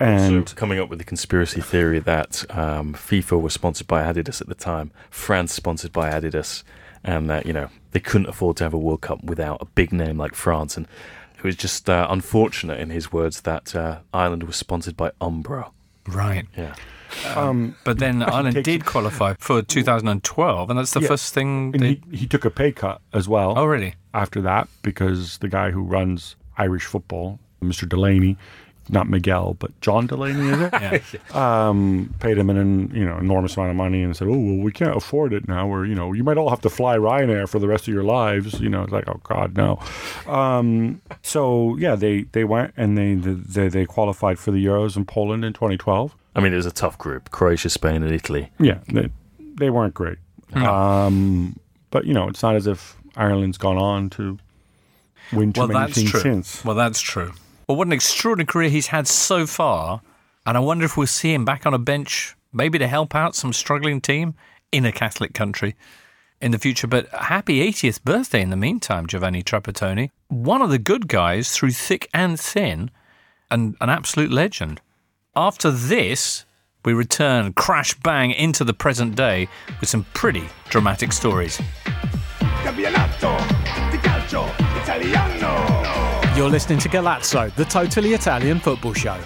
And- 0.00 0.48
so 0.48 0.54
coming 0.54 0.78
up 0.78 0.88
with 0.88 0.98
the 0.98 1.04
conspiracy 1.04 1.60
theory 1.60 1.98
that 2.00 2.44
um, 2.56 2.94
FIFA 2.94 3.40
was 3.42 3.52
sponsored 3.52 3.86
by 3.86 4.02
Adidas 4.02 4.40
at 4.40 4.48
the 4.48 4.54
time, 4.54 4.90
France 5.10 5.52
sponsored 5.52 5.92
by 5.92 6.10
Adidas, 6.10 6.62
and 7.02 7.28
that 7.28 7.44
you 7.44 7.52
know 7.52 7.68
they 7.90 8.00
couldn't 8.00 8.28
afford 8.28 8.56
to 8.56 8.64
have 8.64 8.72
a 8.72 8.78
World 8.78 9.02
Cup 9.02 9.22
without 9.22 9.58
a 9.60 9.66
big 9.66 9.92
name 9.92 10.16
like 10.16 10.34
France. 10.34 10.78
And 10.78 10.86
it 11.36 11.44
was 11.44 11.54
just 11.56 11.90
uh, 11.90 12.06
unfortunate, 12.08 12.80
in 12.80 12.88
his 12.88 13.12
words, 13.12 13.42
that 13.42 13.76
uh, 13.76 13.98
Ireland 14.14 14.44
was 14.44 14.56
sponsored 14.56 14.96
by 14.96 15.10
Umbro. 15.20 15.70
Right. 16.08 16.46
Yeah. 16.56 16.74
But 17.84 17.98
then 17.98 18.22
Ireland 18.36 18.62
did 18.64 18.84
qualify 18.84 19.34
for 19.38 19.62
2012, 19.62 20.70
and 20.70 20.78
that's 20.78 20.92
the 20.92 21.00
Yeah. 21.00 21.08
first 21.08 21.34
thing 21.34 21.70
And 21.74 21.82
they. 21.82 22.00
he, 22.10 22.16
he 22.18 22.26
took 22.26 22.44
a 22.44 22.50
pay 22.50 22.72
cut 22.72 23.00
as 23.12 23.28
well. 23.28 23.54
Oh, 23.56 23.64
really? 23.64 23.94
after 24.12 24.40
that 24.42 24.68
because 24.82 25.38
the 25.38 25.48
guy 25.48 25.70
who 25.72 25.82
runs 25.82 26.36
Irish 26.56 26.84
football, 26.84 27.40
Mr. 27.60 27.88
Delaney, 27.88 28.36
not 28.88 29.08
Miguel, 29.08 29.54
but 29.58 29.70
John 29.80 30.06
Delaney, 30.06 30.50
is 30.50 30.60
it? 30.60 30.72
Yeah. 31.32 31.66
um, 31.68 32.14
paid 32.20 32.36
him 32.38 32.48
an 32.50 32.92
you 32.94 33.04
know 33.04 33.16
enormous 33.18 33.56
amount 33.56 33.70
of 33.70 33.76
money 33.76 34.02
and 34.02 34.14
said, 34.16 34.28
"Oh 34.28 34.32
well, 34.38 34.58
we 34.58 34.70
can't 34.70 34.94
afford 34.96 35.32
it 35.32 35.48
now. 35.48 35.66
Or 35.66 35.84
you 35.86 35.94
know, 35.96 36.12
you 36.12 36.22
might 36.22 36.36
all 36.36 36.50
have 36.50 36.60
to 36.60 36.70
fly 36.70 36.96
Ryanair 36.96 37.48
for 37.48 37.58
the 37.58 37.66
rest 37.66 37.88
of 37.88 37.94
your 37.94 38.04
lives." 38.04 38.60
You 38.60 38.68
know, 38.68 38.82
it's 38.82 38.92
like, 38.92 39.08
oh 39.08 39.20
God, 39.24 39.56
no. 39.56 39.80
Um, 40.26 41.00
so 41.22 41.76
yeah, 41.78 41.94
they 41.96 42.22
they 42.32 42.44
went 42.44 42.74
and 42.76 42.96
they 42.96 43.14
they 43.14 43.68
they 43.68 43.86
qualified 43.86 44.38
for 44.38 44.50
the 44.52 44.64
Euros 44.64 44.96
in 44.96 45.06
Poland 45.06 45.44
in 45.44 45.54
2012. 45.54 46.14
I 46.34 46.40
mean, 46.40 46.52
it 46.52 46.56
was 46.56 46.66
a 46.66 46.72
tough 46.72 46.98
group: 46.98 47.30
Croatia, 47.30 47.70
Spain, 47.70 48.02
and 48.02 48.12
Italy. 48.12 48.50
Yeah, 48.58 48.78
they 48.88 49.08
they 49.38 49.70
weren't 49.70 49.94
great. 49.94 50.18
Um, 50.54 51.58
but 51.90 52.04
you 52.06 52.14
know, 52.14 52.28
it's 52.28 52.42
not 52.42 52.54
as 52.56 52.66
if 52.66 52.96
Ireland's 53.16 53.58
gone 53.58 53.78
on 53.78 54.10
to 54.10 54.38
win 55.32 55.52
too 55.52 55.60
Well, 55.60 55.68
many 55.68 55.80
that's 55.80 55.94
things 55.94 56.10
true. 56.10 56.20
since. 56.20 56.64
Well, 56.64 56.74
that's 56.76 57.00
true. 57.00 57.32
Well, 57.68 57.76
what 57.78 57.86
an 57.86 57.92
extraordinary 57.92 58.46
career 58.46 58.68
he's 58.68 58.88
had 58.88 59.06
so 59.08 59.46
far. 59.46 60.00
And 60.46 60.56
I 60.58 60.60
wonder 60.60 60.84
if 60.84 60.96
we'll 60.98 61.06
see 61.06 61.32
him 61.32 61.46
back 61.46 61.64
on 61.64 61.72
a 61.72 61.78
bench, 61.78 62.36
maybe 62.52 62.78
to 62.78 62.86
help 62.86 63.14
out 63.14 63.34
some 63.34 63.52
struggling 63.54 64.00
team 64.02 64.34
in 64.70 64.84
a 64.84 64.92
Catholic 64.92 65.32
country 65.32 65.74
in 66.42 66.50
the 66.50 66.58
future. 66.58 66.86
But 66.86 67.08
happy 67.08 67.60
80th 67.72 68.02
birthday 68.04 68.42
in 68.42 68.50
the 68.50 68.56
meantime, 68.56 69.06
Giovanni 69.06 69.42
Trapattoni. 69.42 70.10
One 70.28 70.60
of 70.60 70.68
the 70.68 70.78
good 70.78 71.08
guys 71.08 71.52
through 71.52 71.70
thick 71.70 72.10
and 72.12 72.38
thin, 72.38 72.90
and 73.50 73.74
an 73.80 73.88
absolute 73.88 74.30
legend. 74.30 74.82
After 75.36 75.72
this, 75.72 76.44
we 76.84 76.92
return 76.92 77.54
crash 77.54 77.92
bang 77.94 78.30
into 78.30 78.62
the 78.62 78.72
present 78.72 79.16
day 79.16 79.48
with 79.80 79.88
some 79.88 80.06
pretty 80.14 80.44
dramatic 80.68 81.12
stories. 81.12 81.60
Campionato 82.62 83.36
di 83.90 83.98
calcio 83.98 84.46
italiano. 84.80 85.82
You're 86.36 86.48
listening 86.48 86.78
to 86.78 86.88
Golazzo, 86.88 87.52
the 87.56 87.64
totally 87.64 88.14
Italian 88.14 88.60
football 88.60 88.94
show. 88.94 89.18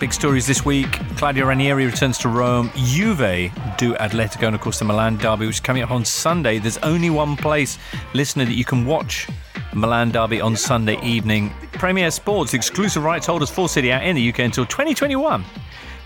Big 0.00 0.12
stories 0.12 0.46
this 0.46 0.64
week. 0.64 0.92
Claudio 1.16 1.46
Ranieri 1.46 1.84
returns 1.84 2.18
to 2.18 2.28
Rome. 2.28 2.70
Juve 2.76 3.50
do 3.78 3.94
Atletico, 3.94 4.46
and 4.46 4.54
of 4.54 4.60
course 4.60 4.78
the 4.78 4.84
Milan 4.84 5.16
derby, 5.16 5.44
which 5.44 5.56
is 5.56 5.60
coming 5.60 5.82
up 5.82 5.90
on 5.90 6.04
Sunday. 6.04 6.60
There's 6.60 6.78
only 6.78 7.10
one 7.10 7.36
place, 7.36 7.78
listener, 8.14 8.44
that 8.44 8.54
you 8.54 8.64
can 8.64 8.86
watch 8.86 9.26
Milan 9.74 10.12
derby 10.12 10.40
on 10.40 10.54
Sunday 10.54 11.00
evening. 11.02 11.52
Premier 11.72 12.12
Sports, 12.12 12.54
exclusive 12.54 13.02
rights 13.02 13.26
holders 13.26 13.50
for 13.50 13.68
Serie 13.68 13.90
A 13.90 14.00
in 14.00 14.14
the 14.14 14.28
UK 14.28 14.38
until 14.40 14.64
2021. 14.66 15.44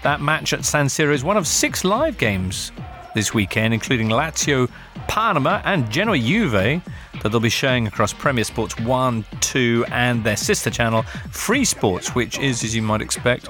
That 0.03 0.23
match 0.23 0.55
at 0.55 0.65
San 0.65 0.87
Siro 0.87 1.13
is 1.13 1.23
one 1.23 1.37
of 1.37 1.47
six 1.47 1.85
live 1.85 2.17
games 2.17 2.73
this 3.15 3.35
weekend, 3.35 3.75
including 3.75 4.09
Lazio, 4.09 4.71
Parma, 5.07 5.61
and 5.67 5.91
Genoa 5.91 6.19
Juve, 6.19 6.53
that 6.53 7.29
they'll 7.31 7.41
be 7.41 7.51
showing 7.51 7.87
across 7.87 8.15
Premier 8.15 8.45
Sports 8.45 8.79
1, 8.81 9.23
2, 9.41 9.85
and 9.91 10.25
their 10.25 10.39
sister 10.39 10.71
channel, 10.71 11.03
Free 11.31 11.67
Sports, 11.67 12.15
which 12.15 12.39
is, 12.39 12.65
as 12.65 12.75
you 12.75 12.81
might 12.81 13.03
expect, 13.03 13.49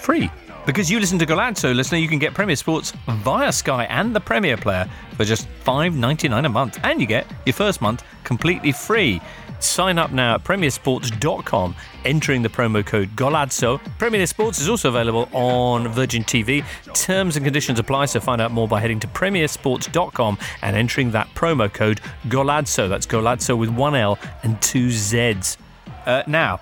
free. 0.00 0.30
Because 0.68 0.90
you 0.90 1.00
listen 1.00 1.18
to 1.18 1.24
Golazzo, 1.24 1.74
listener, 1.74 1.96
you 1.96 2.08
can 2.08 2.18
get 2.18 2.34
Premier 2.34 2.54
Sports 2.54 2.92
via 3.08 3.50
Sky 3.52 3.84
and 3.84 4.14
the 4.14 4.20
Premier 4.20 4.56
Player 4.58 4.86
for 5.16 5.24
just 5.24 5.48
$5.99 5.64 6.44
a 6.44 6.48
month, 6.50 6.78
and 6.82 7.00
you 7.00 7.06
get 7.06 7.26
your 7.46 7.54
first 7.54 7.80
month 7.80 8.04
completely 8.22 8.72
free. 8.72 9.18
Sign 9.60 9.98
up 9.98 10.12
now 10.12 10.34
at 10.34 10.44
premiersports.com, 10.44 11.74
entering 12.04 12.42
the 12.42 12.48
promo 12.50 12.84
code 12.84 13.08
GOLAZZO. 13.16 13.80
Premier 13.98 14.26
Sports 14.26 14.60
is 14.60 14.68
also 14.68 14.90
available 14.90 15.28
on 15.32 15.88
Virgin 15.88 16.22
TV. 16.22 16.62
Terms 16.92 17.36
and 17.36 17.46
conditions 17.46 17.78
apply, 17.78 18.04
so 18.04 18.20
find 18.20 18.40
out 18.40 18.52
more 18.52 18.68
by 18.68 18.78
heading 18.78 19.00
to 19.00 19.06
premiersports.com 19.08 20.38
and 20.60 20.76
entering 20.76 21.10
that 21.12 21.28
promo 21.34 21.72
code 21.72 22.00
GOLAZZO. 22.28 22.90
That's 22.90 23.06
GOLAZZO 23.06 23.58
with 23.58 23.70
one 23.70 23.94
L 23.94 24.18
and 24.42 24.60
two 24.60 24.88
Zs. 24.88 25.56
Uh, 26.04 26.22
now, 26.26 26.60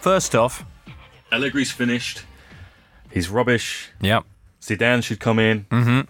first 0.00 0.34
off, 0.34 0.64
Allegri's 1.32 1.70
finished. 1.70 2.22
He's 3.10 3.28
rubbish. 3.28 3.90
yeah, 4.00 4.20
Zidane 4.60 5.02
should 5.02 5.20
come 5.20 5.38
in. 5.38 5.64
Mm-hmm. 5.70 6.00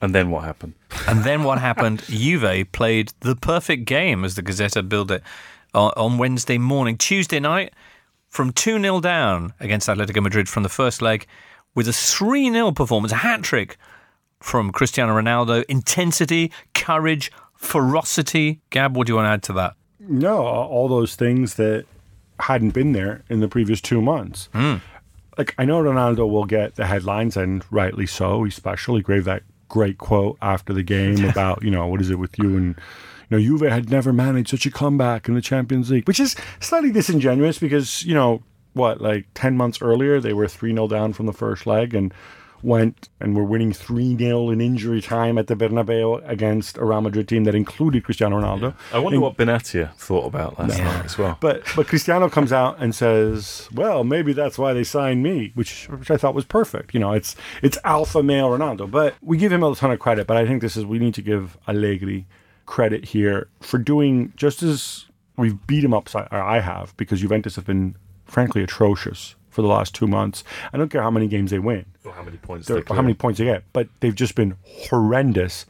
And 0.00 0.14
then 0.14 0.30
what 0.30 0.44
happened? 0.44 0.74
And 1.08 1.24
then 1.24 1.44
what 1.44 1.58
happened? 1.58 2.02
Juve 2.06 2.70
played 2.72 3.12
the 3.20 3.36
perfect 3.36 3.84
game, 3.84 4.24
as 4.24 4.36
the 4.36 4.42
Gazzetta 4.42 4.88
billed 4.88 5.10
it, 5.10 5.22
on, 5.74 5.92
on 5.96 6.18
Wednesday 6.18 6.56
morning. 6.56 6.96
Tuesday 6.96 7.40
night, 7.40 7.74
from 8.28 8.52
2 8.52 8.80
0 8.80 9.00
down 9.00 9.52
against 9.60 9.88
Atletico 9.88 10.22
Madrid 10.22 10.48
from 10.48 10.62
the 10.62 10.68
first 10.68 11.02
leg, 11.02 11.26
with 11.74 11.88
a 11.88 11.92
3 11.92 12.50
0 12.50 12.72
performance, 12.72 13.12
a 13.12 13.16
hat 13.16 13.42
trick 13.42 13.76
from 14.40 14.70
Cristiano 14.72 15.14
Ronaldo. 15.14 15.64
Intensity, 15.68 16.52
courage, 16.74 17.30
ferocity. 17.54 18.60
Gab, 18.70 18.96
what 18.96 19.06
do 19.06 19.12
you 19.12 19.16
want 19.16 19.26
to 19.26 19.30
add 19.30 19.42
to 19.44 19.52
that? 19.54 19.74
No, 19.98 20.38
all 20.46 20.88
those 20.88 21.16
things 21.16 21.54
that 21.54 21.86
hadn't 22.40 22.70
been 22.70 22.92
there 22.92 23.22
in 23.28 23.40
the 23.40 23.48
previous 23.48 23.80
two 23.80 24.00
months. 24.02 24.48
Like 25.36 25.54
I 25.58 25.64
know 25.64 25.82
Ronaldo 25.82 26.28
will 26.28 26.44
get 26.44 26.76
the 26.76 26.86
headlines, 26.86 27.36
and 27.36 27.64
rightly 27.70 28.06
so. 28.06 28.44
He's 28.44 28.54
special. 28.54 28.96
He 28.96 29.02
gave 29.02 29.24
that 29.24 29.42
great 29.68 29.98
quote 29.98 30.38
after 30.40 30.72
the 30.72 30.82
game 30.82 31.24
about 31.28 31.62
you 31.62 31.70
know 31.70 31.86
what 31.86 32.00
is 32.00 32.10
it 32.10 32.18
with 32.18 32.38
you 32.38 32.56
and 32.56 32.76
you 33.30 33.36
know 33.36 33.40
Juve 33.40 33.62
had 33.62 33.90
never 33.90 34.12
managed 34.12 34.50
such 34.50 34.66
a 34.66 34.70
comeback 34.70 35.28
in 35.28 35.34
the 35.34 35.40
Champions 35.40 35.90
League, 35.90 36.06
which 36.06 36.20
is 36.20 36.36
slightly 36.60 36.92
disingenuous 36.92 37.58
because 37.58 38.04
you 38.04 38.14
know 38.14 38.42
what 38.74 39.00
like 39.00 39.26
ten 39.34 39.56
months 39.56 39.80
earlier 39.80 40.20
they 40.20 40.32
were 40.32 40.48
three 40.48 40.72
0 40.72 40.88
down 40.88 41.12
from 41.12 41.26
the 41.26 41.32
first 41.32 41.66
leg 41.66 41.94
and 41.94 42.12
went 42.64 43.08
and 43.20 43.36
were 43.36 43.44
winning 43.44 43.72
3 43.72 44.16
0 44.16 44.50
in 44.50 44.60
injury 44.60 45.00
time 45.00 45.36
at 45.38 45.46
the 45.46 45.54
Bernabeu 45.54 46.26
against 46.28 46.78
a 46.78 46.84
Real 46.84 47.02
Madrid 47.02 47.28
team 47.28 47.44
that 47.44 47.54
included 47.54 48.04
Cristiano 48.04 48.40
Ronaldo. 48.40 48.74
I 48.92 48.98
wonder 48.98 49.20
what 49.20 49.36
Benatia 49.36 49.94
thought 49.94 50.26
about 50.26 50.58
last 50.58 50.78
night 50.78 51.04
as 51.04 51.18
well. 51.18 51.36
but 51.40 51.62
but 51.76 51.86
Cristiano 51.86 52.28
comes 52.28 52.52
out 52.52 52.78
and 52.80 52.94
says, 52.94 53.68
"Well, 53.72 54.02
maybe 54.02 54.32
that's 54.32 54.58
why 54.58 54.72
they 54.72 54.84
signed 54.84 55.22
me," 55.22 55.52
which 55.54 55.86
which 55.90 56.10
I 56.10 56.16
thought 56.16 56.34
was 56.34 56.44
perfect. 56.44 56.94
You 56.94 57.00
know, 57.00 57.12
it's 57.12 57.36
it's 57.62 57.78
alpha 57.84 58.22
male 58.22 58.48
Ronaldo, 58.48 58.90
but 58.90 59.14
we 59.20 59.36
give 59.36 59.52
him 59.52 59.62
a 59.62 59.74
ton 59.74 59.90
of 59.92 59.98
credit. 59.98 60.26
But 60.26 60.36
I 60.36 60.46
think 60.46 60.62
this 60.62 60.76
is 60.76 60.86
we 60.86 60.98
need 60.98 61.14
to 61.14 61.22
give 61.22 61.58
Allegri 61.68 62.26
credit 62.66 63.04
here 63.06 63.48
for 63.60 63.78
doing 63.78 64.32
just 64.36 64.62
as 64.62 65.06
we've 65.36 65.66
beat 65.66 65.84
him 65.84 65.92
up, 65.92 66.08
Or 66.14 66.40
I 66.40 66.60
have 66.60 66.96
because 66.96 67.20
Juventus 67.20 67.56
have 67.56 67.66
been 67.66 67.96
frankly 68.24 68.62
atrocious 68.62 69.34
for 69.54 69.62
the 69.62 69.68
last 69.68 69.94
two 69.94 70.08
months. 70.08 70.42
I 70.72 70.76
don't 70.76 70.88
care 70.90 71.00
how 71.00 71.12
many 71.12 71.28
games 71.28 71.52
they 71.52 71.60
win 71.60 71.86
Or 72.04 72.12
how 72.12 72.22
many 72.24 72.36
points 72.38 72.68
or 72.68 72.82
how 72.88 73.02
many 73.02 73.14
points 73.14 73.38
they 73.38 73.44
get, 73.44 73.62
but 73.72 73.88
they've 74.00 74.14
just 74.14 74.34
been 74.34 74.56
horrendous. 74.64 75.64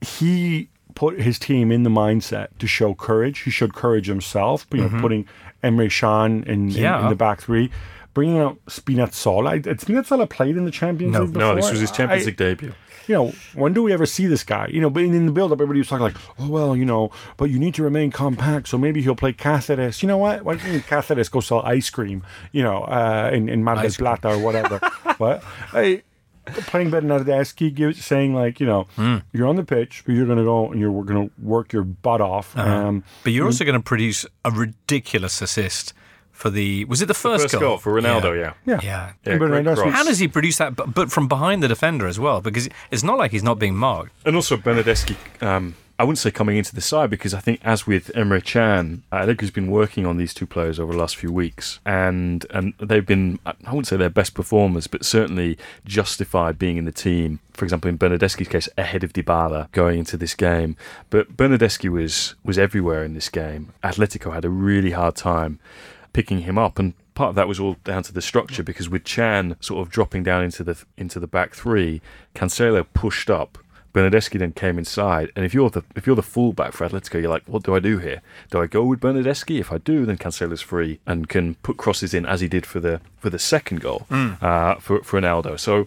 He 0.00 0.68
put 0.94 1.20
his 1.20 1.38
team 1.40 1.72
in 1.72 1.82
the 1.82 1.90
mindset 1.90 2.48
to 2.60 2.66
show 2.68 2.94
courage. 2.94 3.40
He 3.40 3.50
showed 3.50 3.74
courage 3.74 4.06
himself, 4.06 4.64
you 4.72 4.78
know, 4.78 4.86
mm-hmm. 4.86 5.00
putting 5.00 5.28
Emre 5.62 5.90
Can 5.90 6.44
in, 6.44 6.68
in, 6.68 6.68
Yeah. 6.70 7.02
in 7.02 7.08
the 7.08 7.16
back 7.16 7.40
three, 7.40 7.70
bringing 8.14 8.38
out 8.38 8.58
Spinazzola. 8.66 9.48
I- 9.48 9.52
Had 9.54 9.78
Spinazzola 9.78 10.28
played 10.28 10.56
in 10.56 10.64
the 10.64 10.70
Champions 10.70 11.14
No. 11.14 11.22
League 11.22 11.32
before? 11.32 11.48
No, 11.48 11.54
this 11.56 11.70
was 11.70 11.80
his 11.80 11.90
Champions 11.90 12.22
I- 12.22 12.26
League 12.26 12.36
debut. 12.36 12.74
You 13.08 13.14
know, 13.14 13.32
when 13.54 13.72
do 13.72 13.82
we 13.82 13.92
ever 13.92 14.06
see 14.06 14.26
this 14.26 14.44
guy? 14.44 14.68
You 14.70 14.80
know, 14.80 14.90
but 14.90 15.02
in, 15.02 15.26
the 15.26 15.32
build 15.32 15.50
up, 15.50 15.56
everybody 15.56 15.80
was 15.80 15.88
talking 15.88 16.04
like, 16.04 16.16
oh, 16.38 16.48
well, 16.48 16.76
you 16.76 16.84
know, 16.84 17.10
but 17.36 17.46
you 17.50 17.58
need 17.58 17.74
to 17.74 17.82
remain 17.82 18.10
compact, 18.10 18.68
so 18.68 18.78
maybe 18.78 19.02
he'll 19.02 19.16
play 19.16 19.32
Cáceres. 19.32 20.02
You 20.02 20.08
know 20.08 20.18
what? 20.18 20.44
Why 20.44 20.56
don't 20.56 20.82
Cáceres 20.82 21.30
go 21.30 21.40
sell 21.40 21.62
ice 21.62 21.90
cream, 21.90 22.22
you 22.52 22.62
know, 22.62 22.82
uh, 22.84 23.30
in, 23.32 23.48
in 23.48 23.64
Mar 23.64 23.76
del 23.82 23.90
Plata 23.90 24.28
or 24.28 24.38
whatever? 24.38 24.78
what? 25.18 25.42
Hey, 25.72 26.02
playing 26.46 26.90
Bernardeschi, 26.90 27.74
give- 27.74 27.96
saying 27.96 28.34
like, 28.34 28.60
you 28.60 28.66
know, 28.66 28.84
Hmm. 28.96 29.16
you're 29.32 29.46
on 29.48 29.56
the 29.56 29.64
pitch, 29.64 30.02
but 30.06 30.14
you're 30.14 30.26
going 30.26 30.38
to 30.38 30.44
go 30.44 30.70
and 30.70 30.80
you're 30.80 31.04
going 31.04 31.28
to 31.28 31.34
work 31.42 31.72
your 31.72 31.84
butt 31.84 32.20
off. 32.20 32.56
Uh-huh. 32.56 32.70
Um, 32.88 33.04
But 33.24 33.32
you're 33.32 33.46
also 33.46 33.64
going 33.64 33.78
to 33.78 33.82
produce 33.82 34.24
a 34.44 34.50
ridiculous 34.50 35.42
assist 35.42 35.92
for 36.38 36.50
the 36.50 36.84
was 36.84 37.02
it 37.02 37.06
the 37.06 37.14
first, 37.14 37.50
First 37.50 37.60
goal 37.60 37.78
for 37.78 37.92
Ronaldo, 37.92 38.38
yeah. 38.38 38.52
Yeah. 38.64 38.80
Yeah. 38.80 39.12
Yeah, 39.26 39.38
But 39.38 39.46
great 39.48 39.64
that's 39.64 39.80
cross. 39.80 39.92
How 39.92 40.04
does 40.04 40.20
he 40.20 40.28
produce 40.28 40.58
that, 40.58 40.76
but, 40.76 40.94
but 40.94 41.10
from 41.10 41.26
behind 41.26 41.64
the 41.64 41.68
defender 41.68 42.06
as 42.06 42.20
well? 42.20 42.40
Because 42.40 42.68
it's 42.92 43.02
not 43.02 43.18
like 43.18 43.32
he's 43.32 43.42
not 43.42 43.58
being 43.58 43.74
marked. 43.74 44.12
And 44.24 44.36
also 44.36 44.56
Bernardeschi, 44.56 45.16
um, 45.42 45.74
I 45.98 46.04
wouldn't 46.04 46.18
say 46.18 46.30
coming 46.30 46.56
into 46.56 46.76
the 46.76 46.80
side 46.80 47.10
because 47.10 47.34
I 47.34 47.40
think, 47.40 47.58
as 47.64 47.88
with 47.88 48.12
Emre 48.14 48.42
Can, 48.44 49.02
uh, 49.10 49.16
Allegri's 49.22 49.50
been 49.50 49.68
working 49.68 50.06
on 50.06 50.16
these 50.16 50.32
two 50.32 50.46
players 50.46 50.78
over 50.78 50.92
the 50.92 50.98
last 50.98 51.16
few 51.16 51.32
weeks, 51.32 51.80
and 51.84 52.46
and 52.50 52.72
they've 52.78 53.04
been 53.04 53.40
I 53.44 53.54
wouldn't 53.66 53.88
say 53.88 53.96
their 53.96 54.08
best 54.08 54.32
performers, 54.32 54.86
but 54.86 55.04
certainly 55.04 55.58
justified 55.84 56.56
being 56.56 56.76
in 56.76 56.84
the 56.84 56.92
team. 56.92 57.40
For 57.52 57.64
example, 57.64 57.88
in 57.88 57.98
Bernardeschi's 57.98 58.46
case, 58.46 58.68
ahead 58.78 59.02
of 59.02 59.12
Dybala 59.12 59.72
going 59.72 59.98
into 59.98 60.16
this 60.16 60.36
game. 60.36 60.76
But 61.10 61.36
Bernardeschi 61.36 61.88
was 61.88 62.36
was 62.44 62.58
everywhere 62.58 63.02
in 63.02 63.14
this 63.14 63.28
game. 63.28 63.72
Atletico 63.82 64.32
had 64.32 64.44
a 64.44 64.50
really 64.50 64.92
hard 64.92 65.16
time 65.16 65.58
picking 66.12 66.40
him 66.40 66.58
up, 66.58 66.78
and 66.78 66.94
part 67.14 67.30
of 67.30 67.34
that 67.36 67.48
was 67.48 67.58
all 67.60 67.76
down 67.84 68.02
to 68.04 68.12
the 68.12 68.22
structure 68.22 68.62
because 68.62 68.88
with 68.88 69.04
Can 69.04 69.56
sort 69.60 69.80
of 69.86 69.90
dropping 69.92 70.22
down 70.22 70.44
into 70.44 70.62
the 70.64 70.82
into 70.96 71.18
the 71.20 71.26
back 71.26 71.54
three, 71.54 72.00
Cancelo 72.34 72.86
pushed 72.94 73.30
up. 73.30 73.58
Bernardeschi 73.94 74.38
then 74.38 74.52
came 74.52 74.78
inside, 74.78 75.32
and 75.34 75.44
if 75.46 75.54
you're 75.54 75.70
the 75.70 75.82
if 75.96 76.06
you're 76.06 76.14
the 76.14 76.22
fullback 76.22 76.72
for 76.74 76.86
Atletico, 76.86 77.20
you're 77.20 77.30
like, 77.30 77.42
what 77.46 77.62
do 77.62 77.74
I 77.74 77.78
do 77.80 77.98
here? 77.98 78.20
Do 78.50 78.60
I 78.60 78.66
go 78.66 78.84
with 78.84 79.00
Bernardeschi? 79.00 79.58
If 79.58 79.72
I 79.72 79.78
do, 79.78 80.04
then 80.04 80.18
Cancelo's 80.18 80.60
free 80.60 81.00
and 81.06 81.28
can 81.28 81.54
put 81.56 81.78
crosses 81.78 82.12
in 82.12 82.26
as 82.26 82.40
he 82.42 82.48
did 82.48 82.66
for 82.66 82.80
the 82.80 83.00
for 83.16 83.30
the 83.30 83.38
second 83.38 83.80
goal 83.80 84.06
uh, 84.10 84.74
for 84.76 85.02
for 85.02 85.20
Ronaldo. 85.20 85.58
So, 85.58 85.86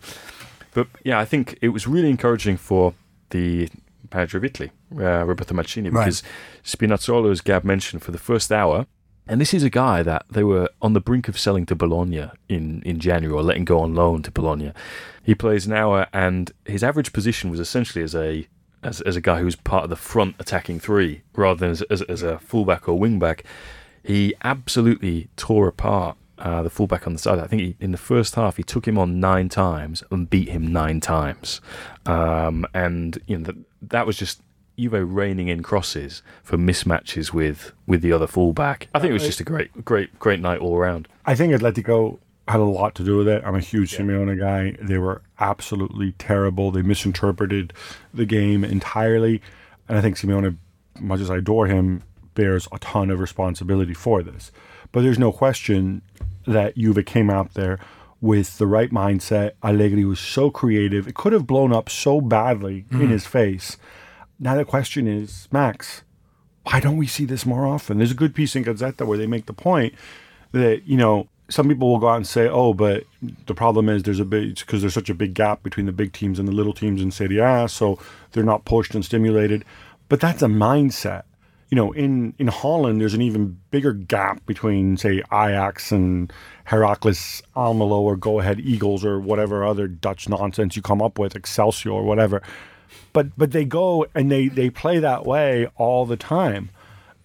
but 0.74 0.88
yeah, 1.04 1.20
I 1.20 1.26
think 1.26 1.58
it 1.62 1.70
was 1.70 1.88
really 1.88 2.10
encouraging 2.10 2.58
for 2.58 2.96
the 3.30 3.70
manager 4.12 4.40
of 4.40 4.44
Italy, 4.46 4.72
uh, 4.98 5.24
Roberto 5.24 5.54
Mancini, 5.54 5.90
Right. 5.90 6.04
because 6.04 6.24
Spinazzola, 6.66 7.32
as 7.32 7.40
Gab 7.40 7.64
mentioned, 7.64 8.02
for 8.02 8.12
the 8.12 8.18
first 8.18 8.52
hour, 8.52 8.88
and 9.32 9.40
this 9.40 9.54
is 9.54 9.64
a 9.64 9.70
guy 9.70 10.04
that 10.04 10.26
they 10.30 10.44
were 10.44 10.70
on 10.82 10.92
the 10.92 11.00
brink 11.00 11.30
of 11.30 11.40
selling 11.40 11.66
to 11.68 11.74
Bologna 11.74 12.30
in, 12.50 12.82
in 12.84 13.00
January 13.00 13.34
or 13.34 13.42
letting 13.42 13.64
go 13.64 13.80
on 13.80 13.96
loan 13.96 14.22
to 14.24 14.32
Bologna. 14.32 14.74
He 15.24 15.34
plays 15.36 15.66
an 15.66 15.72
hour, 15.72 16.08
and 16.12 16.52
his 16.66 16.84
average 16.84 17.14
position 17.14 17.50
was 17.50 17.60
essentially 17.60 18.04
as 18.04 18.14
a 18.14 18.46
as, 18.84 19.00
as 19.02 19.16
a 19.16 19.22
guy 19.22 19.40
who's 19.40 19.56
part 19.56 19.86
of 19.86 19.90
the 19.90 19.96
front 19.96 20.36
attacking 20.40 20.82
three 20.82 21.22
rather 21.34 21.60
than 21.60 21.70
as, 21.70 21.82
as, 21.84 22.02
as 22.04 22.24
a 22.24 22.40
fullback 22.40 22.90
or 22.90 23.00
wingback. 23.00 23.42
He 24.04 24.34
absolutely 24.44 25.30
tore 25.38 25.68
apart 25.68 26.18
uh, 26.40 26.64
the 26.64 26.70
fullback 26.70 27.08
on 27.08 27.14
the 27.14 27.20
side. 27.20 27.40
I 27.40 27.48
think 27.48 27.62
he, 27.62 27.76
in 27.80 27.92
the 27.92 27.98
first 27.98 28.36
half 28.36 28.58
he 28.58 28.64
took 28.64 28.86
him 28.86 28.98
on 28.98 29.22
nine 29.22 29.48
times 29.48 30.04
and 30.12 30.30
beat 30.30 30.50
him 30.50 30.74
nine 30.74 31.00
times, 31.00 31.62
um, 32.06 32.66
and 32.74 33.18
you 33.28 33.38
know 33.38 33.46
that, 33.46 33.56
that 33.84 34.06
was 34.06 34.18
just 34.18 34.42
Juve 34.82 35.14
reining 35.14 35.48
in 35.48 35.64
crosses 35.64 36.24
for 36.44 36.58
mismatches 36.58 37.34
with 37.34 37.74
with 37.86 38.02
the 38.02 38.12
other 38.12 38.28
fullback. 38.28 38.88
I 38.94 39.00
think 39.00 39.12
it 39.12 39.14
was 39.14 39.24
uh, 39.24 39.28
just 39.28 39.40
a 39.40 39.44
great, 39.44 39.86
great, 39.86 40.18
great 40.20 40.40
night 40.40 40.60
all 40.60 40.76
around. 40.76 41.08
I 41.26 41.36
think 41.36 41.54
Atletico 41.54 42.20
had 42.48 42.60
a 42.60 42.64
lot 42.64 42.96
to 42.96 43.04
do 43.04 43.18
with 43.18 43.28
it. 43.28 43.44
I'm 43.46 43.56
a 43.56 43.60
huge 43.60 43.96
Simeone 43.96 44.38
guy. 44.38 44.76
They 44.82 44.98
were 44.98 45.22
absolutely 45.40 46.14
terrible. 46.14 46.72
They 46.72 46.82
misinterpreted 46.82 47.74
the 48.14 48.26
game 48.26 48.64
entirely. 48.64 49.42
And 49.88 49.98
I 49.98 50.02
think 50.02 50.18
Simeone, 50.18 50.58
much 51.00 51.22
as 51.22 51.30
I 51.30 51.38
adore 51.38 51.68
him, 51.68 52.04
bears 52.34 52.68
a 52.72 52.80
ton 52.80 53.10
of 53.10 53.20
responsibility 53.20 53.94
for 53.94 54.24
this. 54.24 54.52
But 54.92 55.04
there's 55.04 55.20
no 55.20 55.32
question 55.32 56.02
that 56.46 56.76
Juve 56.76 57.06
came 57.06 57.30
out 57.30 57.54
there 57.54 57.80
with 58.20 58.58
the 58.58 58.68
right 58.68 58.92
mindset. 58.92 59.52
Allegri 59.64 60.06
was 60.06 60.20
so 60.20 60.50
creative. 60.52 61.08
It 61.08 61.16
could 61.16 61.34
have 61.34 61.48
blown 61.48 61.74
up 61.74 61.90
so 61.90 62.22
badly 62.22 62.86
in 62.92 63.00
mm. 63.00 63.10
his 63.10 63.26
face. 63.26 63.78
Now 64.44 64.56
the 64.56 64.66
question 64.66 65.08
is, 65.08 65.48
Max, 65.52 66.02
why 66.64 66.80
don't 66.80 66.98
we 66.98 67.06
see 67.06 67.26
this 67.26 67.46
more 67.46 67.68
often? 67.68 68.00
There's 68.00 68.12
a 68.12 68.16
good 68.16 68.34
piece 68.34 68.56
in 68.56 68.66
Gazzetta 68.66 69.06
where 69.06 69.18
they 69.18 69.28
make 69.28 69.46
the 69.46 69.54
point 69.54 69.94
that, 70.52 70.82
you 70.88 70.98
know, 70.98 71.28
some 71.48 71.68
people 71.68 71.92
will 71.92 72.00
go 72.00 72.08
out 72.08 72.16
and 72.16 72.26
say, 72.26 72.48
oh, 72.48 72.74
but 72.74 73.04
the 73.46 73.54
problem 73.54 73.88
is 73.88 74.02
there's 74.02 74.20
a 74.20 74.26
big, 74.26 74.56
because 74.56 74.82
there's 74.82 74.96
such 74.96 75.12
a 75.12 75.14
big 75.14 75.36
gap 75.36 75.62
between 75.62 75.86
the 75.86 75.92
big 75.92 76.12
teams 76.12 76.40
and 76.40 76.48
the 76.48 76.54
little 76.54 76.74
teams 76.74 77.04
in 77.04 77.12
Serie 77.12 77.38
A, 77.38 77.70
so 77.70 78.00
they're 78.32 78.44
not 78.44 78.66
pushed 78.66 78.96
and 78.96 79.06
stimulated. 79.06 79.64
But 80.10 80.20
that's 80.20 80.42
a 80.42 80.48
mindset. 80.48 81.24
You 81.70 81.76
know, 81.76 81.92
in, 81.92 82.34
in 82.40 82.48
Holland, 82.48 83.00
there's 83.00 83.14
an 83.14 83.22
even 83.22 83.60
bigger 83.70 83.94
gap 83.94 84.44
between, 84.48 84.98
say, 84.98 85.22
Ajax 85.32 85.92
and 85.92 86.34
Heracles 86.64 87.44
Almelo 87.56 88.00
or 88.00 88.16
Go 88.16 88.40
Ahead 88.40 88.60
Eagles 88.60 89.06
or 89.06 89.20
whatever 89.20 89.64
other 89.64 89.88
Dutch 89.88 90.28
nonsense 90.28 90.76
you 90.76 90.82
come 90.82 91.02
up 91.02 91.20
with, 91.20 91.36
Excelsior 91.36 91.92
or 91.92 92.04
whatever 92.04 92.42
but 93.14 93.28
but 93.38 93.52
they 93.52 93.66
go 93.66 94.06
and 94.16 94.32
they 94.32 94.48
they 94.48 94.70
play 94.70 95.00
that 95.00 95.26
way 95.26 95.68
all 95.78 96.06
the 96.06 96.18
time 96.18 96.70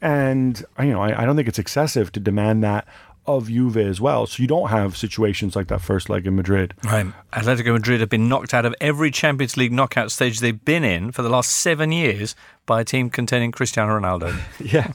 and 0.00 0.64
you 0.78 0.86
know 0.92 1.00
I, 1.02 1.22
I 1.22 1.24
don't 1.24 1.36
think 1.36 1.48
it's 1.48 1.58
excessive 1.58 2.12
to 2.12 2.20
demand 2.20 2.62
that 2.64 2.86
of 3.26 3.48
Juve 3.48 3.76
as 3.78 4.00
well 4.00 4.24
so 4.26 4.40
you 4.40 4.46
don't 4.46 4.68
have 4.68 4.96
situations 4.96 5.56
like 5.56 5.66
that 5.66 5.80
first 5.80 6.08
leg 6.08 6.28
in 6.28 6.36
Madrid 6.36 6.74
Right. 6.84 7.06
Atletico 7.32 7.72
Madrid 7.72 7.98
have 7.98 8.08
been 8.08 8.28
knocked 8.28 8.54
out 8.54 8.64
of 8.64 8.72
every 8.80 9.10
Champions 9.10 9.56
League 9.56 9.72
knockout 9.72 10.12
stage 10.12 10.38
they've 10.38 10.64
been 10.64 10.84
in 10.84 11.10
for 11.10 11.22
the 11.22 11.28
last 11.28 11.50
seven 11.50 11.90
years 11.90 12.36
by 12.66 12.80
a 12.80 12.84
team 12.84 13.10
containing 13.10 13.50
Cristiano 13.52 13.98
Ronaldo. 13.98 14.36
Yeah. 14.60 14.92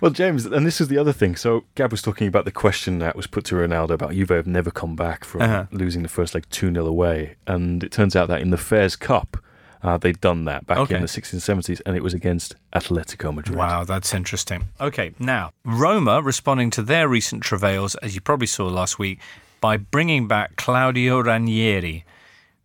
Well, 0.00 0.10
James, 0.10 0.44
and 0.46 0.66
this 0.66 0.80
is 0.80 0.88
the 0.88 0.98
other 0.98 1.12
thing. 1.12 1.36
So, 1.36 1.64
Gab 1.76 1.90
was 1.90 2.02
talking 2.02 2.26
about 2.26 2.44
the 2.44 2.50
question 2.52 2.98
that 2.98 3.16
was 3.16 3.26
put 3.26 3.44
to 3.46 3.54
Ronaldo 3.54 3.90
about 3.90 4.12
Juve 4.12 4.28
have 4.30 4.46
never 4.46 4.70
come 4.70 4.96
back 4.96 5.24
from 5.24 5.42
Uh-huh. 5.42 5.66
losing 5.70 6.02
the 6.02 6.08
first 6.08 6.34
leg 6.34 6.44
2 6.50 6.72
0 6.72 6.84
away. 6.86 7.36
And 7.46 7.82
it 7.84 7.92
turns 7.92 8.16
out 8.16 8.28
that 8.28 8.40
in 8.42 8.50
the 8.50 8.58
Fairs 8.58 8.96
Cup, 8.96 9.36
uh, 9.84 9.96
they'd 9.98 10.20
done 10.20 10.44
that 10.46 10.66
back 10.66 10.78
Okay. 10.78 10.96
in 10.96 11.02
the 11.02 11.06
1670s, 11.08 11.80
and 11.86 11.94
it 11.96 12.02
was 12.02 12.14
against 12.14 12.56
Atletico 12.74 13.32
Madrid. 13.32 13.56
Wow, 13.56 13.84
that's 13.84 14.12
interesting. 14.12 14.64
Okay, 14.80 15.12
now, 15.20 15.52
Roma 15.64 16.20
responding 16.22 16.70
to 16.70 16.82
their 16.82 17.06
recent 17.06 17.42
travails, 17.44 17.94
as 17.96 18.14
you 18.16 18.20
probably 18.20 18.46
saw 18.48 18.66
last 18.66 18.98
week, 18.98 19.20
by 19.60 19.76
bringing 19.76 20.26
back 20.26 20.56
Claudio 20.56 21.20
Ranieri. 21.22 22.04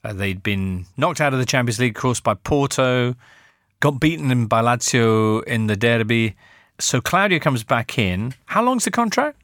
Uh, 0.03 0.13
they'd 0.13 0.41
been 0.41 0.85
knocked 0.97 1.19
out 1.21 1.33
of 1.33 1.39
the 1.39 1.45
Champions 1.45 1.79
League, 1.79 1.93
course, 1.95 2.19
by 2.21 2.33
Porto, 2.33 3.15
got 3.81 3.99
beaten 3.99 4.31
in 4.31 4.45
by 4.47 4.61
Lazio 4.61 5.43
in 5.43 5.67
the 5.67 5.75
derby. 5.75 6.35
So 6.79 7.01
Claudio 7.01 7.39
comes 7.39 7.63
back 7.65 7.97
in. 7.99 8.33
How 8.45 8.63
long's 8.63 8.85
the 8.85 8.91
contract? 8.91 9.41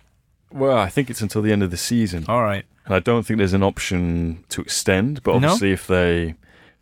Well, 0.51 0.77
I 0.77 0.87
think 0.89 1.09
it's 1.09 1.21
until 1.21 1.41
the 1.41 1.51
end 1.51 1.63
of 1.63 1.71
the 1.71 1.77
season. 1.77 2.23
All 2.29 2.41
right. 2.41 2.63
And 2.85 2.95
I 2.95 2.99
don't 2.99 3.25
think 3.25 3.37
there's 3.39 3.53
an 3.53 3.63
option 3.63 4.43
to 4.49 4.61
extend, 4.61 5.21
but 5.23 5.31
No? 5.39 5.47
obviously, 5.49 5.71
if 5.73 5.87
they 5.87 6.35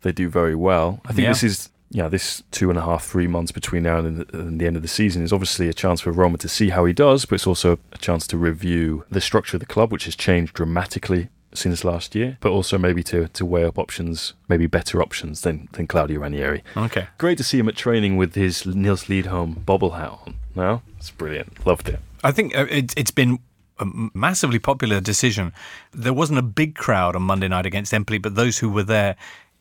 they 0.04 0.12
do 0.12 0.28
very 0.28 0.54
well, 0.54 1.00
I 1.04 1.08
think 1.08 1.24
Yeah. 1.24 1.30
this 1.32 1.42
is. 1.42 1.70
Yeah, 1.90 2.08
this 2.08 2.42
two 2.50 2.70
and 2.70 2.78
a 2.78 2.82
half, 2.82 3.04
three 3.04 3.28
months 3.28 3.52
between 3.52 3.84
now 3.84 3.98
and 3.98 4.16
the, 4.26 4.38
and 4.38 4.60
the 4.60 4.66
end 4.66 4.74
of 4.74 4.82
the 4.82 4.88
season 4.88 5.22
is 5.22 5.32
obviously 5.32 5.68
a 5.68 5.72
chance 5.72 6.00
for 6.00 6.10
Roma 6.10 6.38
to 6.38 6.48
see 6.48 6.70
how 6.70 6.84
he 6.86 6.92
does, 6.92 7.24
but 7.24 7.36
it's 7.36 7.46
also 7.46 7.78
a 7.92 7.98
chance 7.98 8.26
to 8.28 8.36
review 8.36 9.04
the 9.10 9.20
structure 9.20 9.56
of 9.58 9.60
the 9.60 9.66
club, 9.66 9.92
which 9.92 10.06
has 10.06 10.16
changed 10.16 10.54
dramatically 10.54 11.28
since 11.52 11.84
last 11.84 12.16
year, 12.16 12.36
but 12.40 12.50
also 12.50 12.78
maybe 12.78 13.04
to, 13.04 13.28
to 13.28 13.46
weigh 13.46 13.64
up 13.64 13.78
options, 13.78 14.34
maybe 14.48 14.66
better 14.66 15.00
options 15.00 15.42
than, 15.42 15.68
than 15.74 15.86
Claudio 15.86 16.18
Ranieri. 16.18 16.64
Okay. 16.76 17.06
Great 17.18 17.38
to 17.38 17.44
see 17.44 17.60
him 17.60 17.68
at 17.68 17.76
training 17.76 18.16
with 18.16 18.34
his 18.34 18.66
Nils 18.66 19.04
Liedholm 19.04 19.64
bobble 19.64 19.90
hat 19.92 20.10
on. 20.26 20.34
No, 20.56 20.82
it's 20.98 21.12
brilliant. 21.12 21.64
Loved 21.64 21.88
it. 21.88 22.00
I 22.24 22.32
think 22.32 22.56
uh, 22.58 22.66
it, 22.68 22.92
it's 22.96 23.12
been 23.12 23.38
a 23.78 23.86
massively 24.14 24.58
popular 24.58 25.00
decision. 25.00 25.52
There 25.92 26.12
wasn't 26.12 26.40
a 26.40 26.42
big 26.42 26.74
crowd 26.74 27.14
on 27.14 27.22
Monday 27.22 27.46
night 27.48 27.66
against 27.66 27.94
Empoli, 27.94 28.18
but 28.18 28.34
those 28.34 28.58
who 28.58 28.68
were 28.68 28.84
there 28.84 29.14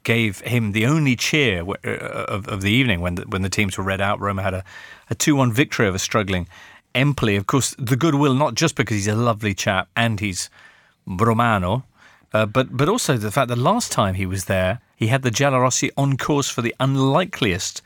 gave 0.04 0.40
him 0.42 0.72
the 0.72 0.86
only 0.86 1.16
cheer 1.16 1.64
uh, 1.64 1.90
of, 2.28 2.48
of 2.48 2.62
the 2.62 2.72
evening 2.72 3.02
when 3.02 3.16
the, 3.16 3.24
when 3.24 3.42
the 3.42 3.50
teams 3.50 3.78
were 3.78 3.84
read 3.84 4.02
out. 4.02 4.20
Roma 4.20 4.44
had 4.44 4.54
a, 4.54 4.64
a 5.10 5.16
2 5.16 5.36
1 5.36 5.52
victory 5.52 5.88
over 5.88 5.98
struggling 5.98 6.48
Empoli. 6.96 7.36
Of 7.36 7.48
course, 7.48 7.76
the 7.78 7.96
goodwill, 7.96 8.34
not 8.34 8.56
just 8.56 8.76
because 8.76 8.96
he's 8.96 9.08
a 9.08 9.16
lovely 9.16 9.54
chap 9.54 9.90
and 9.96 10.20
he's 10.20 10.50
Romano, 11.08 11.84
uh, 12.34 12.46
but, 12.46 12.76
but 12.76 12.90
also 12.90 13.18
the 13.18 13.32
fact 13.32 13.50
that 13.50 13.58
last 13.58 13.92
time 13.92 14.16
he 14.16 14.26
was 14.26 14.46
there, 14.46 14.80
he 14.96 15.08
had 15.08 15.22
the 15.24 15.32
Giallorossi 15.32 15.92
on 15.98 16.18
course 16.18 16.50
for 16.50 16.62
the 16.62 16.76
unlikeliest 16.80 17.82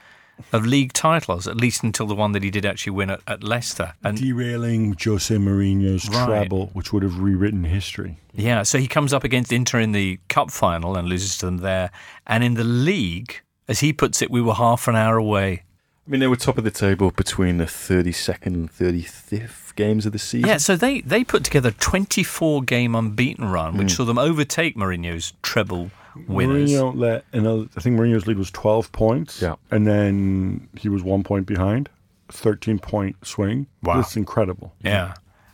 of 0.51 0.65
league 0.65 0.93
titles, 0.93 1.47
at 1.47 1.57
least 1.57 1.83
until 1.83 2.07
the 2.07 2.15
one 2.15 2.31
that 2.31 2.43
he 2.43 2.49
did 2.49 2.65
actually 2.65 2.91
win 2.91 3.09
at, 3.09 3.21
at 3.27 3.43
Leicester. 3.43 3.93
And 4.03 4.17
derailing 4.17 4.95
Jose 5.03 5.35
Mourinho's 5.35 6.09
Right. 6.09 6.25
treble 6.25 6.67
which 6.73 6.93
would 6.93 7.03
have 7.03 7.19
rewritten 7.19 7.63
history 7.63 8.17
Yeah, 8.33 8.63
so 8.63 8.77
he 8.77 8.87
comes 8.87 9.13
up 9.13 9.23
against 9.23 9.51
Inter 9.51 9.79
in 9.79 9.91
the 9.91 10.19
cup 10.29 10.51
final 10.51 10.95
and 10.95 11.07
loses 11.07 11.37
to 11.39 11.47
them 11.47 11.57
there. 11.57 11.91
And 12.25 12.43
in 12.43 12.53
the 12.53 12.63
league, 12.63 13.41
as 13.67 13.79
he 13.79 13.93
puts 13.93 14.21
it, 14.21 14.29
we 14.29 14.41
were 14.41 14.53
half 14.53 14.87
an 14.87 14.95
hour 14.95 15.17
away. 15.17 15.63
I 16.07 16.09
mean, 16.09 16.21
they 16.21 16.27
were 16.27 16.37
top 16.37 16.57
of 16.57 16.63
the 16.63 16.71
table 16.71 17.11
between 17.11 17.57
the 17.57 17.65
32nd 17.65 18.45
and 18.45 18.71
35th 18.71 19.75
games 19.75 20.05
of 20.05 20.13
the 20.13 20.19
season. 20.19 20.47
Yeah, 20.47 20.57
so 20.57 20.77
they, 20.77 21.01
they 21.01 21.25
put 21.25 21.43
together 21.43 21.69
a 21.69 21.73
24 21.73 22.63
game 22.63 22.95
unbeaten 22.95 23.49
run, 23.49 23.77
which 23.77 23.89
mm. 23.89 23.97
saw 23.97 24.05
them 24.05 24.17
overtake 24.17 24.77
Mourinho's 24.77 25.33
treble 25.41 25.91
winners. 26.27 26.71
Mourinho 26.71 26.95
let 26.95 27.25
another, 27.33 27.67
I 27.75 27.81
think 27.81 27.99
Mourinho's 27.99 28.27
lead 28.27 28.37
was 28.37 28.51
12 28.51 28.91
points 28.91 29.41
Yeah. 29.41 29.55
and 29.71 29.85
then 29.87 30.67
he 30.77 30.89
was 30.89 31.03
one 31.03 31.23
point 31.23 31.45
behind 31.45 31.89
13 32.29 32.79
point 32.79 33.15
swing 33.25 33.67
Wow. 33.83 33.95
that's 33.97 34.15
incredible 34.17 34.73
Yeah. 34.83 35.13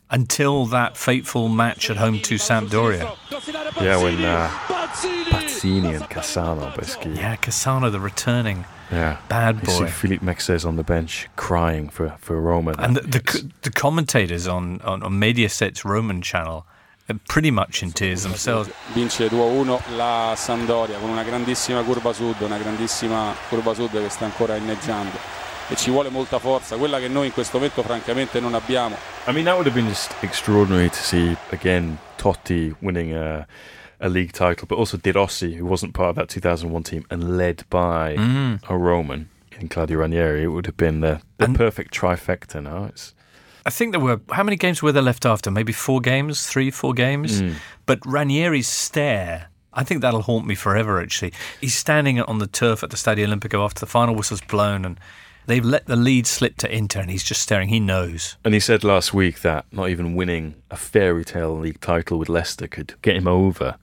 Until 0.09 0.65
that 0.67 0.95
fateful 0.97 1.49
match 1.49 1.89
at 1.89 1.97
home 1.97 2.19
to 2.19 2.35
Sampdoria. 2.35 3.15
Yeah, 3.81 4.01
when 4.03 4.23
uh, 4.23 4.47
Pazzini 5.31 5.95
and 5.95 6.03
Cassano 6.05 6.75
basically 6.77 7.13
Yeah, 7.15 7.35
Cassano, 7.35 7.91
the 7.91 7.99
returning 7.99 8.65
Yeah. 8.91 9.17
Bad 9.29 9.61
boy. 9.61 9.71
You 9.71 9.77
see 9.77 9.83
boy. 9.85 9.89
Philippe 9.89 10.25
Mexes 10.25 10.65
on 10.65 10.75
the 10.75 10.83
bench 10.83 11.27
crying 11.35 11.89
for, 11.89 12.15
for 12.19 12.39
Roma. 12.39 12.75
And 12.77 12.95
the, 12.97 13.01
the, 13.01 13.51
the 13.63 13.71
commentators 13.71 14.47
on, 14.47 14.81
on, 14.81 15.01
on 15.01 15.17
Mediaset's 15.19 15.83
Roman 15.83 16.21
channel 16.21 16.57
are 16.57 16.72
pretty 17.27 17.51
much 17.51 17.81
in 17.81 17.91
tears 17.91 18.21
themselves. 18.23 18.69
vince 18.93 19.27
2-1 19.27 19.95
la 19.95 20.33
Sampdoria 20.35 20.97
con 20.99 21.09
una 21.09 21.23
grandissima 21.23 21.81
curva 21.83 22.13
sud, 22.13 22.41
una 22.41 22.57
grandissima 22.57 23.33
curva 23.49 23.73
sud 23.73 23.91
che 23.91 24.09
sta 24.09 24.25
ancora 24.25 24.55
inneggiando 24.55 25.17
e 25.69 25.75
ci 25.75 25.89
vuole 25.91 26.09
molta 26.09 26.39
forza, 26.39 26.75
quella 26.77 26.99
che 26.99 27.07
noi 27.07 27.27
in 27.27 27.33
questo 27.33 27.57
momento 27.57 27.83
francamente 27.83 28.39
non 28.39 28.53
abbiamo. 28.53 28.95
I 29.27 29.31
mean, 29.31 29.45
that 29.45 29.53
would 29.55 29.65
have 29.67 29.73
been 29.73 29.87
just 29.87 30.13
extraordinary 30.21 30.89
to 30.89 30.95
see 30.95 31.35
again 31.51 31.97
Totti 32.17 32.73
winning 32.79 33.13
a, 33.13 33.45
a 33.99 34.07
league 34.07 34.31
title, 34.33 34.65
but 34.67 34.77
also 34.77 34.97
De 34.97 35.11
Rossi, 35.11 35.55
who 35.59 35.65
wasn't 35.65 35.93
part 35.93 36.09
of 36.09 36.15
that 36.15 36.27
2001 36.29 36.83
team 36.83 37.05
and 37.09 37.37
led 37.37 37.63
by 37.69 38.15
Mm. 38.17 38.59
a 38.69 38.75
Roman 38.77 39.29
in 39.59 39.67
Claudio 39.69 39.99
Ranieri. 39.99 40.43
It 40.43 40.47
would 40.47 40.65
have 40.65 40.75
been 40.77 40.99
the, 41.01 41.21
the 41.37 41.45
And- 41.45 41.55
perfect 41.57 41.93
trifecta. 41.93 42.61
Now 42.61 42.85
it's 42.85 43.13
I 43.65 43.69
think 43.69 43.91
there 43.93 44.01
were, 44.01 44.19
how 44.31 44.43
many 44.43 44.57
games 44.57 44.81
were 44.83 44.91
there 44.91 45.01
left 45.03 45.25
after? 45.25 45.49
Maybe 45.51 45.71
four 45.73 46.01
games, 46.01 46.45
three, 46.47 46.69
four 46.71 46.93
games? 46.93 47.41
But 47.85 47.99
Ranieri's 48.01 48.67
stare, 48.67 49.47
I 49.71 49.83
think 49.83 50.01
that'll 50.01 50.23
haunt 50.23 50.45
me 50.45 50.55
forever, 50.55 50.99
actually. 51.01 51.33
He's 51.61 51.73
standing 51.75 52.19
on 52.21 52.39
the 52.39 52.47
turf 52.47 52.83
at 52.83 52.89
the 52.89 52.97
Stadio 52.97 53.25
Olimpico 53.27 53.63
after 53.63 53.79
the 53.79 53.85
final 53.85 54.15
whistle's 54.15 54.41
blown 54.41 54.83
and 54.85 54.99
they've 55.45 55.63
let 55.63 55.85
the 55.87 55.95
lead 55.95 56.27
slip 56.27 56.57
to 56.57 56.73
Inter 56.75 56.99
and 57.01 57.09
he's 57.09 57.23
just 57.23 57.41
staring. 57.41 57.69
He 57.69 57.79
knows. 57.79 58.35
and 58.45 58.53
he 58.53 58.59
said 58.59 58.83
last 58.83 59.13
week 59.13 59.41
that 59.41 59.65
not 59.71 59.89
even 59.89 60.15
winning 60.15 60.55
a 60.69 60.75
fairy 60.77 61.23
tale 61.25 61.57
league 61.57 61.79
title 61.81 62.17
with 62.19 62.29
Leicester 62.29 62.67
could 62.67 62.93
get 63.01 63.15
him 63.15 63.27
over 63.27 63.75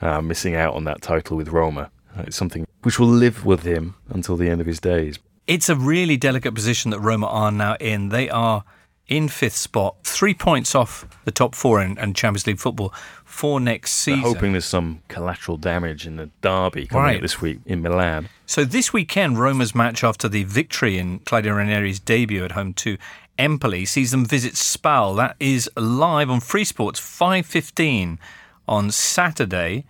uh, 0.00 0.20
missing 0.22 0.54
out 0.54 0.74
on 0.74 0.84
that 0.84 1.02
title 1.02 1.36
with 1.36 1.48
Roma. 1.48 1.90
Uh, 2.16 2.22
It's 2.26 2.36
something 2.36 2.66
which 2.82 2.98
will 2.98 3.08
live 3.08 3.44
with 3.44 3.62
him 3.62 3.94
until 4.08 4.36
the 4.36 4.48
end 4.48 4.60
of 4.60 4.66
his 4.66 4.80
days. 4.80 5.18
It's 5.46 5.68
a 5.68 5.74
really 5.76 6.16
delicate 6.16 6.54
position 6.54 6.90
that 6.92 7.00
Roma 7.00 7.26
are 7.26 7.50
now 7.50 7.76
in. 7.80 8.08
They 8.10 8.28
are 8.30 8.64
in 9.08 9.28
fifth 9.28 9.56
spot, 9.56 9.96
three 10.04 10.34
points 10.34 10.74
off 10.74 11.06
the 11.24 11.30
top 11.30 11.54
four 11.54 11.82
in, 11.82 11.96
Champions 12.14 12.46
League 12.46 12.58
football 12.58 12.92
for 13.24 13.58
next 13.58 14.04
They're 14.04 14.16
season. 14.16 14.34
hoping 14.34 14.52
there's 14.52 14.64
some 14.66 15.00
collateral 15.08 15.56
damage 15.56 16.06
in 16.06 16.16
the 16.16 16.28
derby 16.42 16.86
coming 16.86 17.02
Right. 17.04 17.16
up 17.16 17.22
this 17.22 17.40
week 17.40 17.60
in 17.66 17.80
Milan. 17.82 18.28
So 18.46 18.64
this 18.64 18.92
weekend, 18.92 19.38
Roma's 19.40 19.74
match 19.74 20.04
after 20.04 20.28
the 20.28 20.44
victory 20.44 20.98
in 20.98 21.20
Claudio 21.20 21.54
Ranieri's 21.54 21.98
debut 21.98 22.44
at 22.44 22.52
home 22.52 22.74
to 22.74 22.98
Empoli 23.38 23.84
sees 23.86 24.10
them 24.10 24.26
visit 24.26 24.56
Spal. 24.56 25.14
That 25.14 25.36
is 25.38 25.70
live 25.76 26.28
on 26.28 26.40
Free 26.40 26.64
Sports, 26.64 26.98
5.15 27.00 28.18
on 28.66 28.90
Saturday. 28.90 29.84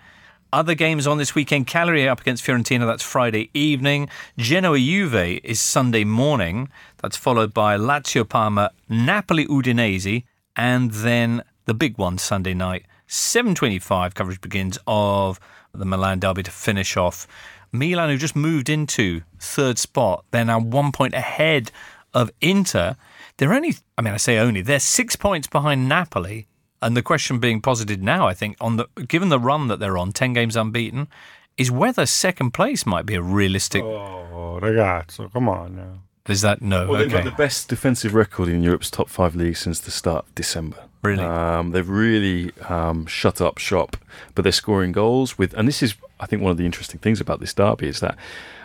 Other 0.51 0.75
games 0.75 1.07
on 1.07 1.19
this 1.19 1.35
weekend, 1.35 1.67
Cagliari 1.67 2.09
up 2.09 2.23
against 2.23 2.43
Fiorentina, 2.43 2.87
that's 2.87 3.03
Friday 3.03 3.51
evening. 3.53 4.09
Genoa 4.39 4.79
Juve 4.79 5.41
is 5.45 5.61
Sunday 5.61 6.05
morning. 6.05 6.71
That's 7.03 7.19
followed 7.19 7.53
by 7.53 7.77
Lazio 7.77 8.27
Parma, 8.27 8.71
Napoli 8.89 9.45
Udinese, 9.47 10.25
and 10.57 10.91
then 10.91 11.43
the 11.67 11.75
big 11.75 11.99
one 11.99 12.17
Sunday 12.17 12.55
night. 12.55 12.87
7.25 13.09 14.15
coverage 14.15 14.41
begins 14.41 14.79
of 14.87 15.39
the 15.75 15.85
Milan 15.85 16.19
derby 16.19 16.45
to 16.45 16.51
finish 16.51 16.97
off. 16.97 17.27
Milan, 17.71 18.09
who 18.09 18.17
just 18.17 18.35
moved 18.35 18.71
into 18.71 19.21
third 19.39 19.79
spot, 19.79 20.25
they're 20.31 20.47
now 20.47 20.61
one 20.61 20.93
point 20.93 21.13
ahead 21.13 21.71
of 22.15 22.31
Inter. 22.41 22.97
They're 23.37 23.53
only, 23.53 23.75
I 23.99 24.01
mean, 24.03 24.15
I 24.15 24.17
say 24.17 24.39
only, 24.39 24.63
they're 24.63 24.81
six 24.81 25.15
points 25.15 25.47
behind 25.47 25.91
Napoli. 25.91 26.47
And 26.81 26.97
the 26.97 27.03
question 27.03 27.39
being 27.39 27.61
posited 27.61 28.03
now, 28.03 28.29
I 28.29 28.35
think, 28.35 28.57
on 28.61 28.77
the 28.77 28.87
given 29.09 29.29
the 29.29 29.41
run 29.41 29.69
that 29.69 29.81
they're 29.81 29.99
on, 29.99 30.13
10 30.13 30.33
games 30.33 30.57
unbeaten, 30.57 31.09
is 31.57 31.71
whether 31.71 32.07
second 32.07 32.53
place 32.53 32.87
might 32.87 33.05
be 33.05 33.15
a 33.15 33.23
realistic. 33.23 33.83
Oh, 33.83 34.59
ragazzo, 34.63 35.33
come 35.33 35.49
on 35.49 35.77
now. 35.77 35.99
Is 36.29 36.43
that 36.43 36.61
no? 36.61 36.87
Well, 36.87 36.99
they've 36.99 37.13
okay. 37.13 37.25
got 37.25 37.31
the 37.31 37.37
best 37.37 37.69
defensive 37.69 38.15
record 38.15 38.49
in 38.49 38.63
Europe's 38.63 38.91
top 38.91 39.09
five 39.09 39.35
leagues 39.35 39.61
since 39.61 39.81
the 39.81 39.91
start 39.91 40.27
of 40.27 40.35
December. 40.35 40.77
Really? 41.03 41.25
Um, 41.25 41.71
they've 41.71 41.89
really 41.89 42.53
um, 42.69 43.07
shut 43.07 43.41
up 43.41 43.59
shop, 43.59 43.97
but 44.35 44.43
they're 44.43 44.53
scoring 44.53 44.93
goals 44.93 45.39
with, 45.39 45.55
and 45.55 45.67
this 45.67 45.83
is, 45.83 45.95
I 46.21 46.27
think, 46.27 46.43
one 46.43 46.51
of 46.51 46.59
the 46.59 46.67
interesting 46.67 47.01
things 47.01 47.21
about 47.21 47.41
this 47.41 47.55
derby 47.55 47.89
is 47.89 48.01
that 48.01 48.17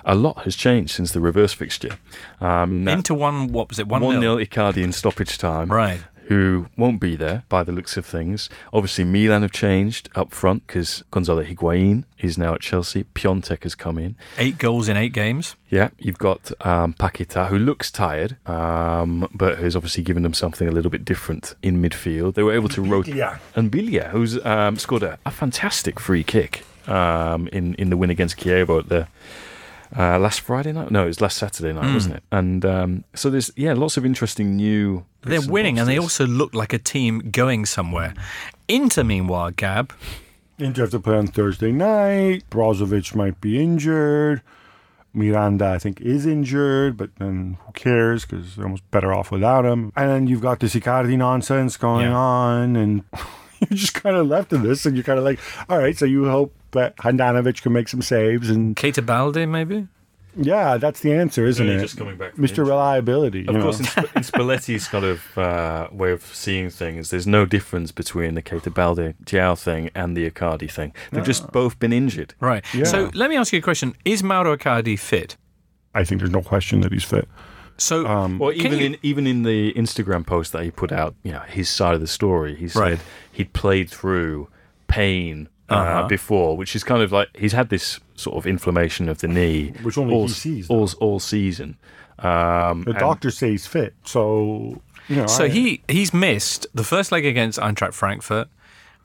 a 0.04 0.16
lot 0.16 0.44
has 0.44 0.56
changed 0.56 0.92
since 0.92 1.12
the 1.12 1.22
reverse 1.22 1.54
fixture. 1.54 1.98
Um, 2.42 2.88
Inter 2.88 3.14
one, 3.14 3.48
what 3.48 3.70
was 3.70 3.80
it? 3.80 3.88
1 3.88 4.02
1 4.02 4.20
nil. 4.20 4.38
0 4.38 4.46
Icardi 4.46 4.84
in 4.84 4.92
stoppage 4.92 5.38
time. 5.38 5.72
Right. 5.72 6.02
Who 6.28 6.68
won't 6.78 7.02
be 7.02 7.16
there 7.16 7.44
by 7.50 7.64
the 7.64 7.72
looks 7.72 7.98
of 7.98 8.06
things. 8.06 8.50
Obviously, 8.72 9.04
Milan 9.04 9.42
have 9.42 9.52
changed 9.52 10.10
up 10.16 10.32
front 10.32 10.66
because 10.66 11.04
Gonzalo 11.12 11.44
Higuain 11.44 12.06
is 12.20 12.38
now 12.38 12.54
at 12.54 12.62
Chelsea. 12.62 13.04
Piątek 13.14 13.64
has 13.64 13.76
come 13.76 13.98
in. 13.98 14.16
Eight 14.38 14.58
goals 14.58 14.88
in 14.88 14.96
eight 14.96 15.12
games. 15.12 15.56
Yeah, 15.70 15.90
you've 15.98 16.18
got 16.18 16.52
um, 16.66 16.94
Paqueta, 16.94 17.48
who 17.50 17.58
looks 17.58 17.92
tired, 17.92 18.38
um, 18.48 19.28
but 19.34 19.58
has 19.58 19.76
obviously 19.76 20.04
given 20.04 20.24
them 20.24 20.34
something 20.34 20.68
a 20.68 20.72
little 20.72 20.92
bit 20.92 21.04
different 21.04 21.56
in 21.62 21.82
midfield. 21.82 22.36
They 22.36 22.44
were 22.44 22.54
able 22.54 22.70
to 22.70 22.82
rotate. 22.82 23.16
Biglia. 23.16 23.40
And 23.56 23.72
Biglia, 23.72 24.10
who's 24.10 24.44
um, 24.46 24.78
scored 24.78 25.04
a, 25.04 25.20
a 25.26 25.32
fantastic 25.32 26.00
free 26.00 26.24
kick 26.24 26.64
um, 26.88 27.48
in, 27.50 27.74
in 27.76 27.90
the 27.90 27.98
win 27.98 28.10
against 28.10 28.38
Chievo 28.38 28.80
at 28.80 28.90
the 28.90 29.08
uh, 29.98 30.18
last 30.20 30.42
Friday 30.42 30.72
night. 30.72 30.92
No, 30.92 31.04
it 31.04 31.08
was 31.08 31.22
last 31.22 31.38
Saturday 31.38 31.74
night, 31.74 31.86
Hmm. 31.88 31.94
wasn't 31.94 32.16
it? 32.16 32.24
And 32.32 32.66
um, 32.66 33.04
so 33.14 33.30
there's 33.30 33.52
yeah, 33.56 33.74
lots 33.74 33.98
of 33.98 34.06
interesting 34.06 34.56
new. 34.56 35.06
They're 35.22 35.42
winning, 35.42 35.80
and 35.80 35.88
they 35.88 35.98
also 35.98 36.26
look 36.28 36.54
like 36.54 36.74
a 36.74 36.80
team 36.80 37.30
going 37.32 37.66
somewhere. 37.66 38.14
Inter, 38.68 39.04
meanwhile, 39.04 39.52
Gab, 39.52 39.94
Inter 40.60 40.82
have 40.84 40.92
to 40.92 41.00
play 41.00 41.18
on 41.18 41.28
Thursday 41.28 41.72
night. 41.72 42.44
Brozovic 42.50 43.16
might 43.16 43.40
be 43.42 43.62
injured. 43.62 44.42
Miranda, 45.16 45.68
I 45.68 45.78
think, 45.78 46.02
is 46.02 46.26
injured, 46.26 46.98
but 46.98 47.12
then 47.20 47.58
who 47.66 47.72
cares? 47.74 48.26
Because 48.26 48.56
they're 48.56 48.66
almost 48.66 48.90
better 48.90 49.14
off 49.14 49.30
without 49.32 49.64
him. 49.64 49.92
And 49.96 50.10
then 50.10 50.28
you've 50.28 50.42
got 50.42 50.60
this 50.60 50.74
Icardi 50.74 51.16
nonsense 51.18 51.78
going 51.78 52.08
Yeah. 52.08 52.16
on, 52.18 52.76
and 52.76 53.04
you're 53.60 53.78
just 53.78 53.94
kind 53.94 54.16
of 54.16 54.28
left 54.28 54.52
in 54.54 54.64
this, 54.64 54.86
and 54.88 54.96
you're 54.96 55.04
kind 55.04 55.20
of 55.20 55.26
like, 55.26 55.40
all 55.70 55.78
right, 55.78 55.96
so 55.96 56.06
you 56.06 56.26
hope 56.30 56.54
that 56.74 56.96
Handanovic 56.98 57.62
can 57.62 57.74
make 57.74 57.88
some 57.88 58.02
saves, 58.02 58.50
and 58.50 58.76
Keita 58.76 59.06
Balde, 59.06 59.48
maybe. 59.48 59.88
yeah, 60.36 60.78
that's 60.78 61.00
the 61.02 61.14
answer, 61.14 61.46
isn't 61.46 61.64
Really 61.66 61.78
it? 61.78 61.82
just 61.82 61.98
coming 61.98 62.18
back 62.18 62.36
Mr. 62.36 62.60
Reliability. 62.66 63.46
Of 63.48 63.56
you 63.56 63.62
course, 63.62 63.80
know. 63.80 64.04
in, 64.04 64.06
Sp- 64.06 64.16
in 64.18 64.24
Spalletti's 64.24 64.88
kind 64.88 65.06
of 65.06 65.38
uh, 65.38 65.88
way 65.92 66.12
of 66.12 66.24
seeing 66.24 66.70
things, 66.72 67.10
there's 67.12 67.28
no 67.28 67.46
difference 67.46 67.92
between 67.92 68.34
the 68.36 68.42
Keita 68.42 68.74
Balde 68.74 69.14
Diao 69.24 69.58
thing 69.58 69.90
and 69.96 70.18
the 70.18 70.30
Icardi 70.30 70.70
thing. 70.72 70.94
They've 71.12 71.24
just 71.24 71.52
both 71.52 71.78
been 71.80 71.94
injured. 71.94 72.34
Right. 72.40 72.64
Yeah. 72.74 72.86
So 72.86 73.12
let 73.14 73.30
me 73.30 73.36
ask 73.38 73.54
you 73.54 73.60
a 73.60 73.62
question: 73.62 73.96
Is 74.06 74.24
Mauro 74.24 74.58
Icardi 74.58 74.98
fit? 75.00 75.38
I 75.96 76.04
think 76.04 76.20
there's 76.22 76.32
no 76.32 76.42
question 76.42 76.82
that 76.82 76.92
he's 76.92 77.04
fit. 77.04 77.28
So, 77.78 78.06
Um, 78.08 78.40
Well, 78.40 78.52
even 78.54 78.80
you- 78.80 78.86
in 78.88 78.98
even 79.04 79.28
in 79.28 79.44
the 79.44 79.72
Instagram 79.74 80.26
post 80.26 80.52
that 80.54 80.64
he 80.64 80.72
put 80.72 80.92
out, 80.92 81.14
you 81.24 81.32
know, 81.32 81.42
his 81.42 81.70
side 81.70 81.94
of 81.94 82.02
the 82.02 82.08
story, 82.08 82.56
he 82.56 82.68
said 82.68 82.80
Right. 82.80 83.00
he'd 83.32 83.54
played 83.54 83.90
through 83.90 84.48
pain 84.88 85.50
uh, 85.70 85.74
Uh-huh. 85.76 86.08
before, 86.08 86.58
which 86.58 86.76
is 86.76 86.84
kind 86.84 87.02
of 87.02 87.12
like 87.12 87.30
he's 87.38 87.54
had 87.54 87.70
this 87.70 88.00
sort 88.16 88.36
of 88.38 88.46
inflammation 88.46 89.10
of 89.10 89.20
the 89.20 89.28
knee, 89.28 89.74
Which 89.82 89.98
only 89.98 90.14
all, 90.14 90.28
he 90.28 90.34
sees, 90.34 90.70
all, 90.70 90.90
all 91.00 91.20
season. 91.20 91.78
Um, 92.20 92.84
The 92.84 92.92
and- 92.92 93.00
doctors 93.00 93.38
say 93.38 93.52
he's 93.52 93.66
fit, 93.68 93.94
so 94.06 94.82
you 95.10 95.16
know. 95.18 95.28
so 95.28 95.46
I- 95.46 95.50
he 95.50 95.82
he's 95.88 96.14
missed 96.14 96.68
the 96.74 96.84
first 96.84 97.12
leg 97.12 97.26
against 97.26 97.60
Eintracht 97.60 97.94
Frankfurt. 97.94 98.48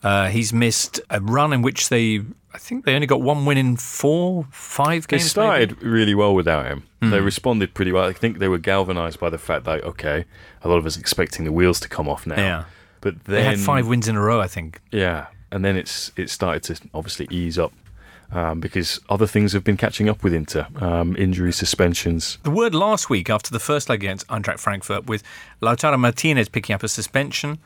Uh, 0.02 0.28
he's 0.28 0.52
missed 0.52 1.00
a 1.10 1.20
run 1.20 1.52
in 1.52 1.60
which 1.60 1.88
they, 1.88 2.20
I 2.54 2.58
think 2.58 2.84
they 2.84 2.94
only 2.94 3.08
got 3.08 3.20
one 3.20 3.44
win 3.46 3.58
in 3.58 3.76
four, 3.76 4.46
five 4.52 5.08
games. 5.08 5.24
They 5.24 5.28
started 5.28 5.76
maybe? 5.78 5.88
really 5.88 6.14
well 6.14 6.34
without 6.36 6.66
him. 6.66 6.84
Hmm. 7.02 7.10
They 7.10 7.20
responded 7.20 7.74
pretty 7.74 7.90
well. 7.90 8.04
I 8.04 8.12
think 8.12 8.38
they 8.38 8.46
were 8.46 8.58
galvanized 8.58 9.18
by 9.18 9.28
the 9.30 9.38
fact 9.38 9.64
that 9.64 9.82
okay, 9.84 10.24
a 10.62 10.68
lot 10.68 10.76
of 10.78 10.86
us 10.86 10.96
expecting 10.96 11.44
the 11.44 11.50
wheels 11.52 11.80
to 11.80 11.88
come 11.88 12.08
off 12.08 12.26
now. 12.28 12.36
Yeah. 12.36 12.64
But 13.00 13.24
then 13.24 13.34
They 13.36 13.44
had 13.44 13.58
five 13.58 13.88
wins 13.88 14.06
in 14.06 14.14
a 14.16 14.20
row, 14.20 14.40
I 14.40 14.46
think. 14.48 14.80
Yeah, 14.92 15.26
and 15.50 15.64
then 15.64 15.76
it's 15.76 16.12
it 16.16 16.30
started 16.30 16.62
to 16.64 16.88
obviously 16.94 17.26
ease 17.30 17.58
up 17.58 17.72
um, 18.32 18.60
because 18.60 19.00
other 19.08 19.26
things 19.26 19.52
have 19.52 19.64
been 19.64 19.76
catching 19.76 20.08
up 20.08 20.22
with 20.22 20.34
Inter, 20.34 20.66
um, 20.76 21.16
injury 21.16 21.52
suspensions. 21.52 22.38
The 22.42 22.50
word 22.50 22.74
last 22.74 23.08
week 23.08 23.30
after 23.30 23.50
the 23.50 23.60
first 23.60 23.88
leg 23.88 24.02
against 24.02 24.26
Eintracht 24.28 24.58
Frankfurt, 24.60 25.06
with 25.06 25.22
Lautaro 25.62 25.98
Martinez 25.98 26.48
picking 26.48 26.74
up 26.74 26.82
a 26.82 26.88
suspension, 26.88 27.58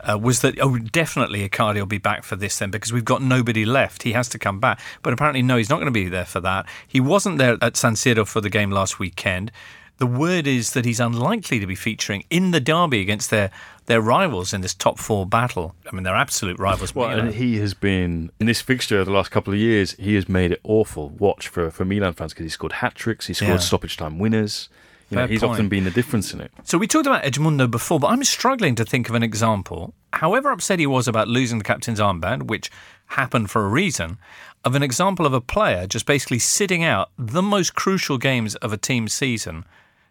uh, 0.00 0.18
was 0.18 0.40
that 0.40 0.58
oh 0.60 0.78
definitely 0.78 1.48
Icardi 1.48 1.76
will 1.76 1.86
be 1.86 1.98
back 1.98 2.22
for 2.24 2.36
this 2.36 2.58
then 2.58 2.70
because 2.70 2.92
we've 2.92 3.04
got 3.04 3.22
nobody 3.22 3.64
left. 3.64 4.02
He 4.02 4.12
has 4.12 4.28
to 4.30 4.38
come 4.38 4.60
back, 4.60 4.80
but 5.02 5.12
apparently 5.12 5.42
no, 5.42 5.56
he's 5.56 5.70
not 5.70 5.76
going 5.76 5.86
to 5.86 5.92
be 5.92 6.08
there 6.08 6.24
for 6.24 6.40
that. 6.40 6.66
He 6.86 7.00
wasn't 7.00 7.38
there 7.38 7.56
at 7.60 7.76
San 7.76 7.94
Siro 7.94 8.26
for 8.26 8.40
the 8.40 8.50
game 8.50 8.70
last 8.70 8.98
weekend. 8.98 9.50
The 9.98 10.06
word 10.06 10.46
is 10.46 10.72
that 10.72 10.84
he's 10.84 11.00
unlikely 11.00 11.58
to 11.60 11.66
be 11.66 11.74
featuring 11.74 12.24
in 12.30 12.52
the 12.52 12.60
derby 12.60 13.00
against 13.00 13.30
their 13.30 13.50
their 13.86 14.00
rivals 14.00 14.52
in 14.52 14.60
this 14.60 14.74
top 14.74 14.98
four 14.98 15.24
battle. 15.26 15.74
I 15.90 15.94
mean, 15.94 16.02
they're 16.04 16.14
absolute 16.14 16.58
rivals. 16.58 16.94
Well, 16.94 17.08
Milan. 17.08 17.26
and 17.26 17.34
he 17.34 17.58
has 17.58 17.72
been 17.74 18.30
in 18.38 18.46
this 18.46 18.60
fixture 18.60 19.02
the 19.04 19.10
last 19.10 19.30
couple 19.30 19.52
of 19.52 19.58
years. 19.58 19.92
He 19.92 20.14
has 20.14 20.28
made 20.28 20.52
it 20.52 20.60
awful 20.62 21.08
watch 21.08 21.48
for 21.48 21.70
for 21.70 21.84
Milan 21.84 22.12
fans 22.14 22.32
because 22.32 22.44
he 22.44 22.50
scored 22.50 22.72
hat 22.74 22.94
tricks, 22.94 23.26
he 23.26 23.34
scored 23.34 23.50
Yeah. 23.50 23.56
stoppage 23.58 23.96
time 23.96 24.18
winners. 24.18 24.68
You 25.10 25.16
know, 25.16 25.26
he's 25.26 25.40
point. 25.40 25.52
often 25.52 25.68
been 25.70 25.84
the 25.84 25.90
difference 25.90 26.34
in 26.34 26.40
it. 26.42 26.52
So 26.64 26.76
we 26.76 26.86
talked 26.86 27.06
about 27.06 27.24
Edmundo 27.24 27.68
before, 27.70 27.98
but 27.98 28.08
I'm 28.08 28.22
struggling 28.24 28.74
to 28.74 28.84
think 28.84 29.08
of 29.08 29.14
an 29.14 29.22
example. 29.22 29.94
however 30.14 30.50
upset 30.50 30.78
he 30.78 30.86
was 30.86 31.06
about 31.08 31.28
losing 31.28 31.58
the 31.58 31.64
captain's 31.64 31.98
armband, 32.00 32.42
which 32.48 32.70
happened 33.06 33.50
for 33.50 33.64
a 33.64 33.68
reason, 33.68 34.18
of 34.64 34.74
an 34.74 34.82
example 34.82 35.24
of 35.26 35.32
a 35.32 35.40
player 35.40 35.86
just 35.86 36.06
basically 36.06 36.38
sitting 36.38 36.82
out 36.82 37.10
the 37.18 37.42
most 37.42 37.74
crucial 37.74 38.18
games 38.18 38.54
of 38.56 38.72
a 38.72 38.76
team's 38.76 39.12
season 39.14 39.64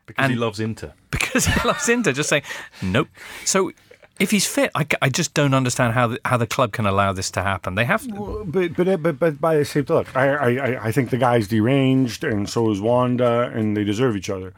because 0.07 0.29
he 0.31 0.35
loves 0.35 0.59
Inter. 0.59 0.93
because 1.11 1.45
he 1.45 1.67
loves 1.67 1.87
Inter, 1.87 2.11
just 2.13 2.29
saying, 2.29 2.43
nope. 2.81 3.07
So 3.45 3.71
if 4.19 4.31
he's 4.31 4.47
fit, 4.47 4.71
I, 4.73 4.87
I 5.01 5.09
just 5.09 5.35
don't 5.35 5.53
understand 5.53 5.93
how 5.93 6.07
the, 6.07 6.19
how 6.25 6.37
the 6.37 6.47
club 6.47 6.71
can 6.71 6.87
allow 6.87 7.13
this 7.13 7.29
to 7.31 7.43
happen. 7.43 7.75
They 7.75 7.85
have 7.85 8.01
to. 8.07 8.43
But 8.47 8.75
but 8.75 9.03
but 9.03 9.19
but 9.19 9.39
by 9.39 9.57
the 9.57 9.65
same 9.65 9.85
look, 9.87 10.07
I, 10.15 10.29
I 10.29 10.49
I- 10.49 10.85
I 10.87 10.91
think 10.91 11.11
the 11.11 11.17
guy's 11.17 11.47
deranged, 11.47 12.23
and 12.23 12.49
so 12.49 12.71
is 12.71 12.81
Wanda, 12.81 13.51
and 13.53 13.77
they 13.77 13.83
deserve 13.83 14.15
each 14.15 14.29
other. 14.31 14.53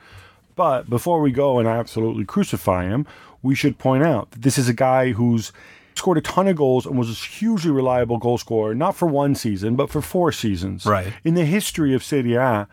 But 0.56 0.90
before 0.90 1.20
we 1.22 1.32
go 1.32 1.60
and 1.60 1.68
absolutely 1.68 2.24
crucify 2.26 2.86
him, 2.86 3.06
we 3.42 3.56
should 3.56 3.78
point 3.78 4.04
out 4.04 4.32
that 4.32 4.42
this 4.44 4.58
is 4.58 4.68
a 4.70 4.74
guy 4.74 5.12
who's 5.12 5.52
scored 5.96 6.18
a 6.18 6.22
ton 6.22 6.48
of 6.48 6.56
goals 6.56 6.86
and 6.86 6.98
was 6.98 7.10
a 7.10 7.14
hugely 7.14 7.72
reliable 7.72 8.18
goal 8.18 8.38
scorer, 8.38 8.74
not 8.76 8.96
for 8.96 9.06
one 9.08 9.36
season, 9.36 9.76
but 9.76 9.90
for 9.90 10.02
four 10.02 10.32
seasons. 10.32 10.86
Right. 10.86 11.12
In 11.26 11.34
the 11.34 11.44
history 11.46 11.94
of 11.94 12.04
Serie 12.04 12.36
A, 12.36 12.68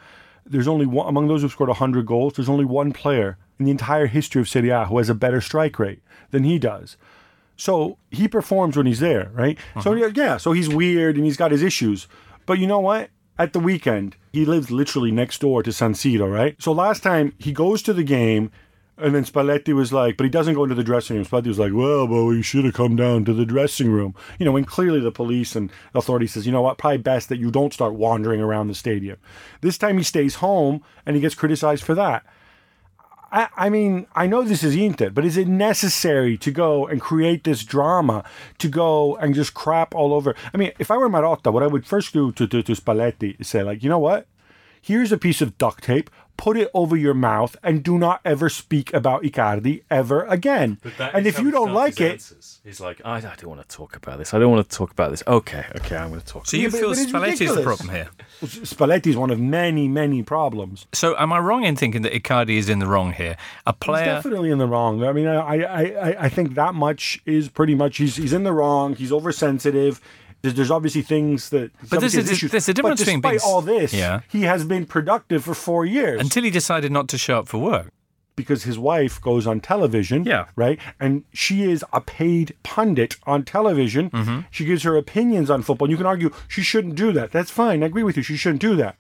there's 0.47 0.69
only 0.69 0.87
one 0.87 1.09
among 1.09 1.29
those 1.29 1.43
who've 1.43 1.53
scored 1.53 1.69
100 1.69 2.07
goals. 2.07 2.35
There's 2.35 2.49
only 2.49 2.65
one 2.65 2.93
player 2.93 3.39
in 3.59 3.65
the 3.65 3.71
entire 3.71 4.07
history 4.07 4.41
of 4.41 4.49
Serie 4.49 4.71
A 4.71 4.85
who 4.85 4.99
has 4.99 5.09
a 5.09 5.15
better 5.15 5.41
strike 5.41 5.79
rate 5.79 6.03
than 6.31 6.45
he 6.45 6.59
does. 6.59 6.97
So 7.57 7.99
he 8.11 8.29
performs 8.29 8.77
when 8.77 8.87
he's 8.87 9.01
there, 9.01 9.31
right? 9.33 9.59
So 9.83 9.93
uh-huh. 9.93 9.95
yeah, 9.95 10.11
yeah, 10.15 10.37
so 10.37 10.53
he's 10.53 10.69
weird 10.69 11.17
and 11.17 11.25
he's 11.25 11.37
got 11.39 11.53
his 11.53 11.63
issues. 11.63 12.07
But 12.45 12.59
you 12.59 12.67
know 12.67 12.81
what? 12.81 13.11
At 13.39 13.53
the 13.53 13.61
weekend, 13.61 14.17
he 14.33 14.45
lives 14.45 14.71
literally 14.71 15.11
next 15.11 15.41
door 15.41 15.63
to 15.63 15.73
San 15.73 15.93
Siro, 15.93 16.33
right? 16.33 16.57
So 16.59 16.73
last 16.73 17.03
time 17.03 17.35
he 17.39 17.53
goes 17.53 17.83
to 17.83 17.93
the 17.93 18.05
game, 18.05 18.51
and 18.99 19.15
then 19.15 19.25
Spalletti 19.25 19.75
was 19.75 19.93
like, 19.93 20.17
but 20.17 20.25
he 20.25 20.31
doesn't 20.31 20.55
go 20.55 20.63
into 20.63 20.75
the 20.75 20.85
dressing 20.85 21.17
room. 21.17 21.25
Spalletti 21.25 21.49
was 21.49 21.59
like, 21.59 21.73
well, 21.75 22.07
well, 22.09 22.33
you 22.33 22.43
should 22.43 22.65
have 22.65 22.75
come 22.75 22.97
down 22.97 23.25
to 23.27 23.35
the 23.35 23.45
dressing 23.45 23.91
room. 23.91 24.15
You 24.39 24.47
know, 24.47 24.53
when 24.53 24.65
clearly 24.65 25.01
the 25.01 25.13
police 25.13 25.55
and 25.55 25.71
authorities 25.95 26.33
says, 26.33 26.47
you 26.47 26.53
know 26.53 26.63
what, 26.63 26.79
probably 26.79 26.99
best 26.99 27.29
that 27.29 27.39
you 27.39 27.51
don't 27.51 27.75
start 27.75 27.95
wandering 27.95 28.41
around 28.41 28.69
the 28.69 28.75
stadium. 28.75 29.19
This 29.61 29.77
time 29.77 29.99
he 29.99 30.03
stays 30.03 30.37
home 30.37 30.83
and 31.05 31.15
he 31.15 31.21
gets 31.21 31.35
criticized 31.35 31.85
for 31.85 31.95
that. 31.95 32.25
I, 33.31 33.49
I 33.57 33.69
mean, 33.69 34.07
I 34.15 34.27
know 34.27 34.43
this 34.43 34.63
is 34.63 34.77
Inter, 34.77 35.11
but 35.11 35.25
is 35.25 35.37
it 35.37 35.49
necessary 35.49 36.39
to 36.39 36.51
go 36.51 36.87
and 36.87 37.01
create 37.01 37.45
this 37.45 37.65
drama, 37.65 38.25
to 38.59 38.69
go 38.69 39.17
and 39.17 39.35
just 39.35 39.53
crap 39.53 39.95
all 39.95 40.15
over? 40.15 40.35
I 40.55 40.57
mean, 40.57 40.73
if 40.79 40.91
I 40.91 40.97
were 40.97 41.11
Marotta, 41.11 41.53
what 41.53 41.63
I 41.63 41.67
would 41.67 41.87
first 41.87 42.13
do 42.13 42.33
to, 42.33 42.47
to, 42.47 42.63
to 42.63 42.73
Spalletti 42.73 43.39
is 43.39 43.49
say, 43.49 43.63
like, 43.63 43.83
you 43.83 43.91
know 43.91 43.99
what? 43.99 44.27
Here's 44.81 45.11
a 45.11 45.19
piece 45.19 45.43
of 45.43 45.59
duct 45.59 45.83
tape, 45.83 46.09
put 46.37 46.57
it 46.57 46.71
over 46.75 46.97
your 46.97 47.15
mouth, 47.15 47.57
and 47.63 47.83
do 47.83 47.99
not 47.99 48.21
ever 48.25 48.49
speak 48.49 48.93
about 48.95 49.23
Icardi 49.23 49.83
ever 49.91 50.25
again. 50.25 50.79
And 50.99 51.27
if 51.27 51.39
you 51.39 51.51
don't 51.51 51.73
like 51.73 52.01
it, 52.01 52.31
he's 52.65 52.81
like, 52.81 53.01
I, 53.05 53.17
I 53.17 53.21
don't 53.21 53.47
want 53.47 53.69
to 53.69 53.77
talk 53.77 53.97
about 53.97 54.19
this. 54.19 54.35
I 54.35 54.39
don't 54.39 54.51
want 54.51 54.69
to 54.69 54.77
talk 54.77 54.91
about 54.91 55.11
this. 55.11 55.23
Okay, 55.27 55.65
okay, 55.77 55.97
I'm 55.97 56.09
going 56.11 56.21
to 56.21 56.27
talk. 56.27 56.47
So 56.47 56.57
about 56.57 56.63
you 56.63 56.71
but- 56.71 56.79
feel 56.81 56.89
but 56.91 56.99
it's 56.99 57.13
Spalletti 57.41 57.49
is 57.49 57.55
the 57.57 57.63
problem 57.63 57.89
here? 57.91 58.09
Spalletti 58.43 59.07
is 59.09 59.17
one 59.17 59.31
of 59.31 59.41
many, 59.41 59.89
many 59.89 60.23
problems. 60.23 60.87
So 60.93 61.17
am 61.19 61.33
I 61.33 61.39
wrong 61.39 61.65
in 61.65 61.77
thinking 61.77 62.03
that 62.03 62.13
Icardi 62.13 62.57
is 62.57 62.69
in 62.69 62.79
the 62.79 62.87
wrong 62.87 63.13
here? 63.13 63.37
A 63.67 63.73
He's 63.73 63.79
player. 63.81 64.05
definitely 64.07 64.51
in 64.51 64.59
the 64.59 64.67
wrong. 64.67 65.03
I 65.05 65.13
mean, 65.13 65.27
I, 65.27 65.37
I, 65.37 65.83
I, 66.11 66.17
I 66.25 66.29
think 66.29 66.55
that 66.55 66.75
much 66.75 67.21
is 67.27 67.49
pretty 67.49 67.75
much 67.75 67.97
he's 67.99 68.17
he's 68.17 68.33
in 68.33 68.45
the 68.45 68.53
wrong. 68.53 68.95
He's 68.95 69.13
oversensitive. 69.13 70.01
There's, 70.43 70.55
there's 70.55 70.71
obviously 70.71 71.03
things 71.03 71.51
that. 71.51 71.71
But 71.91 72.01
this 72.01 72.15
is- 72.15 72.31
issues. 72.31 72.51
there's 72.53 72.69
a 72.69 72.75
difference 72.75 73.01
but 73.01 73.05
between 73.07 73.21
despite 73.21 73.41
being- 73.41 73.53
all 73.53 73.63
this, 73.63 73.93
Yeah. 73.93 74.21
he 74.29 74.43
has 74.43 74.65
been 74.65 74.85
productive 74.87 75.45
for 75.45 75.55
four 75.55 75.85
years 75.85 76.21
Until 76.21 76.45
he 76.45 76.51
decided 76.51 76.93
not 76.93 77.09
to 77.09 77.19
show 77.19 77.39
up 77.41 77.49
for 77.49 77.59
work. 77.59 77.89
because 78.37 78.65
his 78.65 78.79
wife 78.79 79.19
goes 79.21 79.47
on 79.47 79.61
television. 79.61 80.25
Yeah. 80.25 80.45
Right, 80.57 80.79
and 81.01 81.25
she 81.33 81.63
is 81.71 81.83
a 81.93 82.01
paid 82.03 82.55
pundit 82.63 83.17
on 83.25 83.45
television. 83.45 84.11
Mm-hmm. 84.11 84.41
She 84.51 84.67
gives 84.67 84.83
her 84.83 84.95
opinions 84.97 85.49
on 85.51 85.63
football. 85.63 85.87
And 85.87 85.91
you 85.93 85.97
can 85.97 86.07
argue 86.07 86.31
she 86.47 86.61
shouldn't 86.63 86.97
do 86.97 87.13
that. 87.13 87.33
That's 87.33 87.51
fine. 87.51 87.83
I 87.83 87.87
agree 87.87 88.03
with 88.03 88.17
you. 88.19 88.23
She 88.23 88.37
shouldn't 88.37 88.61
do 88.61 88.77
that. 88.77 88.97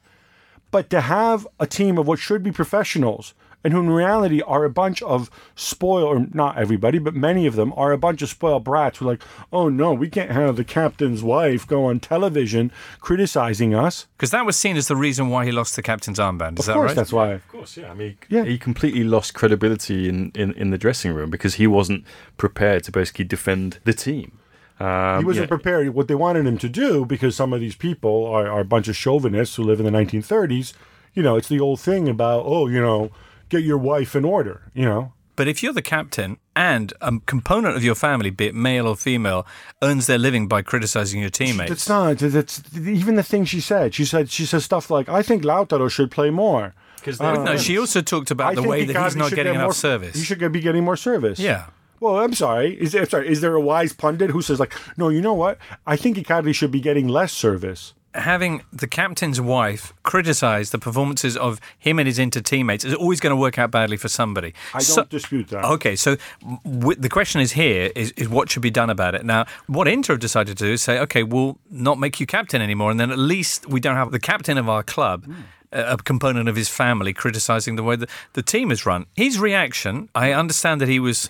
But 0.71 0.89
to 0.91 1.03
have 1.03 1.47
a 1.61 1.67
team 1.67 1.99
of 1.99 2.07
what 2.09 2.19
should 2.19 2.43
be 2.43 2.51
professionals 2.51 3.35
and 3.67 3.73
who 3.73 3.81
in 3.81 3.91
reality 3.91 4.41
are 4.43 4.65
a 4.65 4.71
bunch 4.71 5.03
of 5.03 5.29
spoiled, 5.57 6.05
or 6.05 6.27
not 6.33 6.57
everybody, 6.57 7.01
but 7.01 7.17
many 7.17 7.49
of 7.49 7.57
them 7.57 7.73
are 7.77 7.91
a 7.91 7.99
bunch 7.99 8.23
of 8.23 8.29
spoiled 8.29 8.63
brats 8.63 8.99
who 8.99 9.05
are 9.07 9.11
like, 9.15 9.23
oh 9.53 9.69
no, 9.69 9.93
we 9.93 10.09
can't 10.09 10.31
have 10.31 10.55
the 10.55 10.63
captain's 10.63 11.21
wife 11.21 11.67
go 11.67 11.87
on 11.87 11.99
television 11.99 12.71
criticizing 13.01 13.75
us. 13.75 14.07
Because 14.17 14.31
that 14.31 14.47
was 14.47 14.57
seen 14.57 14.77
as 14.77 14.87
the 14.87 14.95
reason 14.95 15.29
why 15.31 15.45
he 15.45 15.51
lost 15.51 15.75
the 15.75 15.83
captain's 15.83 16.21
armband. 16.21 16.61
Is 16.61 16.61
Of 16.61 16.67
that 16.67 16.73
course, 16.75 16.89
right? 16.91 16.95
that's 16.97 17.13
why. 17.13 17.33
Of 17.33 17.49
course, 17.49 17.77
yeah. 17.77 17.91
I 17.91 17.95
mean, 17.95 18.17
Yeah. 18.29 18.45
he 18.45 18.57
completely 18.57 19.03
lost 19.03 19.35
credibility 19.35 20.09
in, 20.09 20.31
in, 20.37 20.53
in 20.53 20.71
the 20.71 20.79
dressing 20.79 21.13
room 21.13 21.29
because 21.31 21.55
he 21.55 21.67
wasn't 21.67 22.05
prepared 22.37 22.85
to 22.85 22.93
basically 22.93 23.25
defend 23.25 23.81
the 23.83 23.93
team. 23.93 24.39
Um, 24.79 25.19
He 25.21 25.25
wasn't 25.25 25.47
yeah. 25.47 25.57
prepared 25.57 25.89
what 25.93 26.07
they 26.07 26.15
wanted 26.15 26.47
him 26.47 26.59
to 26.59 26.69
do 26.69 27.05
because 27.05 27.35
some 27.35 27.53
of 27.53 27.59
these 27.61 27.75
people 27.75 28.27
are, 28.27 28.47
are 28.49 28.61
a 28.61 28.65
bunch 28.65 28.87
of 28.87 28.95
chauvinists 28.97 29.57
who 29.57 29.65
live 29.65 29.81
in 29.81 29.87
the 29.87 29.93
1930s. 29.93 30.73
You 31.15 31.23
know, 31.25 31.35
it's 31.37 31.49
the 31.49 31.59
old 31.61 31.81
thing 31.81 32.09
about, 32.09 32.45
oh, 32.47 32.69
you 32.69 32.81
know, 32.81 33.11
get 33.49 33.63
your 33.63 33.79
wife 33.79 34.15
in 34.17 34.25
order, 34.25 34.71
you 34.75 34.85
know. 34.85 35.13
But 35.37 35.49
if 35.49 35.63
you're 35.63 35.75
the 35.75 35.83
captain 35.83 36.39
and 36.55 36.95
a 37.03 37.19
component 37.27 37.77
of 37.77 37.85
your 37.85 37.95
family, 37.95 38.31
be 38.31 38.47
it 38.47 38.55
male 38.55 38.87
or 38.87 38.97
female, 38.97 39.47
earns 39.83 40.07
their 40.07 40.17
living 40.17 40.49
by 40.49 40.63
criticizing 40.63 41.21
your 41.21 41.29
teammates, 41.29 41.71
It's 41.71 41.89
not. 41.89 42.23
It's 42.23 42.63
even 42.75 43.17
the 43.17 43.23
thing 43.23 43.45
she 43.45 43.61
said. 43.61 43.95
She 43.95 44.07
said 44.07 44.31
she 44.31 44.47
says 44.47 44.65
stuff 44.65 44.91
like, 44.91 45.09
"I 45.11 45.23
think 45.23 45.43
Lautaro 45.45 45.91
should 45.91 46.11
play 46.11 46.31
more." 46.31 46.75
Because 46.97 47.19
But 47.19 47.37
uh, 47.37 47.45
no, 47.45 47.57
she 47.59 47.79
also 47.79 48.01
talked 48.01 48.31
about 48.31 48.53
I 48.53 48.55
the 48.55 48.63
way 48.63 48.85
that 48.87 48.97
he's 48.97 49.15
not 49.15 49.31
getting 49.31 49.53
get 49.53 49.55
enough 49.57 49.67
more- 49.67 49.73
service. 49.75 50.17
He 50.17 50.25
should 50.25 50.41
be 50.53 50.61
getting 50.61 50.85
more 50.85 50.97
service. 50.97 51.39
Yeah. 51.39 51.67
Well, 52.01 52.19
I'm 52.19 52.33
sorry. 52.35 52.73
Is 52.81 52.95
I'm 52.95 53.09
sorry. 53.09 53.29
Is 53.29 53.41
there 53.43 53.55
a 53.55 53.61
wise 53.61 53.93
pundit 53.93 54.31
who 54.31 54.41
says 54.43 54.59
like, 54.59 54.73
"No, 54.97 55.11
you 55.11 55.21
know 55.21 55.35
what? 55.35 55.59
I 55.87 55.97
think 55.97 56.17
Icardi 56.17 56.55
should 56.55 56.71
be 56.71 56.81
getting 56.81 57.09
less 57.09 57.33
service." 57.33 57.93
Having 58.17 58.63
the 58.73 58.87
captain's 58.87 59.41
wife 59.41 59.93
criticize 60.03 60.71
the 60.71 60.79
performances 60.79 61.37
of 61.37 61.61
him 61.79 61.99
and 61.99 62.07
his 62.07 62.19
inter 62.19 62.41
teammates 62.41 62.85
is 62.85 62.95
always 62.95 63.21
going 63.21 63.31
to 63.31 63.37
work 63.37 63.59
out 63.59 63.71
badly 63.71 63.97
for 63.97 64.09
somebody. 64.09 64.55
I 64.75 64.79
don't 64.79 64.83
So- 64.83 65.05
dispute 65.05 65.49
that. 65.49 65.65
Okay, 65.65 65.97
so 65.97 66.17
w- 66.65 66.97
the 66.99 67.09
question 67.11 67.41
is 67.41 67.53
here 67.53 67.93
is, 67.95 68.13
is 68.13 68.29
what 68.29 68.51
should 68.51 68.63
be 68.63 68.71
done 68.71 68.91
about 68.91 69.15
it. 69.15 69.25
Now, 69.25 69.45
what 69.67 69.87
Inter 69.87 70.15
have 70.15 70.21
decided 70.21 70.57
to 70.59 70.65
do 70.65 70.73
is 70.73 70.83
say, 70.83 70.99
okay, 71.01 71.23
we'll 71.23 71.59
not 71.71 71.99
make 71.99 72.19
you 72.19 72.27
captain 72.27 72.61
anymore, 72.63 72.91
and 72.91 72.99
then 72.99 73.11
at 73.11 73.19
least 73.19 73.69
we 73.69 73.81
don't 73.81 73.97
have 73.97 74.11
the 74.13 74.21
captain 74.21 74.59
of 74.59 74.69
our 74.69 74.83
club. 74.83 75.25
Hmm. 75.27 75.33
a 75.73 75.95
a 75.95 75.97
component 75.99 76.49
of 76.49 76.57
his 76.57 76.69
family 76.69 77.13
criticizing 77.13 77.77
the 77.77 77.83
way 77.83 77.97
that 77.97 78.09
the 78.35 78.43
team 78.43 78.71
is 78.71 78.87
run. 78.87 79.05
His 79.15 79.39
reaction, 79.39 80.09
I 80.15 80.33
understand 80.33 80.81
that 80.81 80.89
he 80.89 81.01
was 81.01 81.29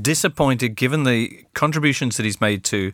disappointed 0.00 0.76
given 0.76 1.04
the 1.04 1.44
contributions 1.54 2.16
that 2.16 2.24
he's 2.24 2.40
made 2.40 2.62
to 2.64 2.92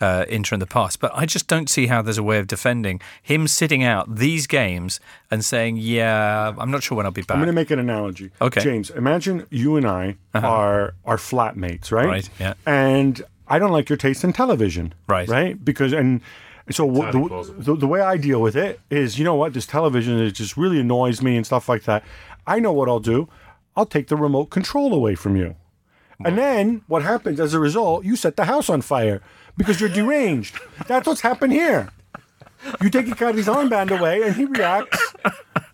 uh, 0.00 0.24
Inter 0.28 0.54
in 0.54 0.60
the 0.60 0.66
past, 0.66 1.00
but 1.00 1.12
I 1.14 1.26
just 1.26 1.46
don't 1.46 1.68
see 1.68 1.86
how 1.86 2.02
there's 2.02 2.18
a 2.18 2.22
way 2.22 2.38
of 2.38 2.46
defending 2.46 3.00
him 3.22 3.46
sitting 3.46 3.82
out 3.84 4.16
these 4.16 4.46
games 4.46 5.00
and 5.30 5.44
saying, 5.44 5.76
"Yeah, 5.76 6.54
I'm 6.58 6.70
not 6.70 6.82
sure 6.82 6.96
when 6.96 7.06
I'll 7.06 7.12
be 7.12 7.22
back." 7.22 7.36
I'm 7.36 7.40
going 7.40 7.48
to 7.48 7.52
make 7.52 7.70
an 7.70 7.78
analogy. 7.78 8.30
Okay. 8.40 8.60
Uh-huh. 8.60 8.70
James, 8.70 8.90
imagine 8.90 9.46
you 9.50 9.76
and 9.76 9.86
I 9.86 10.16
are 10.34 10.94
are 11.04 11.16
flatmates, 11.16 11.92
right? 11.92 12.06
Right, 12.06 12.30
yeah. 12.38 12.54
And 12.66 13.22
I 13.48 13.58
don't 13.58 13.72
like 13.72 13.88
your 13.88 13.98
taste 13.98 14.24
in 14.24 14.32
television. 14.32 14.94
Right. 15.06 15.28
Right? 15.28 15.62
Because 15.62 15.92
and 15.92 16.20
so 16.70 16.86
w- 16.86 17.12
the, 17.12 17.54
the 17.58 17.76
the 17.76 17.86
way 17.86 18.00
I 18.00 18.16
deal 18.16 18.40
with 18.40 18.56
it 18.56 18.80
is, 18.90 19.18
you 19.18 19.24
know 19.24 19.34
what, 19.34 19.52
this 19.52 19.66
television 19.66 20.18
it 20.18 20.32
just 20.32 20.56
really 20.56 20.80
annoys 20.80 21.20
me 21.20 21.36
and 21.36 21.44
stuff 21.44 21.68
like 21.68 21.84
that. 21.84 22.04
I 22.46 22.58
know 22.58 22.72
what 22.72 22.88
I'll 22.88 23.00
do. 23.00 23.28
I'll 23.76 23.86
take 23.86 24.08
the 24.08 24.16
remote 24.16 24.46
control 24.46 24.94
away 24.94 25.14
from 25.14 25.36
you. 25.36 25.56
And 26.22 26.36
then 26.36 26.82
what 26.86 27.02
happens 27.02 27.40
as 27.40 27.54
a 27.54 27.58
result, 27.58 28.04
you 28.04 28.14
set 28.14 28.36
the 28.36 28.44
house 28.44 28.68
on 28.68 28.82
fire 28.82 29.22
because 29.56 29.80
you're 29.80 29.90
deranged. 29.90 30.58
That's 30.86 31.06
what's 31.06 31.20
happened 31.20 31.52
here. 31.52 31.90
You 32.82 32.90
take 32.90 33.06
Icardi's 33.06 33.46
armband 33.46 33.96
away 33.96 34.22
and 34.22 34.34
he 34.34 34.44
reacts 34.44 35.14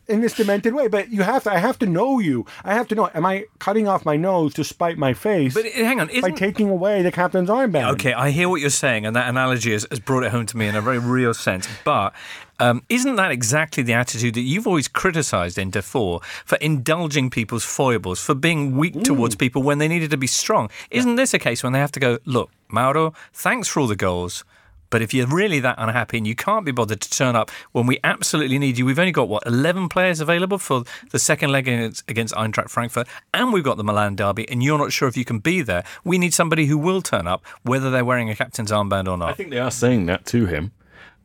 in 0.08 0.20
this 0.20 0.34
demented 0.34 0.74
way. 0.74 0.88
But 0.88 1.10
you 1.10 1.22
have 1.22 1.44
to 1.44 1.52
I 1.52 1.58
have 1.58 1.78
to 1.80 1.86
know 1.86 2.18
you. 2.18 2.46
I 2.64 2.74
have 2.74 2.88
to 2.88 2.94
know 2.94 3.10
am 3.14 3.26
I 3.26 3.46
cutting 3.58 3.88
off 3.88 4.04
my 4.04 4.16
nose 4.16 4.54
to 4.54 4.64
spite 4.64 4.98
my 4.98 5.12
face 5.12 5.54
But 5.54 5.66
uh, 5.66 5.70
hang 5.70 6.00
on, 6.00 6.06
by 6.08 6.12
isn't 6.12 6.36
taking 6.36 6.68
away 6.68 7.02
the 7.02 7.12
captain's 7.12 7.48
armband? 7.48 7.92
Okay, 7.94 8.12
I 8.12 8.30
hear 8.30 8.48
what 8.48 8.60
you're 8.60 8.70
saying, 8.70 9.06
and 9.06 9.16
that 9.16 9.28
analogy 9.28 9.72
has, 9.72 9.86
has 9.90 10.00
brought 10.00 10.24
it 10.24 10.30
home 10.30 10.46
to 10.46 10.56
me 10.56 10.66
in 10.66 10.76
a 10.76 10.80
very 10.80 10.98
real 10.98 11.34
sense. 11.34 11.68
But 11.84 12.14
um, 12.58 12.82
isn't 12.88 13.16
that 13.16 13.30
exactly 13.30 13.82
the 13.82 13.92
attitude 13.92 14.34
that 14.34 14.42
you've 14.42 14.66
always 14.66 14.88
criticised 14.88 15.58
Inter 15.58 15.82
for, 15.82 16.20
for 16.44 16.56
indulging 16.56 17.28
people's 17.28 17.64
foibles, 17.64 18.20
for 18.20 18.34
being 18.34 18.76
weak 18.76 19.02
towards 19.02 19.34
people 19.34 19.62
when 19.62 19.78
they 19.78 19.88
needed 19.88 20.10
to 20.10 20.16
be 20.16 20.26
strong? 20.26 20.70
Isn't 20.90 21.16
this 21.16 21.34
a 21.34 21.38
case 21.38 21.62
when 21.62 21.72
they 21.72 21.78
have 21.80 21.92
to 21.92 22.00
go, 22.00 22.18
look, 22.24 22.50
Mauro, 22.68 23.12
thanks 23.32 23.68
for 23.68 23.80
all 23.80 23.86
the 23.86 23.96
goals. 23.96 24.44
But 24.88 25.02
if 25.02 25.12
you're 25.12 25.26
really 25.26 25.58
that 25.60 25.74
unhappy 25.78 26.18
and 26.18 26.26
you 26.26 26.36
can't 26.36 26.64
be 26.64 26.70
bothered 26.70 27.00
to 27.00 27.10
turn 27.10 27.34
up 27.34 27.50
when 27.72 27.86
we 27.86 27.98
absolutely 28.04 28.56
need 28.58 28.78
you, 28.78 28.86
we've 28.86 28.98
only 28.98 29.10
got 29.10 29.28
what 29.28 29.44
eleven 29.44 29.88
players 29.88 30.20
available 30.20 30.58
for 30.58 30.84
the 31.10 31.18
second 31.18 31.50
leg 31.50 31.66
against 31.66 32.34
Eintracht 32.34 32.70
Frankfurt, 32.70 33.08
and 33.34 33.52
we've 33.52 33.64
got 33.64 33.78
the 33.78 33.84
Milan 33.84 34.14
derby, 34.14 34.48
and 34.48 34.62
you're 34.62 34.78
not 34.78 34.92
sure 34.92 35.08
if 35.08 35.16
you 35.16 35.24
can 35.24 35.40
be 35.40 35.60
there. 35.60 35.82
We 36.04 36.18
need 36.18 36.32
somebody 36.34 36.66
who 36.66 36.78
will 36.78 37.02
turn 37.02 37.26
up, 37.26 37.44
whether 37.62 37.90
they're 37.90 38.04
wearing 38.04 38.30
a 38.30 38.36
captain's 38.36 38.70
armband 38.70 39.08
or 39.08 39.18
not. 39.18 39.30
I 39.30 39.32
think 39.32 39.50
they 39.50 39.58
are 39.58 39.72
saying 39.72 40.06
that 40.06 40.24
to 40.26 40.46
him. 40.46 40.70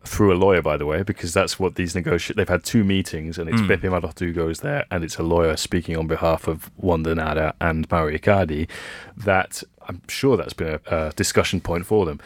Through 0.03 0.33
a 0.33 0.35
lawyer, 0.35 0.61
by 0.61 0.77
the 0.77 0.85
way, 0.85 1.03
because 1.03 1.33
that's 1.33 1.59
what 1.59 1.75
these 1.75 1.93
negotiate. 1.93 2.35
They've 2.37 2.49
had 2.49 2.63
two 2.63 2.83
meetings, 2.83 3.37
and 3.37 3.47
it's 3.49 3.61
Mm. 3.61 3.67
Beppe 3.67 3.89
Marotta 4.01 4.19
who 4.25 4.33
goes 4.33 4.61
there, 4.61 4.85
and 4.89 5.03
it's 5.03 5.17
a 5.17 5.23
lawyer 5.23 5.55
speaking 5.55 5.95
on 5.95 6.07
behalf 6.07 6.47
of 6.47 6.71
Wanda 6.77 7.13
Nara 7.13 7.53
and 7.61 7.89
Mario 7.91 8.17
Icardi. 8.17 8.67
That 9.15 9.63
I'm 9.87 10.01
sure 10.07 10.37
that's 10.37 10.53
been 10.53 10.79
a, 10.87 10.95
a 11.07 11.11
discussion 11.15 11.61
point 11.61 11.85
for 11.85 12.05
them. 12.05 12.19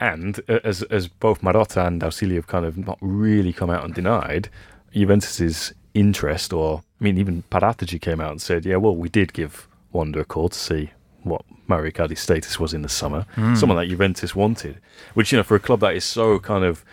And 0.00 0.40
as 0.48 0.82
as 0.84 1.08
both 1.08 1.42
Marotta 1.42 1.86
and 1.86 2.00
Ausilio 2.02 2.36
have 2.36 2.46
kind 2.46 2.64
of 2.64 2.78
not 2.78 2.98
really 3.00 3.52
come 3.52 3.68
out 3.68 3.84
and 3.84 3.92
denied, 3.94 4.48
Juventus's 4.94 5.74
interest, 5.94 6.52
or 6.52 6.82
I 7.00 7.04
mean, 7.04 7.18
even 7.18 7.42
Paratici 7.50 8.00
came 8.00 8.20
out 8.20 8.30
and 8.30 8.40
said, 8.42 8.64
"Yeah, 8.64 8.76
well, 8.76 8.96
we 8.96 9.08
did 9.08 9.32
give 9.32 9.68
Wanda 9.92 10.20
a 10.20 10.24
call 10.24 10.48
to 10.50 10.58
see 10.58 10.90
what 11.24 11.42
Mario 11.66 11.90
Icardi's 11.90 12.20
status 12.20 12.58
was 12.60 12.72
in 12.72 12.82
the 12.82 12.88
summer. 12.88 13.26
Mm. 13.36 13.56
Someone 13.56 13.76
that 13.78 13.88
Juventus 13.88 14.34
wanted, 14.34 14.78
which 15.14 15.32
you 15.32 15.36
know, 15.38 15.42
for 15.42 15.56
a 15.56 15.60
club 15.60 15.80
that 15.80 15.94
is 15.94 16.04
so 16.04 16.38
kind 16.38 16.64
of 16.64 16.84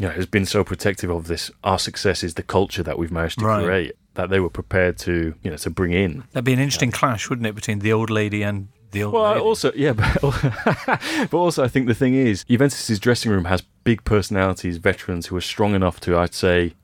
you 0.00 0.06
know, 0.08 0.12
has 0.14 0.24
been 0.26 0.46
so 0.46 0.64
protective 0.64 1.10
of 1.10 1.26
this. 1.26 1.50
Our 1.62 1.78
success 1.78 2.24
is 2.24 2.34
the 2.34 2.42
culture 2.42 2.82
that 2.82 2.98
we've 2.98 3.12
managed 3.12 3.38
to 3.40 3.44
Right. 3.44 3.64
create. 3.64 3.92
That 4.14 4.30
they 4.30 4.40
were 4.40 4.50
prepared 4.50 4.98
to, 5.00 5.34
you 5.42 5.50
know, 5.50 5.56
to 5.58 5.70
bring 5.70 5.92
in. 5.92 6.24
That'd 6.32 6.44
be 6.46 6.52
an 6.54 6.58
interesting 6.58 6.90
clash, 6.90 7.28
wouldn't 7.28 7.46
it, 7.46 7.54
between 7.54 7.78
the 7.80 7.92
old 7.92 8.08
lady 8.10 8.42
and 8.42 8.68
the 8.92 9.04
old 9.04 9.14
Well, 9.14 9.28
lady? 9.32 9.40
also, 9.40 9.72
yeah, 9.76 9.92
but, 9.92 10.20
but 11.30 11.34
also, 11.36 11.62
I 11.62 11.68
think 11.68 11.86
the 11.86 11.94
thing 11.94 12.14
is, 12.14 12.44
Juventus's 12.44 12.98
dressing 12.98 13.30
room 13.30 13.44
has 13.44 13.62
big 13.84 14.02
personalities, 14.04 14.78
veterans 14.78 15.26
who 15.26 15.36
are 15.36 15.40
strong 15.42 15.74
enough 15.74 16.00
to, 16.00 16.16
I'd 16.18 16.34
say, 16.34 16.74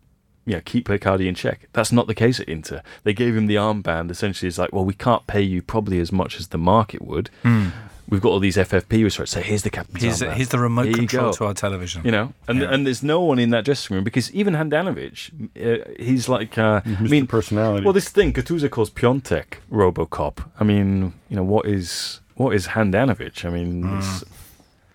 yeah, 0.45 0.61
keep 0.61 0.87
Icardi 0.89 1.27
in 1.27 1.35
check. 1.35 1.69
That's 1.73 1.91
not 1.91 2.07
the 2.07 2.15
case 2.15 2.39
at 2.39 2.49
Inter. 2.49 2.81
They 3.03 3.13
gave 3.13 3.37
him 3.37 3.47
the 3.49 3.57
armband. 3.57 4.11
Essentially, 4.13 4.47
it's 4.49 4.59
like, 4.59 4.73
well, 4.73 4.85
we 4.85 4.95
can't 4.95 5.27
pay 5.27 5.43
you 5.43 5.63
probably 5.63 5.99
as 5.99 6.13
much 6.13 6.39
as 6.39 6.49
the 6.49 6.59
market 6.59 7.03
would. 7.03 7.31
Hmm. 7.43 7.71
We've 8.09 8.21
got 8.21 8.29
all 8.31 8.39
these 8.41 8.57
FFP 8.57 9.03
restrictions. 9.03 9.31
So 9.31 9.41
here's 9.41 9.63
the 9.63 9.71
captain's 9.71 10.03
He's, 10.03 10.21
armband. 10.23 10.35
he's 10.35 10.49
the 10.51 10.59
remote 10.59 10.87
Here 10.87 10.95
control 10.95 11.31
go. 11.31 11.37
to 11.39 11.45
our 11.47 11.55
television. 11.55 12.03
You 12.05 12.13
know, 12.13 12.33
and 12.49 12.61
Yeah. 12.61 12.73
and 12.73 12.87
there's 12.87 13.03
no 13.03 13.21
one 13.21 13.39
in 13.39 13.51
that 13.51 13.65
dressing 13.65 13.95
room 13.95 14.05
because 14.05 14.33
even 14.33 14.55
Handanovic, 14.55 15.31
uh, 15.57 15.85
he's 15.99 16.29
like, 16.29 16.57
uh, 16.59 16.83
I 16.85 17.03
mean, 17.03 17.27
Personality. 17.27 17.85
Well, 17.85 17.93
this 17.93 18.09
thing 18.09 18.33
Gattuso 18.33 18.71
calls 18.71 18.91
Piątek 18.91 19.59
RoboCop. 19.73 20.49
I 20.61 20.65
mean, 20.65 21.15
you 21.29 21.37
know, 21.37 21.43
what 21.45 21.67
is 21.67 22.21
what 22.37 22.55
is 22.55 22.69
Handanovic? 22.69 23.45
I 23.45 23.51
mean, 23.51 23.85
it's- 23.99 24.25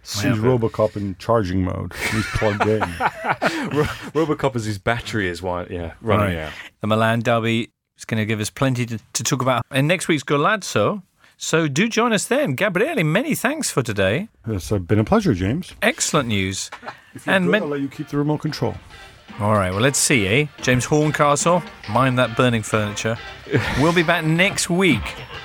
He's 0.04 0.24
Robocop 0.40 0.96
in 0.98 1.16
charging 1.20 1.64
mode. 1.64 1.94
He's 2.12 2.26
plugged 2.34 2.66
in. 2.68 2.80
Ro- 2.80 2.88
RoboCop 4.18 4.56
is 4.56 4.66
his 4.66 4.80
battery 4.80 5.30
is 5.30 5.42
why, 5.44 5.68
yeah, 5.70 5.94
running 6.02 6.36
Right. 6.38 6.44
out. 6.48 6.54
The 6.82 6.88
Milan 6.88 7.20
derby 7.20 7.72
is 7.98 8.04
going 8.06 8.18
to 8.20 8.26
give 8.26 8.40
us 8.40 8.50
plenty 8.50 8.86
to, 8.88 8.98
to 9.14 9.24
talk 9.24 9.42
about 9.44 9.64
in 9.72 9.86
next 9.88 10.08
week's 10.08 10.24
Golazzo. 10.24 11.04
So 11.44 11.68
do 11.68 11.90
join 11.90 12.14
us 12.14 12.26
then. 12.28 12.54
Gabriele, 12.54 13.04
many 13.04 13.34
thanks 13.34 13.72
for 13.72 13.82
today. 13.82 14.28
It's 14.46 14.70
been 14.70 15.00
a 15.00 15.04
pleasure, 15.04 15.34
James. 15.34 15.74
Excellent 15.82 16.28
news. 16.28 16.70
If 17.16 17.26
you're 17.26 17.34
And 17.36 17.46
good, 17.46 17.52
men- 17.52 17.64
I'll 17.64 17.70
let 17.70 17.82
you 17.82 17.88
keep 17.88 18.10
the 18.10 18.18
remote 18.20 18.42
control. 18.42 18.76
All 19.40 19.54
right, 19.54 19.72
well, 19.72 19.82
let's 19.82 19.98
see, 19.98 20.28
eh? 20.28 20.46
James 20.62 20.86
Horncastle, 20.86 21.64
mind 21.90 22.20
that 22.20 22.38
burning 22.38 22.62
furniture. 22.62 23.18
we'll 23.80 23.92
be 23.92 24.04
back 24.04 24.24
next 24.24 24.70
week. 24.70 25.02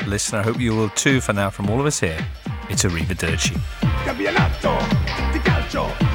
Listener, 0.06 0.40
I 0.40 0.42
hope 0.42 0.60
you 0.60 0.76
will 0.76 0.90
too. 0.90 1.22
For 1.22 1.32
now, 1.32 1.48
from 1.48 1.70
all 1.70 1.80
of 1.80 1.86
us 1.86 1.98
here, 1.98 2.18
it's 2.68 2.84
Arrivederci. 2.84 3.58
Campionato 4.04 4.76
di 5.32 5.38
calcio 5.38 5.88
italiano. 6.00 6.05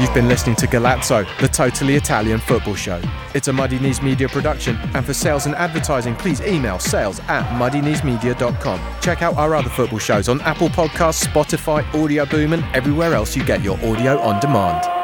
You've 0.00 0.14
been 0.14 0.28
listening 0.28 0.56
to 0.56 0.66
Golazzo, 0.66 1.26
the 1.40 1.48
totally 1.48 1.96
Italian 1.96 2.38
football 2.38 2.74
show. 2.74 3.00
It's 3.34 3.48
a 3.48 3.52
Muddy 3.52 3.78
Knees 3.78 4.02
Media 4.02 4.28
production, 4.28 4.76
and 4.94 5.04
for 5.04 5.14
sales 5.14 5.46
and 5.46 5.54
advertising, 5.54 6.14
please 6.16 6.40
email 6.40 6.78
sales 6.78 7.20
at 7.28 7.44
muddykneesmedia.com. 7.58 8.80
Check 9.00 9.22
out 9.22 9.36
our 9.36 9.54
other 9.54 9.70
football 9.70 9.98
shows 9.98 10.28
on 10.28 10.40
Apple 10.42 10.68
Podcasts, 10.68 11.24
Spotify, 11.24 11.82
Audio 11.94 12.26
Boom, 12.26 12.52
and 12.52 12.64
everywhere 12.74 13.14
else 13.14 13.36
you 13.36 13.44
get 13.44 13.62
your 13.62 13.76
audio 13.84 14.18
on 14.20 14.40
demand. 14.40 15.01